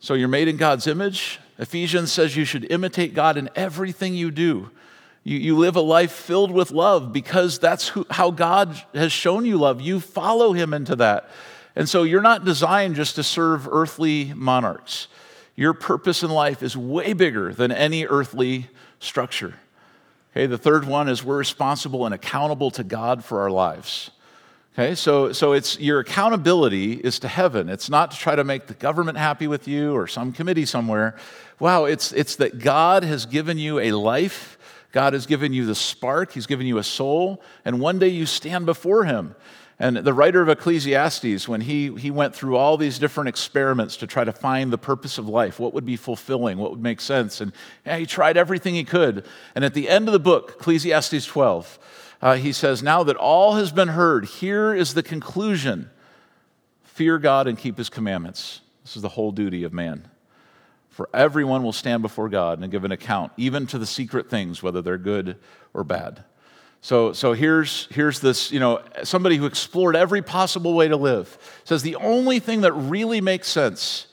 So 0.00 0.14
you're 0.14 0.26
made 0.26 0.48
in 0.48 0.56
God's 0.56 0.88
image. 0.88 1.38
Ephesians 1.58 2.10
says 2.10 2.36
you 2.36 2.44
should 2.44 2.68
imitate 2.72 3.14
God 3.14 3.36
in 3.36 3.48
everything 3.54 4.16
you 4.16 4.32
do. 4.32 4.70
You, 5.22 5.38
you 5.38 5.56
live 5.56 5.76
a 5.76 5.80
life 5.80 6.10
filled 6.10 6.50
with 6.50 6.72
love 6.72 7.12
because 7.12 7.60
that's 7.60 7.88
who, 7.88 8.04
how 8.10 8.32
God 8.32 8.82
has 8.94 9.12
shown 9.12 9.44
you 9.44 9.58
love. 9.58 9.80
You 9.80 10.00
follow 10.00 10.52
Him 10.52 10.74
into 10.74 10.96
that. 10.96 11.30
And 11.74 11.88
so 11.88 12.02
you're 12.02 12.22
not 12.22 12.44
designed 12.44 12.96
just 12.96 13.14
to 13.16 13.22
serve 13.22 13.68
earthly 13.68 14.32
monarchs. 14.34 15.08
Your 15.56 15.72
purpose 15.74 16.22
in 16.22 16.30
life 16.30 16.62
is 16.62 16.76
way 16.76 17.12
bigger 17.12 17.52
than 17.52 17.72
any 17.72 18.06
earthly 18.06 18.68
structure. 19.00 19.54
Okay, 20.32 20.46
the 20.46 20.58
third 20.58 20.86
one 20.86 21.08
is 21.08 21.22
we're 21.22 21.36
responsible 21.36 22.06
and 22.06 22.14
accountable 22.14 22.70
to 22.72 22.84
God 22.84 23.24
for 23.24 23.40
our 23.40 23.50
lives. 23.50 24.10
Okay, 24.74 24.94
so, 24.94 25.32
so 25.32 25.52
it's 25.52 25.78
your 25.78 26.00
accountability 26.00 26.94
is 26.94 27.18
to 27.18 27.28
heaven. 27.28 27.68
It's 27.68 27.90
not 27.90 28.12
to 28.12 28.16
try 28.16 28.34
to 28.34 28.42
make 28.42 28.66
the 28.66 28.74
government 28.74 29.18
happy 29.18 29.46
with 29.46 29.68
you 29.68 29.92
or 29.92 30.06
some 30.06 30.32
committee 30.32 30.64
somewhere. 30.64 31.16
Wow, 31.58 31.84
it's, 31.84 32.12
it's 32.12 32.36
that 32.36 32.58
God 32.58 33.04
has 33.04 33.26
given 33.26 33.58
you 33.58 33.78
a 33.78 33.92
life, 33.92 34.56
God 34.90 35.12
has 35.12 35.26
given 35.26 35.52
you 35.52 35.66
the 35.66 35.74
spark, 35.74 36.32
He's 36.32 36.46
given 36.46 36.66
you 36.66 36.78
a 36.78 36.82
soul, 36.82 37.42
and 37.66 37.80
one 37.80 37.98
day 37.98 38.08
you 38.08 38.24
stand 38.24 38.64
before 38.64 39.04
Him. 39.04 39.34
And 39.82 39.96
the 39.96 40.14
writer 40.14 40.40
of 40.40 40.48
Ecclesiastes, 40.48 41.48
when 41.48 41.60
he, 41.60 41.92
he 41.96 42.12
went 42.12 42.36
through 42.36 42.56
all 42.56 42.76
these 42.76 43.00
different 43.00 43.28
experiments 43.28 43.96
to 43.96 44.06
try 44.06 44.22
to 44.22 44.32
find 44.32 44.72
the 44.72 44.78
purpose 44.78 45.18
of 45.18 45.28
life, 45.28 45.58
what 45.58 45.74
would 45.74 45.84
be 45.84 45.96
fulfilling, 45.96 46.56
what 46.56 46.70
would 46.70 46.80
make 46.80 47.00
sense, 47.00 47.40
and 47.40 47.52
yeah, 47.84 47.96
he 47.96 48.06
tried 48.06 48.36
everything 48.36 48.76
he 48.76 48.84
could. 48.84 49.26
And 49.56 49.64
at 49.64 49.74
the 49.74 49.88
end 49.88 50.06
of 50.06 50.12
the 50.12 50.20
book, 50.20 50.54
Ecclesiastes 50.60 51.26
12, 51.26 51.80
uh, 52.22 52.36
he 52.36 52.52
says, 52.52 52.80
Now 52.80 53.02
that 53.02 53.16
all 53.16 53.56
has 53.56 53.72
been 53.72 53.88
heard, 53.88 54.26
here 54.26 54.72
is 54.72 54.94
the 54.94 55.02
conclusion 55.02 55.90
fear 56.84 57.18
God 57.18 57.48
and 57.48 57.58
keep 57.58 57.76
his 57.76 57.88
commandments. 57.88 58.60
This 58.84 58.94
is 58.94 59.02
the 59.02 59.08
whole 59.08 59.32
duty 59.32 59.64
of 59.64 59.72
man. 59.72 60.08
For 60.90 61.08
everyone 61.12 61.64
will 61.64 61.72
stand 61.72 62.02
before 62.02 62.28
God 62.28 62.62
and 62.62 62.70
give 62.70 62.84
an 62.84 62.92
account, 62.92 63.32
even 63.36 63.66
to 63.66 63.78
the 63.78 63.86
secret 63.86 64.30
things, 64.30 64.62
whether 64.62 64.80
they're 64.80 64.96
good 64.96 65.38
or 65.74 65.82
bad. 65.82 66.22
So, 66.84 67.12
so 67.12 67.32
here's, 67.32 67.86
here's 67.92 68.18
this, 68.18 68.50
you 68.50 68.58
know, 68.58 68.82
somebody 69.04 69.36
who 69.36 69.46
explored 69.46 69.94
every 69.94 70.20
possible 70.20 70.74
way 70.74 70.88
to 70.88 70.96
live. 70.96 71.38
Says 71.62 71.82
the 71.82 71.94
only 71.96 72.40
thing 72.40 72.62
that 72.62 72.72
really 72.72 73.20
makes 73.20 73.46
sense 73.46 74.08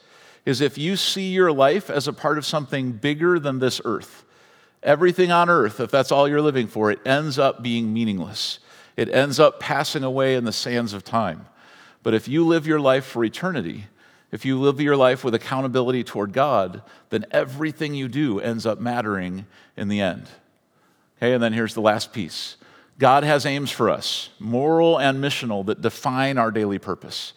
is 0.46 0.60
if 0.60 0.78
you 0.78 0.94
see 0.96 1.32
your 1.32 1.52
life 1.52 1.90
as 1.90 2.06
a 2.06 2.12
part 2.12 2.38
of 2.38 2.46
something 2.46 2.92
bigger 2.92 3.40
than 3.40 3.58
this 3.58 3.80
earth. 3.84 4.24
Everything 4.84 5.32
on 5.32 5.50
earth, 5.50 5.80
if 5.80 5.90
that's 5.90 6.12
all 6.12 6.28
you're 6.28 6.40
living 6.40 6.68
for, 6.68 6.92
it 6.92 7.00
ends 7.04 7.40
up 7.40 7.60
being 7.60 7.92
meaningless. 7.92 8.60
It 8.96 9.08
ends 9.08 9.40
up 9.40 9.58
passing 9.58 10.04
away 10.04 10.36
in 10.36 10.44
the 10.44 10.52
sands 10.52 10.92
of 10.92 11.02
time. 11.02 11.46
But 12.04 12.14
if 12.14 12.28
you 12.28 12.46
live 12.46 12.68
your 12.68 12.80
life 12.80 13.04
for 13.04 13.24
eternity, 13.24 13.86
if 14.30 14.44
you 14.44 14.58
live 14.60 14.80
your 14.80 14.96
life 14.96 15.24
with 15.24 15.34
accountability 15.34 16.04
toward 16.04 16.32
God, 16.32 16.82
then 17.10 17.26
everything 17.32 17.94
you 17.94 18.06
do 18.06 18.38
ends 18.38 18.64
up 18.64 18.78
mattering 18.78 19.46
in 19.76 19.88
the 19.88 20.00
end. 20.00 20.28
Okay, 21.18 21.34
and 21.34 21.42
then 21.42 21.52
here's 21.52 21.74
the 21.74 21.80
last 21.80 22.12
piece 22.12 22.56
God 23.00 23.24
has 23.24 23.46
aims 23.46 23.70
for 23.70 23.88
us, 23.88 24.28
moral 24.38 25.00
and 25.00 25.24
missional, 25.24 25.64
that 25.66 25.80
define 25.80 26.36
our 26.36 26.50
daily 26.50 26.78
purpose. 26.78 27.32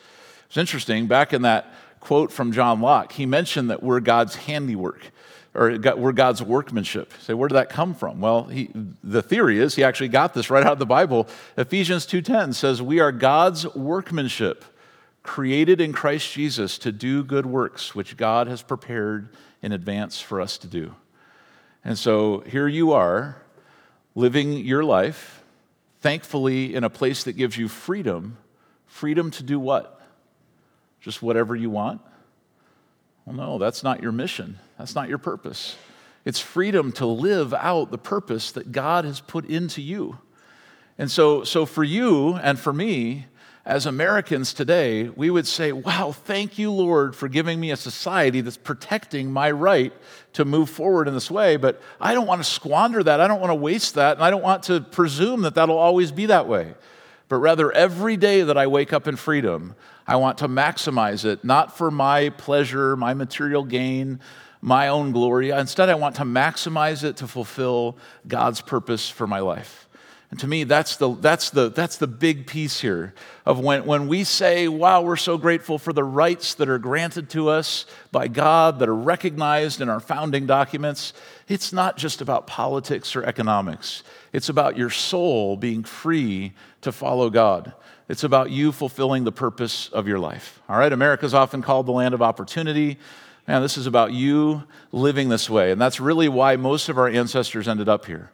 It's 0.48 0.58
interesting, 0.58 1.08
back 1.08 1.32
in 1.32 1.44
that 1.44 1.74
quote 2.02 2.34
from 2.34 2.52
John 2.52 2.82
Locke, 2.82 3.14
he 3.14 3.26
mentioned 3.26 3.70
that 3.70 3.82
we're 3.82 4.02
God's 4.02 4.36
handiwork, 4.36 5.10
or 5.54 5.78
we're 5.96 6.12
God's 6.12 6.44
workmanship. 6.44 7.14
Say, 7.22 7.34
where 7.34 7.48
did 7.48 7.56
that 7.56 7.70
come 7.70 7.96
from? 7.96 8.20
Well, 8.20 8.44
he, 8.44 8.72
the 9.02 9.22
theory 9.22 9.58
is 9.58 9.76
he 9.76 9.86
actually 9.86 10.10
got 10.10 10.34
this 10.34 10.50
right 10.50 10.66
out 10.66 10.74
of 10.74 10.80
the 10.80 10.86
Bible. 10.86 11.30
Ephesians 11.56 12.06
2.10 12.06 12.54
says, 12.54 12.82
we 12.82 13.00
are 13.00 13.14
God's 13.14 13.66
workmanship, 13.74 14.66
created 15.24 15.80
in 15.80 15.94
Christ 15.94 16.34
Jesus 16.34 16.78
to 16.80 16.92
do 16.92 17.24
good 17.24 17.46
works, 17.46 17.96
which 17.96 18.18
God 18.18 18.48
has 18.48 18.62
prepared 18.62 19.30
in 19.62 19.72
advance 19.72 20.20
for 20.20 20.42
us 20.42 20.58
to 20.58 20.68
do. 20.68 20.94
And 21.86 21.98
so 21.98 22.42
here 22.42 22.68
you 22.68 22.92
are, 22.92 23.38
living 24.14 24.58
your 24.58 24.84
life 24.84 25.43
thankfully 26.04 26.76
in 26.76 26.84
a 26.84 26.90
place 26.90 27.24
that 27.24 27.34
gives 27.34 27.58
you 27.58 27.70
freedom. 27.70 28.38
Freedom 28.86 29.32
to 29.32 29.42
do 29.42 29.58
what? 29.58 30.02
Just 31.00 31.24
whatever 31.24 31.56
you 31.56 31.70
want? 31.70 32.02
Well, 33.26 33.36
no, 33.38 33.58
that's 33.58 33.84
not 33.84 34.04
your 34.04 34.12
mission. 34.12 34.60
That's 34.78 34.96
not 34.96 35.08
your 35.08 35.18
purpose. 35.18 35.78
It's 36.26 36.40
freedom 36.40 36.92
to 36.94 37.06
live 37.06 37.54
out 37.54 37.90
the 37.90 37.98
purpose 37.98 38.52
that 38.52 38.74
God 38.74 39.06
has 39.06 39.22
put 39.22 39.46
into 39.46 39.82
you. 39.82 40.20
And 40.98 41.10
so, 41.10 41.46
so 41.46 41.66
for 41.66 41.86
you 41.86 42.36
and 42.36 42.60
for 42.60 42.74
me, 42.74 43.28
as 43.66 43.86
Americans 43.86 44.54
today, 44.54 45.08
we 45.10 45.30
would 45.30 45.48
say, 45.48 45.72
Wow, 45.72 46.12
thank 46.12 46.58
you, 46.58 46.70
Lord, 46.72 47.16
for 47.16 47.30
giving 47.30 47.60
me 47.60 47.72
a 47.72 47.78
society 47.78 48.42
that's 48.42 48.58
protecting 48.58 49.32
my 49.32 49.52
right 49.52 49.94
to 50.34 50.44
move 50.44 50.70
forward 50.70 51.08
in 51.08 51.14
this 51.14 51.32
way. 51.32 51.56
But 51.56 51.82
I 52.00 52.14
don't 52.14 52.28
want 52.28 52.44
to 52.44 52.50
squander 52.50 53.02
that. 53.04 53.22
I 53.22 53.28
don't 53.28 53.40
want 53.40 53.52
to 53.52 53.56
waste 53.56 53.96
that. 53.96 54.18
And 54.18 54.24
I 54.24 54.30
don't 54.30 54.44
want 54.44 54.64
to 54.64 54.82
presume 54.82 55.44
that 55.44 55.56
that'll 55.56 55.78
always 55.78 56.12
be 56.12 56.26
that 56.26 56.48
way. 56.48 56.74
But 57.30 57.38
rather, 57.38 57.72
every 57.72 58.18
day 58.18 58.42
that 58.42 58.58
I 58.58 58.68
wake 58.68 58.92
up 58.92 59.08
in 59.08 59.16
freedom, 59.16 59.76
I 60.06 60.18
want 60.18 60.40
to 60.40 60.50
maximize 60.50 61.24
it, 61.24 61.46
not 61.46 61.78
for 61.78 61.90
my 61.90 62.30
pleasure, 62.30 62.98
my 62.98 63.14
material 63.14 63.64
gain, 63.64 64.20
my 64.60 64.90
own 64.90 65.14
glory. 65.14 65.52
Instead, 65.52 65.88
I 65.88 65.96
want 65.96 66.16
to 66.16 66.24
maximize 66.24 67.06
it 67.06 67.18
to 67.18 67.28
fulfill 67.28 67.98
God's 68.28 68.60
purpose 68.60 69.10
for 69.10 69.26
my 69.26 69.40
life. 69.40 69.83
And 70.34 70.40
to 70.40 70.48
me, 70.48 70.64
that's 70.64 70.96
the, 70.96 71.14
that's 71.14 71.52
the, 71.52 71.70
that's 71.70 71.98
the 71.98 72.08
big 72.08 72.48
piece 72.48 72.80
here 72.80 73.14
of 73.46 73.60
when, 73.60 73.86
when 73.86 74.08
we 74.08 74.24
say, 74.24 74.68
wow, 74.68 75.04
we're 75.04 75.16
so 75.16 75.38
grateful 75.38 75.78
for 75.78 75.94
the 75.94 76.04
rights 76.04 76.56
that 76.56 76.68
are 76.68 76.80
granted 76.80 77.30
to 77.30 77.50
us 77.50 77.86
by 78.12 78.28
God, 78.30 78.80
that 78.80 78.90
are 78.90 78.96
recognized 78.96 79.80
in 79.80 79.90
our 79.90 80.00
founding 80.00 80.48
documents. 80.48 81.14
It's 81.48 81.72
not 81.72 81.98
just 81.98 82.20
about 82.20 82.48
politics 82.48 83.16
or 83.16 83.24
economics, 83.24 84.02
it's 84.32 84.50
about 84.50 84.76
your 84.76 84.90
soul 84.90 85.56
being 85.56 85.84
free 85.84 86.54
to 86.82 86.92
follow 86.92 87.30
God. 87.30 87.72
It's 88.10 88.24
about 88.24 88.50
you 88.50 88.72
fulfilling 88.72 89.26
the 89.26 89.32
purpose 89.32 89.90
of 89.90 90.08
your 90.08 90.18
life. 90.18 90.64
All 90.68 90.80
right, 90.80 90.92
America's 90.92 91.36
often 91.36 91.62
called 91.62 91.86
the 91.86 91.92
land 91.92 92.16
of 92.16 92.24
opportunity. 92.24 92.98
Man, 93.48 93.62
this 93.62 93.78
is 93.78 93.86
about 93.86 94.14
you 94.14 94.64
living 94.92 95.30
this 95.30 95.48
way. 95.48 95.72
And 95.72 95.80
that's 95.80 96.00
really 96.00 96.28
why 96.28 96.56
most 96.56 96.90
of 96.90 96.98
our 96.98 97.08
ancestors 97.08 97.68
ended 97.68 97.88
up 97.88 98.08
here. 98.08 98.32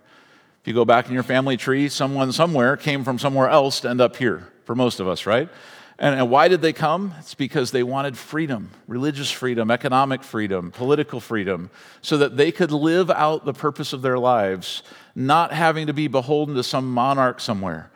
You 0.70 0.76
go 0.76 0.86
back 0.86 1.08
in 1.08 1.16
your 1.16 1.24
family 1.24 1.58
tree, 1.58 1.90
someone 1.90 2.32
somewhere 2.32 2.78
came 2.78 3.04
from 3.04 3.18
somewhere 3.18 3.50
else 3.50 3.80
to 3.80 3.90
end 3.90 4.00
up 4.00 4.16
here, 4.16 4.48
for 4.66 4.76
most 4.76 5.00
of 5.00 5.08
us, 5.08 5.26
right? 5.26 5.50
And, 5.98 6.20
and, 6.20 6.30
why 6.30 6.48
did 6.48 6.62
they 6.62 6.74
come? 6.74 7.16
It's 7.18 7.34
because 7.34 7.72
they 7.72 7.82
wanted 7.82 8.16
freedom, 8.16 8.70
religious 8.88 9.32
freedom, 9.32 9.72
economic 9.72 10.22
freedom, 10.22 10.70
political 10.70 11.20
freedom, 11.20 11.72
so 12.04 12.20
that 12.20 12.38
they 12.38 12.52
could 12.52 12.72
live 12.72 13.10
out 13.10 13.46
the 13.46 13.54
purpose 13.54 13.94
of 13.94 14.04
their 14.04 14.20
lives, 14.20 14.84
not 15.16 15.52
having 15.52 15.88
to 15.88 15.94
be 15.94 16.08
beholden 16.08 16.54
to 16.54 16.62
some 16.62 16.94
monarch 16.94 17.40
somewhere. 17.40 17.90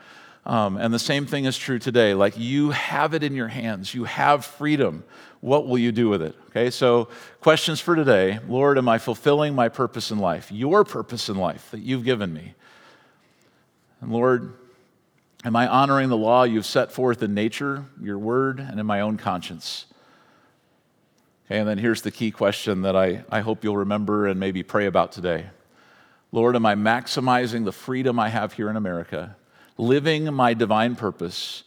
Um, 0.43 0.75
and 0.77 0.91
the 0.91 0.97
same 0.97 1.27
thing 1.27 1.45
is 1.45 1.55
true 1.55 1.77
today. 1.77 2.15
Like 2.15 2.39
you 2.39 2.71
have 2.71 3.13
it 3.13 3.21
in 3.21 3.35
your 3.35 3.49
hands, 3.49 3.93
you 3.93 4.05
have 4.05 4.45
freedom. 4.45 5.03
What 5.41 5.67
will 5.67 5.77
you 5.77 5.91
do 5.91 6.09
with 6.09 6.23
it? 6.23 6.35
Okay, 6.47 6.71
so 6.71 7.09
questions 7.39 7.79
for 7.79 7.95
today 7.95 8.39
Lord, 8.47 8.79
am 8.79 8.89
I 8.89 8.97
fulfilling 8.97 9.53
my 9.53 9.69
purpose 9.69 10.09
in 10.09 10.17
life, 10.17 10.51
your 10.51 10.83
purpose 10.83 11.29
in 11.29 11.37
life 11.37 11.69
that 11.69 11.81
you've 11.81 12.03
given 12.03 12.33
me? 12.33 12.55
And 14.03 14.11
Lord, 14.11 14.53
am 15.43 15.55
I 15.55 15.67
honoring 15.67 16.09
the 16.09 16.17
law 16.17 16.43
you've 16.43 16.65
set 16.65 16.91
forth 16.91 17.23
in 17.23 17.33
nature, 17.33 17.85
your 17.99 18.19
word, 18.19 18.59
and 18.59 18.79
in 18.79 18.85
my 18.85 19.01
own 19.01 19.17
conscience? 19.17 19.87
Okay, 21.47 21.57
and 21.57 21.67
then 21.67 21.79
here's 21.79 22.03
the 22.03 22.11
key 22.11 22.29
question 22.29 22.83
that 22.83 22.95
I, 22.95 23.23
I 23.31 23.41
hope 23.41 23.63
you'll 23.63 23.77
remember 23.77 24.27
and 24.27 24.39
maybe 24.39 24.61
pray 24.61 24.85
about 24.85 25.11
today. 25.11 25.47
Lord, 26.31 26.55
am 26.55 26.65
I 26.65 26.75
maximizing 26.75 27.65
the 27.65 27.71
freedom 27.71 28.19
I 28.19 28.29
have 28.29 28.53
here 28.53 28.69
in 28.69 28.75
America? 28.75 29.35
living 29.77 30.31
my 30.33 30.53
divine 30.53 30.95
purpose 30.95 31.63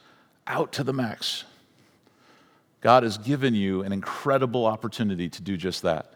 out 0.47 0.73
to 0.73 0.85
the 0.85 0.93
max. 0.93 1.45
God 2.81 3.03
has 3.03 3.19
given 3.19 3.55
you 3.55 3.83
an 3.83 3.93
incredible 3.93 4.67
opportunity 4.67 5.29
to 5.29 5.43
do 5.43 5.57
just 5.57 5.83
that. 5.83 6.13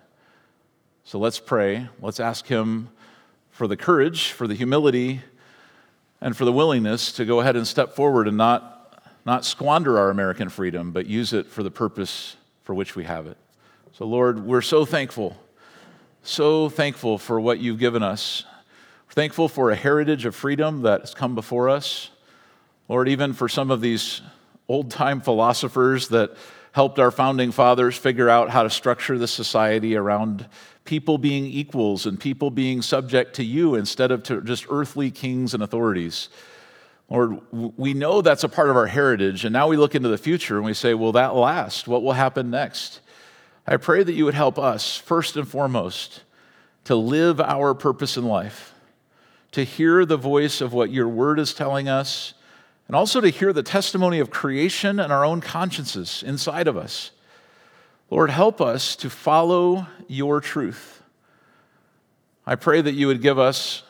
So 1.04 1.18
let's 1.18 1.40
pray. 1.40 1.88
Let's 2.00 2.20
ask 2.20 2.46
Him 2.46 2.90
for 3.51 3.66
the 3.66 3.76
courage, 3.76 4.30
for 4.30 4.47
the 4.47 4.55
humility, 4.55 5.22
and 6.20 6.36
for 6.36 6.44
the 6.44 6.52
willingness 6.52 7.12
to 7.12 7.24
go 7.24 7.40
ahead 7.40 7.56
and 7.56 7.66
step 7.66 7.94
forward 7.94 8.28
and 8.28 8.36
not, 8.36 9.02
not 9.24 9.44
squander 9.44 9.98
our 9.98 10.10
American 10.10 10.48
freedom, 10.48 10.92
but 10.92 11.06
use 11.06 11.32
it 11.32 11.46
for 11.46 11.62
the 11.62 11.70
purpose 11.70 12.36
for 12.62 12.74
which 12.74 12.94
we 12.94 13.04
have 13.04 13.26
it. 13.26 13.36
So, 13.92 14.06
Lord, 14.06 14.44
we're 14.44 14.62
so 14.62 14.84
thankful 14.84 15.36
So 16.22 16.68
thankful 16.68 17.16
for 17.16 17.40
what 17.40 17.60
you've 17.60 17.78
given 17.78 18.02
us. 18.02 18.44
We're 19.08 19.14
thankful 19.14 19.48
for 19.48 19.70
a 19.70 19.74
heritage 19.74 20.26
of 20.26 20.34
freedom 20.34 20.82
that 20.82 21.00
has 21.00 21.14
come 21.14 21.34
before 21.34 21.70
us. 21.70 22.10
Lord, 22.88 23.08
even 23.08 23.32
for 23.32 23.48
some 23.48 23.70
of 23.70 23.80
these 23.80 24.20
old 24.68 24.90
time 24.90 25.22
philosophers 25.22 26.08
that 26.08 26.36
helped 26.72 26.98
our 26.98 27.10
founding 27.10 27.52
fathers 27.52 27.96
figure 27.96 28.28
out 28.28 28.50
how 28.50 28.62
to 28.62 28.70
structure 28.70 29.18
the 29.18 29.28
society 29.28 29.96
around 29.96 30.46
people 30.84 31.18
being 31.18 31.46
equals 31.46 32.06
and 32.06 32.18
people 32.18 32.50
being 32.50 32.82
subject 32.82 33.34
to 33.34 33.44
you 33.44 33.74
instead 33.74 34.10
of 34.10 34.22
to 34.22 34.40
just 34.40 34.66
earthly 34.70 35.10
kings 35.10 35.54
and 35.54 35.62
authorities. 35.62 36.28
Lord, 37.08 37.40
we 37.50 37.92
know 37.92 38.22
that's 38.22 38.44
a 38.44 38.48
part 38.48 38.70
of 38.70 38.76
our 38.76 38.86
heritage, 38.86 39.44
and 39.44 39.52
now 39.52 39.66
we 39.66 39.76
look 39.76 39.96
into 39.96 40.08
the 40.08 40.18
future 40.18 40.56
and 40.56 40.64
we 40.64 40.74
say, 40.74 40.94
Will 40.94 41.12
that 41.12 41.34
last? 41.34 41.88
What 41.88 42.02
will 42.02 42.12
happen 42.12 42.50
next? 42.50 43.00
I 43.66 43.76
pray 43.76 44.02
that 44.02 44.12
you 44.12 44.24
would 44.24 44.34
help 44.34 44.58
us, 44.58 44.96
first 44.96 45.36
and 45.36 45.46
foremost, 45.46 46.22
to 46.84 46.94
live 46.94 47.40
our 47.40 47.74
purpose 47.74 48.16
in 48.16 48.24
life, 48.24 48.74
to 49.52 49.64
hear 49.64 50.04
the 50.04 50.16
voice 50.16 50.60
of 50.60 50.72
what 50.72 50.90
your 50.90 51.08
word 51.08 51.40
is 51.40 51.52
telling 51.52 51.88
us, 51.88 52.34
and 52.91 52.97
also 52.97 53.20
to 53.20 53.28
hear 53.28 53.53
the 53.53 53.62
testimony 53.62 54.18
of 54.18 54.32
creation 54.32 54.99
and 54.99 55.12
our 55.12 55.24
own 55.24 55.41
consciences 55.41 56.24
inside 56.26 56.66
of 56.66 56.76
us. 56.76 57.12
Lord, 58.11 58.30
help 58.30 58.61
us 58.61 58.97
to 58.97 59.09
follow 59.09 59.86
your 60.09 60.41
truth. 60.41 61.01
I 62.45 62.57
pray 62.57 62.80
that 62.80 62.95
you 62.95 63.07
would 63.07 63.22
give 63.22 63.38
us 63.38 63.84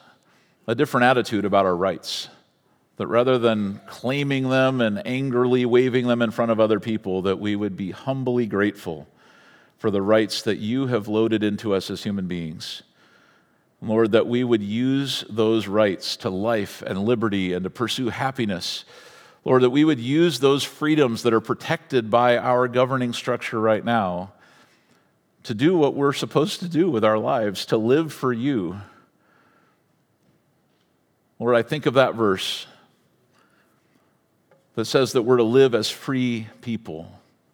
a 0.67 0.75
different 0.75 1.05
attitude 1.05 1.47
about 1.47 1.65
our 1.65 1.75
rights, 1.75 2.29
that 2.99 3.07
rather 3.07 3.39
than 3.39 3.81
claiming 3.87 4.51
them 4.51 4.83
and 4.83 5.01
angrily 5.07 5.65
waving 5.65 6.07
them 6.07 6.21
in 6.21 6.31
front 6.31 6.51
of 6.51 6.61
other 6.61 6.79
people, 6.79 7.23
that 7.23 7.39
we 7.39 7.57
would 7.57 7.79
be 7.79 7.93
humbly 7.93 8.45
grateful 8.45 9.09
for 9.79 9.91
the 9.91 10.03
rights 10.03 10.43
that 10.43 10.59
you 10.59 10.89
have 10.89 11.09
loaded 11.09 11.43
into 11.43 11.73
us 11.73 11.91
as 11.91 12.03
human 12.03 12.27
beings. 12.27 12.83
Lord, 13.83 14.13
that 14.13 14.27
we 14.27 14.45
would 14.45 14.63
use 14.63 15.25
those 15.31 15.67
rights 15.67 16.17
to 16.19 16.31
life 16.31 16.83
and 16.83 17.05
liberty 17.05 17.53
and 17.53 17.65
to 17.65 17.71
pursue 17.71 18.11
happiness. 18.11 18.85
Lord, 19.45 19.63
that 19.63 19.71
we 19.71 19.85
would 19.85 20.01
use 20.01 20.39
those 20.39 20.63
freedoms 20.65 21.23
that 21.23 21.33
are 21.33 21.41
protected 21.41 22.11
by 22.11 22.37
our 22.37 22.69
governing 22.69 23.13
structure 23.13 23.59
right 23.59 23.85
now 23.85 24.33
to 25.45 25.55
do 25.55 25.77
what 25.77 25.95
we're 25.95 26.13
supposed 26.13 26.61
to 26.61 26.69
do 26.69 26.91
with 26.91 27.05
our 27.05 27.17
lives, 27.17 27.65
to 27.67 27.79
live 27.79 28.13
for 28.13 28.33
you. 28.33 28.79
Lord, 31.39 31.57
I 31.57 31.63
think 31.63 31.87
of 31.87 31.95
that 31.95 32.15
verse 32.15 32.67
that 34.75 34.85
says 34.85 35.13
that 35.13 35.23
we're 35.23 35.39
to 35.39 35.43
live 35.43 35.75
as 35.75 35.89
free 35.89 36.49
people 36.61 37.11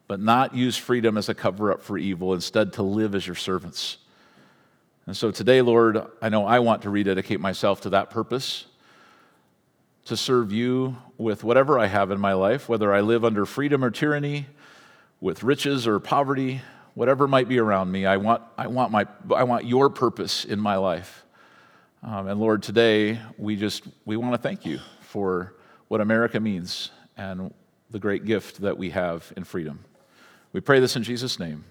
but 0.08 0.20
not 0.20 0.54
use 0.54 0.76
freedom 0.76 1.16
as 1.16 1.28
a 1.28 1.34
cover 1.34 1.72
up 1.72 1.82
for 1.82 1.98
evil, 1.98 2.34
instead, 2.34 2.72
to 2.74 2.82
live 2.82 3.14
as 3.14 3.26
your 3.26 3.36
servants. 3.36 3.98
And 5.06 5.16
so 5.16 5.30
today, 5.30 5.62
Lord, 5.62 6.04
I 6.20 6.28
know 6.28 6.46
I 6.46 6.58
want 6.58 6.82
to 6.82 6.90
rededicate 6.90 7.40
myself 7.40 7.80
to 7.82 7.90
that 7.90 8.10
purpose 8.10 8.66
to 10.06 10.16
serve 10.16 10.52
you 10.52 10.96
with 11.16 11.44
whatever 11.44 11.78
I 11.78 11.86
have 11.86 12.10
in 12.10 12.20
my 12.20 12.32
life, 12.32 12.68
whether 12.68 12.92
I 12.92 13.00
live 13.00 13.24
under 13.24 13.46
freedom 13.46 13.84
or 13.84 13.90
tyranny, 13.90 14.46
with 15.20 15.42
riches 15.42 15.86
or 15.86 15.98
poverty, 16.00 16.60
whatever 16.94 17.26
might 17.28 17.48
be 17.48 17.58
around 17.58 17.90
me. 17.90 18.04
I 18.06 18.16
want, 18.16 18.42
I 18.58 18.66
want, 18.66 18.90
my, 18.90 19.06
I 19.34 19.44
want 19.44 19.64
your 19.64 19.90
purpose 19.90 20.44
in 20.44 20.60
my 20.60 20.76
life. 20.76 21.24
Um, 22.02 22.28
and 22.28 22.38
Lord, 22.38 22.62
today 22.62 23.20
we 23.38 23.56
just 23.56 23.84
we 24.04 24.16
want 24.16 24.34
to 24.34 24.38
thank 24.38 24.64
you 24.64 24.80
for 25.00 25.54
what 25.88 26.00
America 26.00 26.38
means 26.38 26.90
and 27.16 27.52
the 27.90 27.98
great 27.98 28.24
gift 28.24 28.60
that 28.60 28.76
we 28.76 28.90
have 28.90 29.32
in 29.36 29.44
freedom. 29.44 29.80
We 30.52 30.60
pray 30.60 30.78
this 30.78 30.96
in 30.96 31.02
Jesus' 31.02 31.38
name. 31.38 31.64